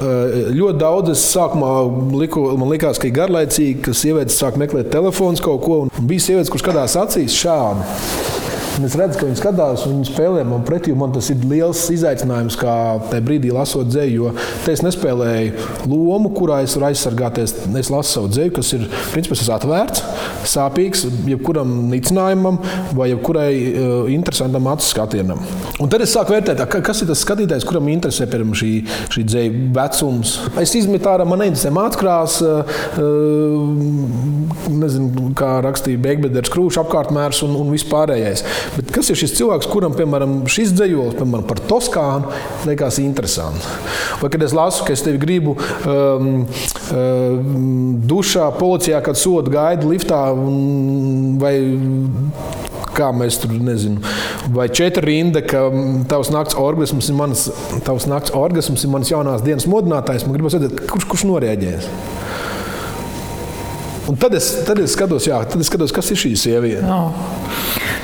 Uh, 0.00 0.50
ļoti 0.56 0.80
daudz 0.80 1.12
es 1.12 1.22
sākumā 1.34 1.70
liku, 2.16 2.46
man 2.56 2.70
likās, 2.72 2.98
ka 3.00 3.10
ir 3.10 3.16
garlaicīgi, 3.18 3.82
ka 3.84 3.92
sievietes 3.96 4.38
sāk 4.40 4.56
meklēt 4.60 4.88
telefons 4.94 5.42
kaut 5.44 5.60
ko. 5.66 5.82
un 5.84 6.08
Bija 6.08 6.24
sievietes, 6.30 6.52
kuras 6.52 6.64
skatās 6.64 6.96
acīs 7.02 7.36
šādi. 7.36 8.29
Un 8.78 8.86
es 8.86 8.94
redzu, 8.96 9.18
ka 9.20 9.26
viņi 9.26 9.36
skatās 9.40 9.82
un 9.88 9.96
viņi 9.98 10.08
spēlē 10.12 10.44
man 10.48 10.62
pretī. 10.64 10.92
Man 10.96 11.12
tas 11.12 11.26
ir 11.32 11.42
liels 11.50 11.82
izaicinājums, 11.92 12.56
kā 12.60 12.74
tajā 13.10 13.24
brīdī 13.26 13.50
lasot 13.52 13.88
dzēju. 13.90 14.10
Jo 14.20 14.30
te 14.64 14.72
es 14.72 14.80
nespēlēju 14.86 15.88
lomu, 15.90 16.30
kurā 16.36 16.60
es 16.64 16.76
varu 16.78 16.88
aizsargāties. 16.90 17.54
Es 17.80 17.90
lasu 17.92 18.14
savu 18.14 18.30
dzēju, 18.32 18.54
kas 18.56 18.72
ir 18.76 18.86
principā 19.12 19.36
atvērts, 19.56 20.04
sāpīgs 20.50 21.04
jebkuram 21.28 21.70
nicinājumam 21.92 22.60
vai 22.96 23.10
jebkurai 23.10 23.50
uh, 23.52 24.08
interesantam 24.12 24.68
acu 24.72 24.86
skatienam. 24.88 25.42
Un 25.80 25.90
tad 25.92 26.04
es 26.06 26.14
sāku 26.16 26.34
vērtēt, 26.36 26.62
ka- 26.70 26.82
kas 26.86 27.02
ir 27.04 27.10
tas 27.10 27.20
skatītājs, 27.26 27.66
kuram 27.68 27.88
interesē 27.92 28.26
piemēram, 28.30 28.54
šī, 28.56 28.72
šī 29.12 29.26
dzēja 29.28 29.52
vecums. 29.76 30.36
Es 30.62 30.72
izmetu 30.78 31.10
ārā, 31.12 31.26
man 31.28 31.42
neinteresē 31.44 31.72
mākslas, 31.76 32.38
nezinu, 34.70 35.30
kā 35.38 35.52
rakstīja 35.64 36.00
Beigbedders, 36.02 36.50
krūšs 36.52 36.80
apkārtmērs 36.84 37.42
un, 37.46 37.56
un 37.60 37.70
vispārējais. 37.74 38.44
Bet 38.76 38.90
kas 38.94 39.10
ir 39.12 39.18
šis 39.20 39.34
cilvēks, 39.38 39.68
kuram, 39.70 39.94
piemēram, 39.98 40.38
šis 40.50 40.72
dzējolis, 40.78 41.16
piemēram, 41.18 41.46
par 41.48 41.60
Toskānu, 41.70 42.30
liekas 42.68 42.98
interesants? 43.02 43.66
Vai 44.20 44.30
kad 44.32 44.42
es 44.46 44.54
lasu, 44.56 44.84
ka 44.86 44.94
es 44.96 45.02
tevi 45.06 45.20
gribu 45.22 45.56
um, 45.56 46.30
um, 46.94 48.00
dušā, 48.10 48.50
policijā, 48.60 49.00
kad 49.04 49.18
sodu 49.20 49.52
gaidu 49.54 49.90
liftā, 49.92 50.22
un- 50.34 51.38
vai 51.40 51.54
kā 52.96 53.10
mēs 53.16 53.38
tur 53.40 53.52
nezinām, 53.54 54.02
vai 54.52 54.66
četri 54.68 55.06
rinda, 55.06 55.40
ka 55.46 55.62
tavs 56.10 56.28
nakts 56.34 56.56
orgasms 56.58 57.08
ir 57.08 57.16
mans, 57.16 57.46
tavs 57.86 58.08
nakts 58.10 58.34
orgasms 58.36 58.82
ir 58.84 58.90
mans 58.92 59.08
jaunās 59.12 59.44
dienas 59.46 59.68
modinātājs. 59.70 60.26
Man 60.26 60.34
gribas 60.36 60.56
redzēt, 60.58 60.82
kurš, 60.90 61.06
kurš 61.08 61.24
noreaģēs. 61.30 61.86
Un 64.10 64.16
tad 64.18 64.34
es, 64.34 64.48
tad 64.66 64.80
es 64.82 64.96
skatos, 64.96 65.28
jā, 65.28 65.38
tad 65.46 65.60
es 65.62 65.68
skatos, 65.70 65.92
kas 65.94 66.08
ir 66.10 66.18
šī 66.18 66.32
sieviete. 66.40 66.82
Oh. 66.90 67.14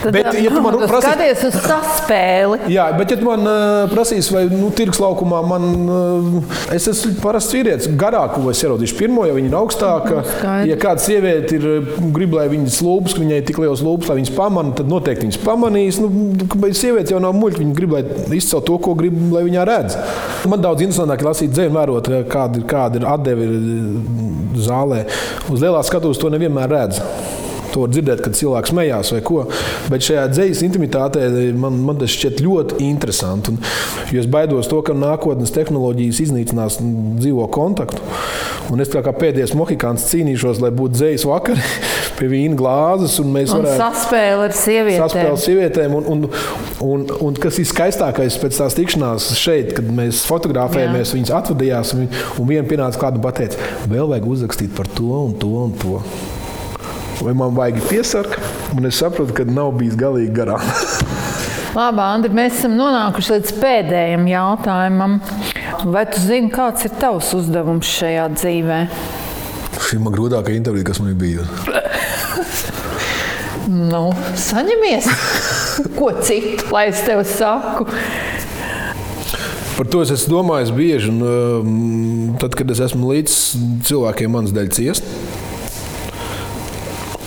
Tad, 0.03 0.13
Bet, 0.13 0.27
ja 0.39 0.51
tu 0.53 0.61
man 0.63 0.75
tu 0.77 0.81
prasītu- 0.87 1.13
skaties 1.13 1.45
uz 1.49 1.55
saspēli. 1.65 2.59
Jā, 2.71 2.87
bet, 2.99 3.11
ja 3.11 3.17
tu 3.21 3.25
man 3.27 3.41
uh, 3.49 3.87
prasīs, 3.91 4.29
vai 4.35 4.45
nu, 4.51 4.69
tirgus 4.77 5.01
laukumā 5.03 5.41
man, 5.49 5.65
uh, 5.89 6.57
es 6.75 6.87
esmu 6.91 7.15
parasts 7.23 7.55
vīrietis, 7.57 7.89
garāku 7.99 8.43
vai 8.45 8.53
es 8.55 8.61
ieraudzīšu 8.65 8.99
pirmo, 8.99 9.25
ja 9.27 9.35
viņa 9.37 9.51
ir 9.51 9.57
augstāka. 9.59 10.21
skaidrs. 10.35 10.69
Ja 10.71 10.77
kāda 10.83 11.03
sieviete 11.07 11.57
ir, 11.59 11.67
uh, 11.81 11.95
grib, 12.15 12.37
lai 12.37 12.47
viņas 12.53 12.79
lūpas, 12.85 13.17
ka 13.17 13.25
viņai 13.25 13.41
ir 13.41 13.47
tik 13.49 13.61
liels 13.63 13.83
lūpas, 13.87 14.11
lai 14.13 14.19
viņas 14.21 14.35
pamana, 14.37 14.75
tad 14.79 14.91
noteikti 14.93 15.27
viņas 15.29 15.41
pamanīs. 15.47 16.01
Nu, 16.03 16.11
bet 16.61 16.77
sieviete 16.79 17.15
jau 17.17 17.23
nav 17.25 17.35
muļķa, 17.41 17.63
viņa 17.65 17.77
grib, 17.81 17.97
lai 17.97 18.05
izcelt 18.39 18.67
to, 18.69 18.77
ko 18.85 18.95
grib, 18.99 19.17
lai 19.33 19.43
viņā 19.49 19.65
redz. 19.69 19.97
Man 20.47 20.63
daudz 20.63 20.85
interesantāk 20.85 21.25
lasīt 21.27 21.55
dzēnu, 21.57 21.75
vērot, 21.79 22.13
kāda 22.31 22.61
ir, 22.61 22.69
kāda 22.71 23.01
ir 23.01 23.09
atdeve 23.17 23.49
zālē. 24.67 25.05
Uz 25.53 25.61
lielā 25.63 25.83
skatuves 25.87 26.21
to 26.21 26.31
nevienmēr 26.33 26.71
redz. 26.73 27.01
To 27.77 27.83
var 27.85 27.91
dzirdēt, 27.93 28.22
kad 28.24 28.33
cilvēks 28.33 28.70
smējās 28.72 29.11
vai 29.12 29.18
ko. 29.27 29.43
Bet 29.93 30.05
šajā 30.07 30.22
dzīslas 30.33 30.62
intimitātē 30.64 31.27
man, 31.61 31.74
man 31.85 31.99
tas 32.01 32.14
šķiet 32.14 32.39
ļoti 32.41 32.79
interesanti. 32.87 33.53
Un, 33.53 33.59
es 34.16 34.29
baidos 34.33 34.70
to, 34.70 34.79
ka 34.87 34.95
nākotnes 34.97 35.53
tehnoloģijas 35.53 36.22
iznīcinās 36.24 36.79
dzīvo 36.81 37.45
kontaktu. 37.53 38.01
Un 38.72 38.81
es 38.81 38.89
tā 38.91 39.03
kā 39.05 39.12
pēdējais 39.12 39.53
mohikāns 39.61 40.07
cīnīšos, 40.09 40.62
lai 40.64 40.70
būtu 40.72 40.97
dzīslas 40.97 41.27
vakari 41.29 41.66
pie 42.16 42.31
vīna 42.33 42.57
glāzes. 42.57 43.18
Un 43.20 43.29
mēs 43.35 43.53
Un 43.53 43.61
varētu 43.61 43.83
saspēle 43.83 44.49
ar 44.49 44.57
sievietēm. 44.57 45.03
saspēlēt 45.05 45.45
sievietēm. 45.45 45.99
Un, 46.01 46.09
un, 46.14 46.24
un, 46.87 47.05
un 47.29 47.39
kas 47.45 47.61
ir 47.61 47.68
skaistākais 47.68 48.41
pēc 48.41 48.62
tās 48.62 48.79
tikšanās 48.79 49.29
šeit, 49.37 49.77
kad 49.77 49.93
mēs 50.01 50.24
fotografējamies, 50.31 51.12
viņas 51.18 51.37
atvadījās, 51.43 51.93
un, 51.99 52.09
un 52.41 52.51
viena 52.55 52.64
pienāca 52.72 53.05
klāt 53.05 53.20
un 53.20 53.29
teica, 53.37 53.70
vēl 53.93 54.09
vajag 54.14 54.33
uzrakstīt 54.33 54.74
par 54.81 54.89
to 54.97 55.12
un 55.27 55.37
to 55.45 55.53
un 55.66 55.77
to. 55.85 56.01
Vai 57.25 57.33
man 57.37 57.55
vajag 57.57 57.81
piesarkt, 57.89 58.37
un 58.77 58.89
es 58.89 58.99
saprotu, 59.01 59.33
ka 59.37 59.47
nav 59.49 59.73
bijis 59.81 59.97
galīgi 59.99 60.35
garām. 60.37 60.61
Labi, 61.77 62.01
Andri, 62.01 62.33
mēs 62.37 62.59
esam 62.61 62.77
nonākuši 62.79 63.35
līdz 63.35 63.55
pēdējam 63.61 64.29
jautājumam. 64.31 65.19
Vai 65.93 66.07
tu 66.09 66.23
zini, 66.25 66.49
kāds 66.53 66.87
ir 66.89 66.95
tavs 67.01 67.33
uzdevums 67.37 67.91
šajā 67.99 68.31
dzīvē? 68.37 68.79
Šī 69.87 69.99
ir 70.01 70.14
grūtākā 70.14 70.55
intervija, 70.57 70.89
kas 70.89 71.03
man 71.03 71.12
ir 71.12 71.21
bijusi. 71.21 71.53
Nu, 73.67 74.12
saņemies! 74.39 75.09
Ko 75.99 76.12
citu, 76.23 76.69
lai 76.71 76.85
es 76.93 77.01
tev 77.03 77.25
saku? 77.27 77.89
Par 79.77 79.89
to 79.91 80.05
es 80.07 80.29
domājis 80.31 80.71
bieži. 80.73 81.11
Un, 81.11 81.19
um, 81.27 82.37
tad, 82.41 82.55
kad 82.57 82.71
es 82.73 82.81
esmu 82.87 83.11
līdz 83.11 83.35
cilvēkiem, 83.89 84.31
manas 84.33 84.55
dēļ 84.57 84.71
ciest, 84.77 85.11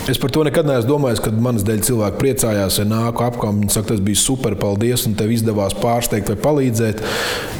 Es 0.09 0.17
par 0.17 0.31
to 0.33 0.41
nekad 0.41 0.65
neesmu 0.65 0.89
domājis, 0.89 1.19
kad 1.21 1.35
manas 1.37 1.61
dēļ 1.67 1.83
cilvēki 1.85 2.17
priecājās, 2.17 2.79
ja 2.81 2.85
nāku 2.89 3.21
apkārt. 3.27 3.59
Viņi 3.59 3.75
saka, 3.75 3.91
tas 3.91 3.99
bija 4.01 4.17
super, 4.17 4.55
paldies, 4.57 5.03
un 5.05 5.13
tev 5.19 5.29
izdevās 5.35 5.75
pārsteigt 5.77 6.31
vai 6.31 6.37
palīdzēt. 6.41 7.03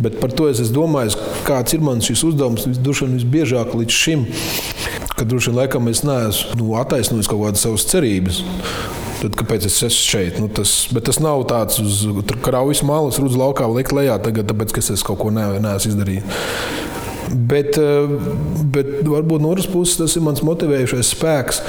Bet 0.02 0.18
par 0.18 0.34
to 0.34 0.48
es 0.50 0.62
esmu 0.64 0.80
domājis, 0.80 1.18
kāds 1.46 1.78
ir 1.78 1.86
mans 1.86 2.10
šis 2.10 2.26
uzdevums 2.32 2.66
vien 2.66 3.14
visbiežāk 3.20 3.76
līdz 3.78 4.00
šim. 4.00 4.26
Kad 5.14 5.30
droši 5.30 5.52
vien 5.52 5.60
laikam 5.62 5.92
es 5.94 6.02
neesmu 6.08 6.58
nu, 6.58 6.72
attaisnojis 6.82 7.30
kaut 7.30 7.46
kādas 7.46 7.68
savas 7.68 7.86
cerības. 7.92 8.42
Tad, 9.20 9.36
kāpēc 9.38 9.70
es 9.70 9.78
esmu 9.84 10.10
šeit? 10.10 10.42
Nu, 10.42 10.50
tas, 10.50 10.74
tas 11.06 11.22
nav 11.22 11.46
tāds 11.52 11.78
uz 11.84 12.02
kraujas 12.42 12.82
malas, 12.88 13.22
rudz 13.22 13.38
laukā 13.38 13.70
likt 13.70 13.94
lejā, 13.94 14.18
tagad, 14.26 14.50
tāpēc, 14.50 14.74
ka 14.74 14.82
es 14.82 15.06
kaut 15.06 15.22
ko 15.22 15.30
ne, 15.36 15.52
neesmu 15.62 15.94
izdarījis. 15.94 16.89
Bet, 17.30 17.78
eh, 17.78 18.10
bet 18.74 18.88
varbūt 19.06 19.44
no 19.44 19.52
otras 19.54 19.68
puses 19.70 20.00
tas 20.00 20.16
ir 20.18 20.24
mans 20.26 20.42
motivējošais 20.46 21.12
spēks, 21.14 21.60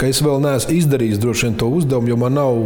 ka 0.00 0.08
es 0.08 0.22
vēl 0.24 0.40
neesmu 0.40 0.76
izdarījis 0.78 1.20
droši 1.20 1.46
vien 1.48 1.58
to 1.60 1.68
uzdevumu, 1.76 2.08
jo 2.08 2.16
man 2.20 2.38
nav 2.38 2.60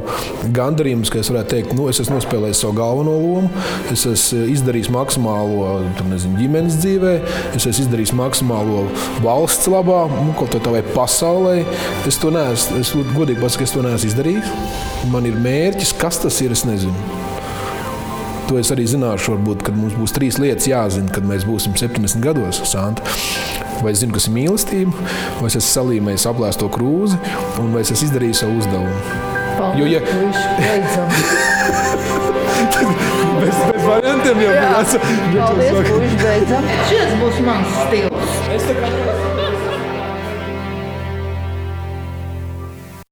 gandarījums, 0.55 1.11
ka 1.11 1.19
es 1.19 1.31
varētu 1.33 1.51
teikt, 1.51 1.75
nu, 1.75 1.89
es 1.91 1.99
esmu 2.05 2.21
nospēlējis 2.21 2.63
savu 2.63 2.77
galveno 2.79 3.17
lomu, 3.19 3.51
es 3.91 4.07
esmu 4.07 4.45
izdarījis 4.55 4.93
maksimālo 4.95 5.81
nezinu, 6.11 6.39
ģimenes 6.39 6.79
dzīvē, 6.85 7.15
es 7.59 7.67
esmu 7.67 7.89
izdarījis 7.89 8.15
maksimālo 8.23 8.87
valsts 9.25 9.71
labā, 9.71 10.05
nu, 10.15 10.37
kaut 10.39 10.55
kā 10.55 10.77
vai 10.79 10.85
pasaulē. 10.95 11.57
Es 12.07 12.21
to 12.23 12.31
neesmu, 12.35 12.81
es 12.85 12.95
godīgi 13.17 13.43
pasaku, 13.43 13.67
es 13.67 13.75
to 13.75 13.83
neesmu 13.85 14.13
izdarījis. 14.13 14.57
Man 15.13 15.27
ir 15.29 15.39
mērķis, 15.43 15.97
kas 15.99 16.23
tas 16.23 16.39
ir, 16.45 16.55
es 16.55 16.65
nezinu. 16.69 17.25
To 18.49 18.55
es 18.61 18.71
arī 18.75 18.85
zināšu, 18.89 19.27
varbūt, 19.35 19.59
kad 19.65 19.75
mums 19.79 19.95
būs 19.97 20.13
trīs 20.17 20.37
lietas 20.41 20.67
jāzina, 20.69 21.13
kad 21.15 21.25
mēs 21.29 21.43
būsim 21.49 21.73
70 21.79 22.21
gados. 22.25 22.57
Santa. 22.69 23.03
Vai 23.83 23.91
es 23.95 23.99
zinu, 24.03 24.13
kas 24.15 24.27
ir 24.29 24.35
mīlestība, 24.37 24.93
vai 25.41 25.49
es 25.51 25.57
esmu 25.59 25.71
salīmējis 25.71 26.29
aplēsto 26.31 26.67
krūzi, 26.73 27.17
un 27.63 27.67
vai 27.75 27.81
es 27.85 27.91
esmu 27.95 28.05
izdarījis 28.11 28.39
savu 28.45 28.55
uzdevumu. 28.61 28.99
Paldies, 29.59 29.81
jo, 29.81 29.87
ja... 29.91 30.01
bez, 33.41 33.57
bez 33.73 33.83
variantiem 33.89 34.37
jau 34.45 34.53
bija. 34.55 34.71
Paldies, 35.37 35.77
kurš 35.91 36.15
beidzam. 36.23 36.65
Šis 36.91 37.11
būs 37.23 37.37
mans 37.47 37.71
stils. 37.85 39.24